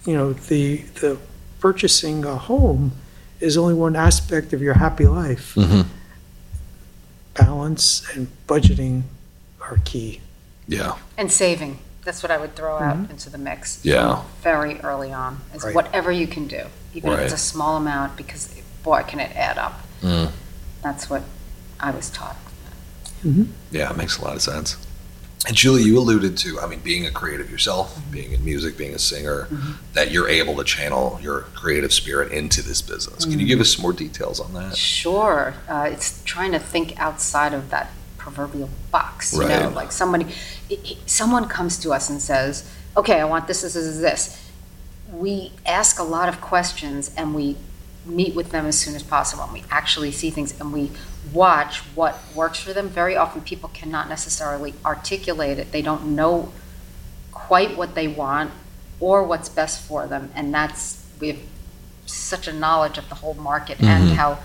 you 0.07 0.14
know, 0.14 0.33
the 0.33 0.79
the 1.01 1.19
purchasing 1.61 2.25
a 2.25 2.37
home 2.37 2.93
is 3.40 3.57
only 3.57 3.74
one 3.74 3.94
aspect 3.96 4.53
of 4.53 4.61
your 4.62 4.74
happy 4.74 5.07
life. 5.07 5.55
Mhm. 5.55 5.87
Balance 7.35 8.03
and 8.14 8.29
budgeting 8.48 9.03
are 9.61 9.79
key. 9.85 10.20
Yeah. 10.66 10.96
And 11.16 11.31
saving, 11.31 11.79
that's 12.05 12.22
what 12.22 12.31
I 12.33 12.38
would 12.38 12.57
throw 12.57 12.79
out 12.79 12.96
Mm-hmm. 12.96 13.11
into 13.12 13.31
the 13.31 13.38
mix. 13.38 13.79
Yeah. 13.85 14.22
Very 14.42 14.81
early 14.81 15.12
on, 15.12 15.40
is 15.55 15.62
Right. 15.62 15.74
whatever 15.74 16.11
you 16.11 16.27
can 16.27 16.46
do, 16.48 16.66
even 16.94 17.12
if 17.12 17.20
it's 17.20 17.33
a 17.35 17.38
small 17.38 17.77
amount, 17.77 18.16
because 18.16 18.48
boy, 18.83 19.05
can 19.07 19.20
it 19.20 19.35
add 19.37 19.57
up. 19.59 19.85
Mm. 20.03 20.31
That's 20.83 21.09
what 21.11 21.22
I 21.81 21.90
was 21.90 22.11
taught. 22.11 22.37
Yeah, 23.70 23.90
it 23.90 23.96
makes 23.96 24.18
a 24.18 24.22
lot 24.24 24.37
of 24.37 24.42
sense. 24.42 24.77
And 25.46 25.57
Julie, 25.57 25.83
you 25.83 25.98
alluded 25.98 26.37
to, 26.38 26.61
I 26.61 26.66
mean, 26.66 26.81
being 26.81 27.07
a 27.07 27.11
creative 27.11 27.51
yourself, 27.51 27.94
mm-hmm. 27.94 28.11
being 28.11 28.33
in 28.33 28.44
music, 28.44 28.77
being 28.77 28.94
a 28.94 28.98
singer, 28.98 29.44
mm-hmm. 29.44 29.72
that 29.94 30.11
you're 30.11 30.29
able 30.29 30.57
to 30.57 30.64
channel 30.64 31.18
your 31.22 31.42
creative 31.55 31.92
spirit 31.92 32.33
into 32.33 32.61
this 32.61 32.83
business. 32.83 33.24
Can 33.24 33.38
you 33.38 33.46
give 33.46 33.57
mm-hmm. 33.57 33.62
us 33.62 33.74
some 33.74 33.83
more 33.83 33.92
details 33.92 34.40
on 34.40 34.53
that? 34.55 34.77
Sure, 34.77 35.55
uh, 35.68 35.88
it's 35.90 36.22
trying 36.24 36.53
to 36.53 36.59
think 36.59 36.98
outside 36.98 37.55
of 37.55 37.70
that 37.70 37.92
proverbial 38.16 38.68
box. 38.90 39.33
You 39.33 39.46
know, 39.46 39.72
like 39.74 39.92
somebody, 39.92 40.27
i- 40.70 40.79
i- 40.85 40.96
someone 41.07 41.48
comes 41.48 41.79
to 41.79 41.92
us 41.92 42.11
and 42.11 42.20
says, 42.20 42.68
"Okay, 42.96 43.20
I 43.20 43.24
want 43.24 43.46
this, 43.46 43.62
this, 43.62 43.74
this, 43.74 43.98
this." 43.98 44.44
We 45.11 45.53
ask 45.64 45.98
a 45.98 46.03
lot 46.03 46.29
of 46.29 46.40
questions 46.40 47.11
and 47.16 47.35
we 47.35 47.57
meet 48.09 48.35
with 48.35 48.51
them 48.51 48.66
as 48.66 48.79
soon 48.79 48.94
as 48.94 49.03
possible. 49.03 49.44
And 49.44 49.53
we 49.53 49.64
actually 49.71 50.11
see 50.12 50.31
things 50.31 50.59
and 50.61 50.73
we 50.73 50.90
watch 51.33 51.79
what 51.94 52.18
works 52.35 52.59
for 52.59 52.73
them. 52.73 52.88
Very 52.88 53.16
often, 53.16 53.42
people 53.42 53.68
cannot 53.75 54.09
necessarily 54.09 54.75
articulate 54.85 55.59
it. 55.59 55.73
They 55.73 55.83
don't 55.83 56.14
know 56.16 56.53
quite 57.33 57.77
what 57.77 57.94
they 57.94 58.09
want 58.09 58.51
or 59.01 59.23
what's 59.23 59.49
best 59.49 59.81
for 59.87 60.07
them, 60.07 60.31
and 60.35 60.53
that's 60.53 61.05
we 61.21 61.29
have 61.29 61.38
such 62.07 62.49
a 62.49 62.53
knowledge 62.53 62.99
of 62.99 63.09
the 63.09 63.14
whole 63.16 63.35
market 63.35 63.81
and 63.81 64.11
Mhm. 64.11 64.14
how 64.14 64.38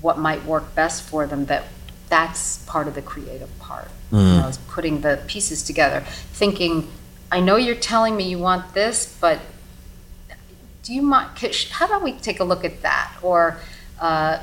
what 0.00 0.18
might 0.18 0.44
work 0.44 0.74
best 0.74 1.02
for 1.02 1.26
them 1.26 1.46
that 1.46 1.64
that's 2.08 2.58
part 2.66 2.86
of 2.86 2.94
the 2.94 3.02
creative 3.02 3.48
part 3.58 3.88
Mm. 4.12 4.34
you 4.36 4.40
know, 4.40 4.46
is 4.48 4.58
putting 4.68 5.00
the 5.00 5.18
pieces 5.26 5.62
together 5.64 6.04
thinking 6.32 6.88
i 7.32 7.40
know 7.40 7.56
you're 7.56 7.74
telling 7.74 8.14
me 8.16 8.22
you 8.24 8.38
want 8.38 8.72
this 8.74 9.16
but 9.20 9.40
do 10.86 10.94
you 10.94 11.02
mind 11.02 11.30
how 11.72 11.86
about 11.86 12.04
we 12.04 12.12
take 12.12 12.38
a 12.38 12.44
look 12.44 12.64
at 12.64 12.82
that? 12.82 13.12
Or 13.20 13.58
uh, 14.00 14.40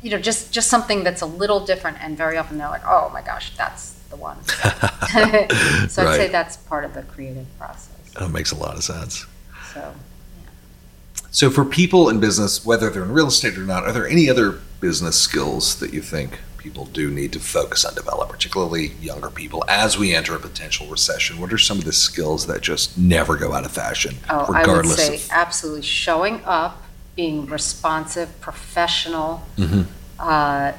you 0.00 0.10
know 0.10 0.18
just 0.18 0.52
just 0.52 0.68
something 0.70 1.04
that's 1.04 1.20
a 1.20 1.26
little 1.26 1.60
different 1.60 1.98
and 2.00 2.16
very 2.16 2.38
often 2.38 2.56
they're 2.56 2.68
like 2.68 2.86
oh 2.86 3.10
my 3.12 3.20
gosh 3.20 3.54
that's 3.56 3.92
the 4.10 4.16
one. 4.16 4.38
So 5.88 6.06
i'd 6.06 6.16
say 6.16 6.28
that's 6.28 6.56
part 6.56 6.84
of 6.84 6.94
the 6.94 7.02
creative 7.02 7.46
process. 7.58 7.94
That 8.18 8.30
makes 8.30 8.52
a 8.52 8.56
lot 8.56 8.76
of 8.76 8.84
sense. 8.84 9.26
so 9.74 9.94
So, 11.30 11.50
for 11.50 11.64
people 11.64 12.08
in 12.08 12.20
business, 12.20 12.64
whether 12.64 12.88
they're 12.88 13.02
in 13.04 13.12
real 13.12 13.26
estate 13.26 13.58
or 13.58 13.66
not, 13.66 13.84
are 13.84 13.92
there 13.92 14.08
any 14.08 14.30
other 14.30 14.60
business 14.80 15.20
skills 15.20 15.78
that 15.80 15.92
you 15.92 16.00
think 16.00 16.40
people 16.58 16.86
do 16.86 17.10
need 17.10 17.32
to 17.32 17.40
focus 17.40 17.84
on 17.84 17.94
develop, 17.94 18.28
particularly 18.28 18.88
younger 19.00 19.30
people, 19.30 19.64
as 19.68 19.96
we 19.96 20.14
enter 20.14 20.34
a 20.34 20.38
potential 20.38 20.86
recession? 20.88 21.40
What 21.40 21.52
are 21.52 21.58
some 21.58 21.78
of 21.78 21.84
the 21.84 21.92
skills 21.92 22.46
that 22.48 22.60
just 22.60 22.98
never 22.98 23.36
go 23.36 23.52
out 23.52 23.64
of 23.64 23.72
fashion, 23.72 24.16
Oh, 24.28 24.52
I 24.52 24.66
would 24.66 24.86
say 24.86 25.14
of? 25.16 25.28
absolutely 25.30 25.82
showing 25.82 26.42
up, 26.44 26.82
being 27.16 27.46
responsive, 27.46 28.38
professional. 28.40 29.46
Mhm. 29.56 29.86
Uh, 30.18 30.72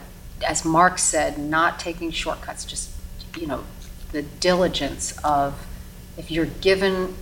as 0.46 0.64
Mark 0.64 1.00
said, 1.00 1.38
not 1.38 1.80
taking 1.80 2.12
shortcuts, 2.12 2.64
just 2.66 2.90
you 3.38 3.48
know, 3.48 3.64
the 4.12 4.22
diligence 4.22 5.14
of 5.24 5.54
if 6.18 6.30
you're 6.32 6.46
given 6.46 7.16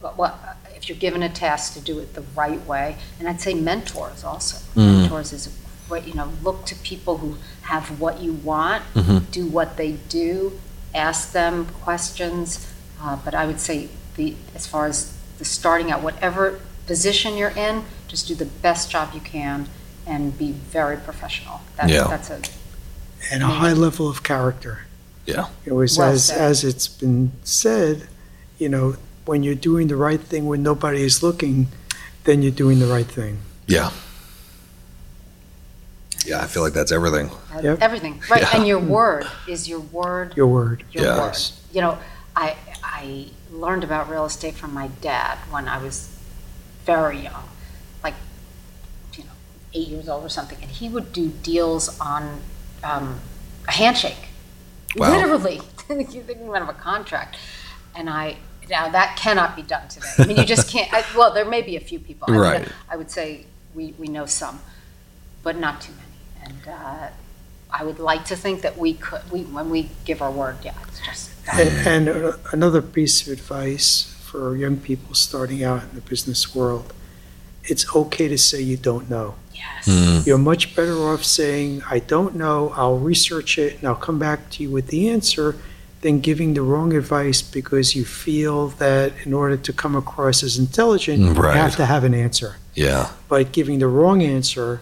what 0.00 0.56
if 0.76 0.88
you're 0.88 0.98
given 0.98 1.22
a 1.22 1.28
task 1.28 1.74
to 1.74 1.80
do 1.80 1.98
it 1.98 2.14
the 2.14 2.22
right 2.34 2.64
way, 2.66 2.96
and 3.18 3.28
I'd 3.28 3.40
say 3.40 3.52
mentors 3.54 4.24
also. 4.24 4.56
Mm. 4.74 5.02
Mentors 5.02 5.32
is 5.32 5.48
what 5.90 6.06
you 6.06 6.14
know. 6.14 6.30
Look 6.42 6.64
to 6.66 6.74
people 6.76 7.18
who 7.18 7.36
have 7.62 8.00
what 8.00 8.20
you 8.20 8.32
want, 8.32 8.82
Mhm. 8.94 9.30
do 9.30 9.46
what 9.46 9.76
they 9.76 9.92
do, 10.08 10.58
ask 10.94 11.32
them 11.32 11.66
questions. 11.82 12.66
Uh, 13.02 13.16
but 13.24 13.34
I 13.34 13.46
would 13.46 13.60
say 13.60 13.88
the 14.16 14.34
as 14.54 14.66
far 14.66 14.86
as 14.86 15.12
the 15.38 15.44
starting 15.44 15.90
out, 15.90 16.02
whatever 16.02 16.60
position 16.86 17.36
you're 17.36 17.50
in, 17.68 17.84
just 18.08 18.26
do 18.28 18.34
the 18.34 18.44
best 18.46 18.90
job 18.90 19.10
you 19.14 19.20
can 19.20 19.68
and 20.06 20.36
be 20.36 20.52
very 20.52 20.96
professional. 20.96 21.60
That's, 21.76 21.92
Yeah. 21.92 22.04
that's 22.08 22.30
a 22.30 22.40
And 23.30 23.42
a 23.42 23.46
high 23.46 23.72
level 23.74 24.08
of 24.08 24.22
character. 24.22 24.86
Yeah. 25.26 25.46
It 25.64 25.72
was 25.74 25.96
Well 25.98 26.08
as, 26.12 26.24
said. 26.24 26.38
as 26.40 26.64
it's 26.64 26.88
been 26.88 27.32
said, 27.44 28.08
you 28.58 28.68
know, 28.68 28.96
when 29.26 29.42
you're 29.42 29.54
doing 29.70 29.88
the 29.88 29.96
right 29.96 30.20
thing 30.20 30.46
when 30.46 30.62
nobody 30.62 31.02
is 31.02 31.22
looking, 31.22 31.68
then 32.24 32.42
you're 32.42 32.50
doing 32.64 32.78
the 32.80 32.86
right 32.86 33.06
thing. 33.06 33.38
Yeah. 33.66 33.90
Yeah, 36.26 36.40
I 36.42 36.46
feel 36.46 36.62
like 36.62 36.72
that's 36.74 36.92
everything. 36.92 37.30
Yep. 37.62 37.78
everything 37.80 38.20
right. 38.30 38.42
Yeah. 38.42 38.56
And 38.56 38.66
your 38.66 38.78
word 38.78 39.26
is 39.48 39.68
your 39.68 39.80
word. 39.80 40.36
Your 40.36 40.46
word. 40.46 40.84
your 40.92 41.04
Yeah. 41.04 41.18
word. 41.18 41.36
You 41.72 41.80
know, 41.80 41.98
I 42.36 42.56
I 42.84 43.26
learned 43.50 43.84
about 43.84 44.08
real 44.10 44.24
estate 44.26 44.54
from 44.54 44.74
my 44.74 44.88
dad 45.00 45.38
when 45.50 45.66
I 45.68 45.78
was 45.82 46.08
very 46.84 47.20
young, 47.20 47.44
like 48.04 48.14
you 49.14 49.24
know, 49.24 49.30
eight 49.72 49.88
years 49.88 50.08
old 50.08 50.24
or 50.24 50.28
something, 50.28 50.58
and 50.60 50.70
he 50.70 50.88
would 50.88 51.12
do 51.12 51.28
deals 51.28 51.98
on 52.00 52.40
um, 52.84 53.20
a 53.68 53.72
handshake, 53.72 54.28
Wow. 54.96 55.10
literally. 55.16 55.60
you 55.88 56.22
think 56.22 56.40
of 56.40 56.68
a 56.68 56.72
contract, 56.74 57.36
and 57.94 58.08
I. 58.10 58.36
Now 58.68 58.88
that 58.88 59.16
cannot 59.16 59.56
be 59.56 59.62
done 59.62 59.88
today. 59.88 60.06
I 60.18 60.26
mean, 60.26 60.36
you 60.36 60.44
just 60.44 60.68
can't. 60.70 60.92
I, 60.94 61.04
well, 61.16 61.34
there 61.34 61.44
may 61.44 61.60
be 61.60 61.74
a 61.74 61.80
few 61.80 61.98
people. 61.98 62.26
I 62.28 62.30
would- 62.36 62.40
Right. 62.40 62.68
I 62.88 62.96
would 62.96 63.10
say 63.10 63.46
we, 63.74 63.94
we 63.98 64.06
know 64.06 64.26
some, 64.26 64.60
but 65.42 65.56
not 65.56 65.80
too 65.80 65.90
many. 65.94 66.06
And 66.42 66.68
uh, 66.68 67.08
I 67.70 67.84
would 67.84 67.98
like 67.98 68.24
to 68.26 68.36
think 68.36 68.62
that 68.62 68.78
we 68.78 68.94
could. 68.94 69.22
We 69.30 69.42
when 69.42 69.70
we 69.70 69.90
give 70.04 70.22
our 70.22 70.30
word, 70.30 70.56
yeah, 70.62 70.74
it's 70.88 71.00
just. 71.00 71.30
And, 71.52 72.08
and 72.08 72.08
uh, 72.08 72.32
another 72.52 72.82
piece 72.82 73.26
of 73.26 73.32
advice 73.32 74.14
for 74.22 74.56
young 74.56 74.76
people 74.76 75.14
starting 75.14 75.64
out 75.64 75.82
in 75.82 75.94
the 75.94 76.00
business 76.00 76.54
world, 76.54 76.92
it's 77.64 77.94
okay 77.94 78.28
to 78.28 78.38
say 78.38 78.60
you 78.60 78.76
don't 78.76 79.10
know. 79.10 79.34
Yes. 79.52 79.88
Mm. 79.88 80.26
You're 80.26 80.38
much 80.38 80.76
better 80.76 80.96
off 81.08 81.24
saying, 81.24 81.82
I 81.90 81.98
don't 81.98 82.36
know, 82.36 82.72
I'll 82.76 82.98
research 82.98 83.58
it, 83.58 83.78
and 83.78 83.88
I'll 83.88 83.96
come 83.96 84.18
back 84.18 84.50
to 84.50 84.62
you 84.62 84.70
with 84.70 84.88
the 84.88 85.10
answer, 85.10 85.56
than 86.00 86.20
giving 86.20 86.54
the 86.54 86.62
wrong 86.62 86.94
advice 86.94 87.42
because 87.42 87.94
you 87.94 88.04
feel 88.04 88.68
that 88.68 89.12
in 89.24 89.34
order 89.34 89.56
to 89.56 89.72
come 89.72 89.94
across 89.94 90.42
as 90.42 90.58
intelligent, 90.58 91.20
you 91.20 91.42
have 91.42 91.76
to 91.76 91.86
have 91.86 92.04
an 92.04 92.14
answer. 92.14 92.56
Yeah. 92.74 93.10
But 93.28 93.52
giving 93.52 93.80
the 93.80 93.88
wrong 93.88 94.22
answer 94.22 94.80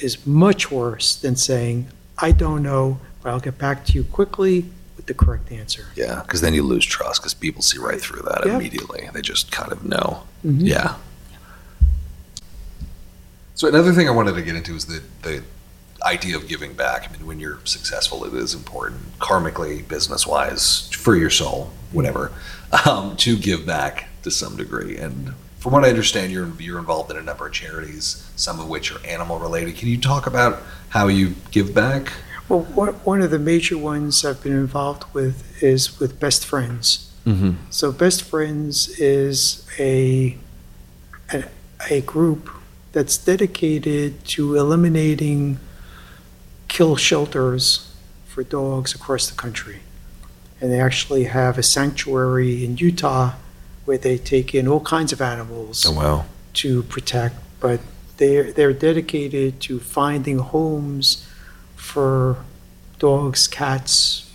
is 0.00 0.26
much 0.26 0.70
worse 0.70 1.16
than 1.16 1.36
saying, 1.36 1.86
I 2.18 2.32
don't 2.32 2.62
know, 2.62 2.98
but 3.22 3.30
I'll 3.30 3.40
get 3.40 3.58
back 3.58 3.84
to 3.86 3.92
you 3.92 4.04
quickly 4.04 4.66
with 4.96 5.06
the 5.06 5.14
correct 5.14 5.50
answer. 5.52 5.86
Yeah. 5.96 6.22
Because 6.22 6.40
then 6.40 6.54
you 6.54 6.62
lose 6.62 6.84
trust 6.84 7.20
because 7.20 7.34
people 7.34 7.62
see 7.62 7.78
right 7.78 8.00
through 8.00 8.22
that 8.22 8.42
Yep. 8.46 8.54
immediately. 8.54 9.08
They 9.12 9.22
just 9.22 9.50
kind 9.50 9.72
of 9.72 9.84
know. 9.84 10.22
Mhm. 10.44 10.58
Yeah. 10.66 10.96
So 13.54 13.68
another 13.68 13.92
thing 13.92 14.08
I 14.08 14.10
wanted 14.10 14.34
to 14.34 14.42
get 14.42 14.56
into 14.56 14.74
is 14.74 14.86
the 14.86 15.02
the 15.22 15.42
idea 16.02 16.36
of 16.36 16.48
giving 16.48 16.74
back. 16.74 17.08
I 17.08 17.12
mean, 17.16 17.24
when 17.26 17.40
you're 17.40 17.60
successful, 17.64 18.24
it 18.26 18.34
is 18.34 18.52
important, 18.52 19.18
karmically, 19.20 19.86
business 19.88 20.26
wise, 20.26 20.90
for 20.90 21.16
your 21.16 21.30
soul, 21.30 21.70
whatever, 21.92 22.30
um, 22.84 23.16
to 23.18 23.38
give 23.38 23.64
back 23.64 24.08
to 24.22 24.30
some 24.30 24.54
degree. 24.56 24.98
And 24.98 25.32
from 25.64 25.72
what 25.72 25.82
I 25.82 25.88
understand, 25.88 26.30
you're 26.30 26.52
you're 26.60 26.78
involved 26.78 27.10
in 27.10 27.16
a 27.16 27.22
number 27.22 27.46
of 27.46 27.54
charities, 27.54 28.30
some 28.36 28.60
of 28.60 28.68
which 28.68 28.92
are 28.92 29.00
animal 29.06 29.38
related. 29.38 29.76
Can 29.76 29.88
you 29.88 29.96
talk 29.96 30.26
about 30.26 30.62
how 30.90 31.08
you 31.08 31.36
give 31.52 31.72
back? 31.72 32.12
Well, 32.50 32.64
one 32.64 32.92
one 32.96 33.22
of 33.22 33.30
the 33.30 33.38
major 33.38 33.78
ones 33.78 34.26
I've 34.26 34.42
been 34.42 34.52
involved 34.52 35.04
with 35.14 35.62
is 35.62 35.98
with 35.98 36.20
Best 36.20 36.44
Friends. 36.44 37.10
Mm-hmm. 37.24 37.52
So 37.70 37.92
Best 37.92 38.24
Friends 38.24 38.90
is 39.00 39.66
a, 39.78 40.36
a, 41.32 41.44
a 41.88 42.02
group 42.02 42.50
that's 42.92 43.16
dedicated 43.16 44.22
to 44.36 44.56
eliminating 44.56 45.60
kill 46.68 46.94
shelters 46.94 47.90
for 48.26 48.44
dogs 48.44 48.94
across 48.94 49.30
the 49.30 49.34
country. 49.34 49.80
And 50.60 50.70
they 50.70 50.78
actually 50.78 51.24
have 51.24 51.56
a 51.56 51.62
sanctuary 51.62 52.66
in 52.66 52.76
Utah 52.76 53.36
where 53.84 53.98
they 53.98 54.18
take 54.18 54.54
in 54.54 54.66
all 54.66 54.80
kinds 54.80 55.12
of 55.12 55.20
animals 55.20 55.84
Oh 55.86 55.92
wow. 55.92 56.24
to 56.54 56.82
protect, 56.84 57.36
but 57.60 57.80
they're, 58.16 58.52
they're 58.52 58.72
dedicated 58.72 59.60
to 59.62 59.80
finding 59.80 60.38
homes 60.38 61.28
for 61.76 62.38
dogs, 62.98 63.46
cats, 63.46 64.30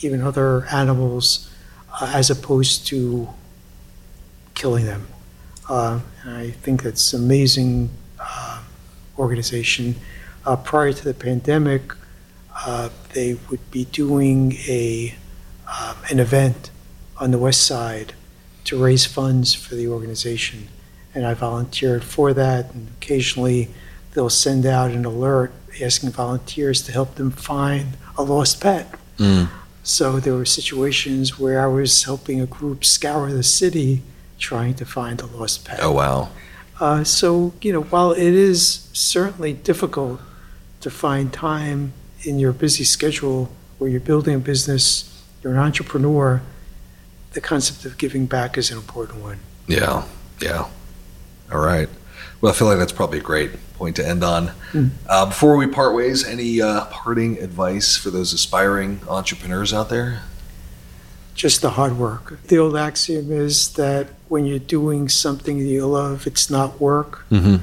even 0.00 0.22
other 0.22 0.66
animals, 0.72 1.50
uh, 2.00 2.10
as 2.14 2.30
opposed 2.30 2.86
to 2.86 3.28
killing 4.54 4.86
them. 4.86 5.06
Uh, 5.68 6.00
and 6.22 6.36
I 6.36 6.50
think 6.50 6.82
that's 6.82 7.12
an 7.12 7.24
amazing 7.24 7.90
uh, 8.20 8.62
organization. 9.18 9.96
Uh, 10.44 10.56
prior 10.56 10.92
to 10.92 11.04
the 11.04 11.14
pandemic, 11.14 11.92
uh, 12.66 12.90
they 13.14 13.34
would 13.50 13.70
be 13.70 13.86
doing 13.86 14.52
a 14.68 15.14
um, 15.66 15.96
an 16.10 16.20
event 16.20 16.70
on 17.16 17.30
the 17.30 17.38
west 17.38 17.62
side 17.66 18.12
to 18.64 18.82
raise 18.82 19.04
funds 19.04 19.54
for 19.54 19.74
the 19.74 19.88
organization, 19.88 20.68
and 21.14 21.26
I 21.26 21.34
volunteered 21.34 22.02
for 22.02 22.32
that. 22.32 22.72
And 22.72 22.88
occasionally, 22.96 23.68
they'll 24.12 24.30
send 24.30 24.66
out 24.66 24.90
an 24.90 25.04
alert 25.04 25.52
asking 25.82 26.10
volunteers 26.10 26.82
to 26.82 26.92
help 26.92 27.16
them 27.16 27.30
find 27.30 27.96
a 28.16 28.22
lost 28.22 28.60
pet. 28.60 28.94
Mm. 29.18 29.48
So 29.82 30.18
there 30.18 30.34
were 30.34 30.46
situations 30.46 31.38
where 31.38 31.62
I 31.62 31.66
was 31.66 32.04
helping 32.04 32.40
a 32.40 32.46
group 32.46 32.84
scour 32.84 33.30
the 33.30 33.42
city 33.42 34.02
trying 34.38 34.74
to 34.74 34.84
find 34.86 35.20
a 35.20 35.26
lost 35.26 35.64
pet. 35.64 35.80
Oh 35.82 35.92
wow. 35.92 36.30
Uh, 36.80 37.04
so, 37.04 37.52
you 37.60 37.72
know, 37.72 37.82
while 37.82 38.12
it 38.12 38.34
is 38.34 38.88
certainly 38.92 39.52
difficult 39.52 40.20
to 40.80 40.90
find 40.90 41.32
time 41.32 41.92
in 42.22 42.38
your 42.38 42.52
busy 42.52 42.84
schedule 42.84 43.50
where 43.78 43.88
you're 43.88 44.00
building 44.00 44.34
a 44.34 44.38
business, 44.38 45.22
you're 45.42 45.52
an 45.52 45.58
entrepreneur, 45.58 46.42
the 47.34 47.40
concept 47.40 47.84
of 47.84 47.98
giving 47.98 48.26
back 48.26 48.56
is 48.56 48.70
an 48.70 48.78
important 48.78 49.22
one. 49.22 49.38
Yeah, 49.66 50.04
yeah. 50.40 50.68
All 51.52 51.60
right. 51.60 51.88
Well, 52.40 52.52
I 52.52 52.56
feel 52.56 52.68
like 52.68 52.78
that's 52.78 52.92
probably 52.92 53.18
a 53.18 53.22
great 53.22 53.50
point 53.74 53.96
to 53.96 54.06
end 54.06 54.22
on. 54.24 54.52
Mm. 54.72 54.90
Uh, 55.08 55.26
before 55.26 55.56
we 55.56 55.66
part 55.66 55.94
ways, 55.94 56.26
any 56.26 56.60
uh, 56.60 56.84
parting 56.86 57.38
advice 57.38 57.96
for 57.96 58.10
those 58.10 58.32
aspiring 58.32 59.00
entrepreneurs 59.08 59.72
out 59.72 59.88
there? 59.88 60.22
Just 61.34 61.62
the 61.62 61.70
hard 61.70 61.98
work. 61.98 62.38
The 62.46 62.58
old 62.58 62.76
axiom 62.76 63.32
is 63.32 63.72
that 63.74 64.08
when 64.28 64.44
you're 64.46 64.60
doing 64.60 65.08
something 65.08 65.58
that 65.58 65.64
you 65.64 65.86
love, 65.86 66.26
it's 66.26 66.48
not 66.48 66.80
work. 66.80 67.24
Mm-hmm. 67.30 67.56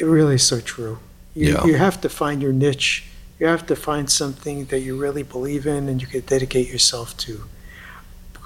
It 0.00 0.04
really 0.06 0.36
is 0.36 0.42
so 0.44 0.60
true. 0.60 0.98
You, 1.34 1.52
Yeah. 1.52 1.64
you 1.66 1.76
have 1.76 2.00
to 2.00 2.08
find 2.08 2.40
your 2.40 2.52
niche. 2.52 3.04
You 3.38 3.46
have 3.46 3.66
to 3.66 3.76
find 3.76 4.10
something 4.10 4.64
that 4.66 4.80
you 4.80 4.96
really 4.96 5.22
believe 5.22 5.66
in 5.66 5.88
and 5.88 6.00
you 6.00 6.06
can 6.08 6.20
dedicate 6.22 6.68
yourself 6.68 7.16
to. 7.18 7.44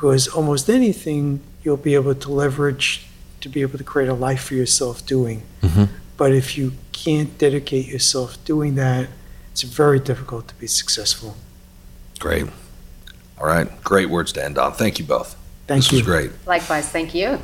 Because 0.02 0.26
almost 0.26 0.68
anything 0.68 1.40
you'll 1.62 1.76
be 1.76 1.94
able 1.94 2.16
to 2.16 2.28
leverage 2.32 3.06
to 3.40 3.48
be 3.48 3.62
able 3.62 3.78
to 3.78 3.84
create 3.84 4.08
a 4.08 4.14
life 4.14 4.42
for 4.42 4.54
yourself 4.54 5.06
doing. 5.06 5.44
Mhm. 5.62 5.90
But 6.16 6.32
if 6.32 6.58
you 6.58 6.72
can't 6.90 7.38
dedicate 7.38 7.86
yourself 7.86 8.36
doing 8.44 8.74
that, 8.74 9.10
it's 9.52 9.62
very 9.62 10.00
difficult 10.00 10.48
to 10.48 10.54
be 10.56 10.66
successful. 10.66 11.36
Great. 12.18 12.48
All 13.38 13.46
right. 13.46 13.68
Great 13.84 14.10
words 14.10 14.32
to 14.32 14.44
end 14.44 14.58
on. 14.58 14.72
Thank 14.72 14.98
you 14.98 15.04
both. 15.04 15.36
Thank 15.68 15.84
this 15.84 15.92
you. 15.92 15.98
was 15.98 16.06
great. 16.06 16.32
Likewise, 16.46 16.88
thank 16.88 17.14
you. 17.14 17.38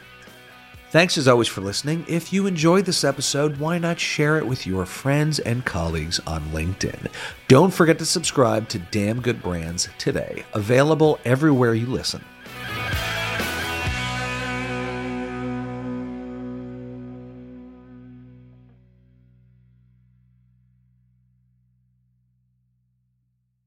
Thanks 0.94 1.18
as 1.18 1.28
always 1.28 1.48
for 1.48 1.62
listening. 1.62 2.06
If 2.08 2.32
you 2.32 2.46
enjoyed 2.46 2.86
this 2.86 3.04
episode, 3.04 3.58
why 3.58 3.80
not 3.80 4.00
share 4.00 4.38
it 4.38 4.46
with 4.46 4.68
your 4.68 4.86
friends 4.86 5.40
and 5.40 5.66
colleagues 5.66 6.20
on 6.28 6.44
LinkedIn? 6.52 7.08
Don't 7.48 7.74
forget 7.74 7.98
to 7.98 8.06
subscribe 8.06 8.70
to 8.70 8.78
Damn 8.78 9.20
Good 9.20 9.42
Brands 9.42 9.90
today, 9.98 10.46
available 10.54 11.18
everywhere 11.26 11.74
you 11.74 11.88
listen. 11.88 12.24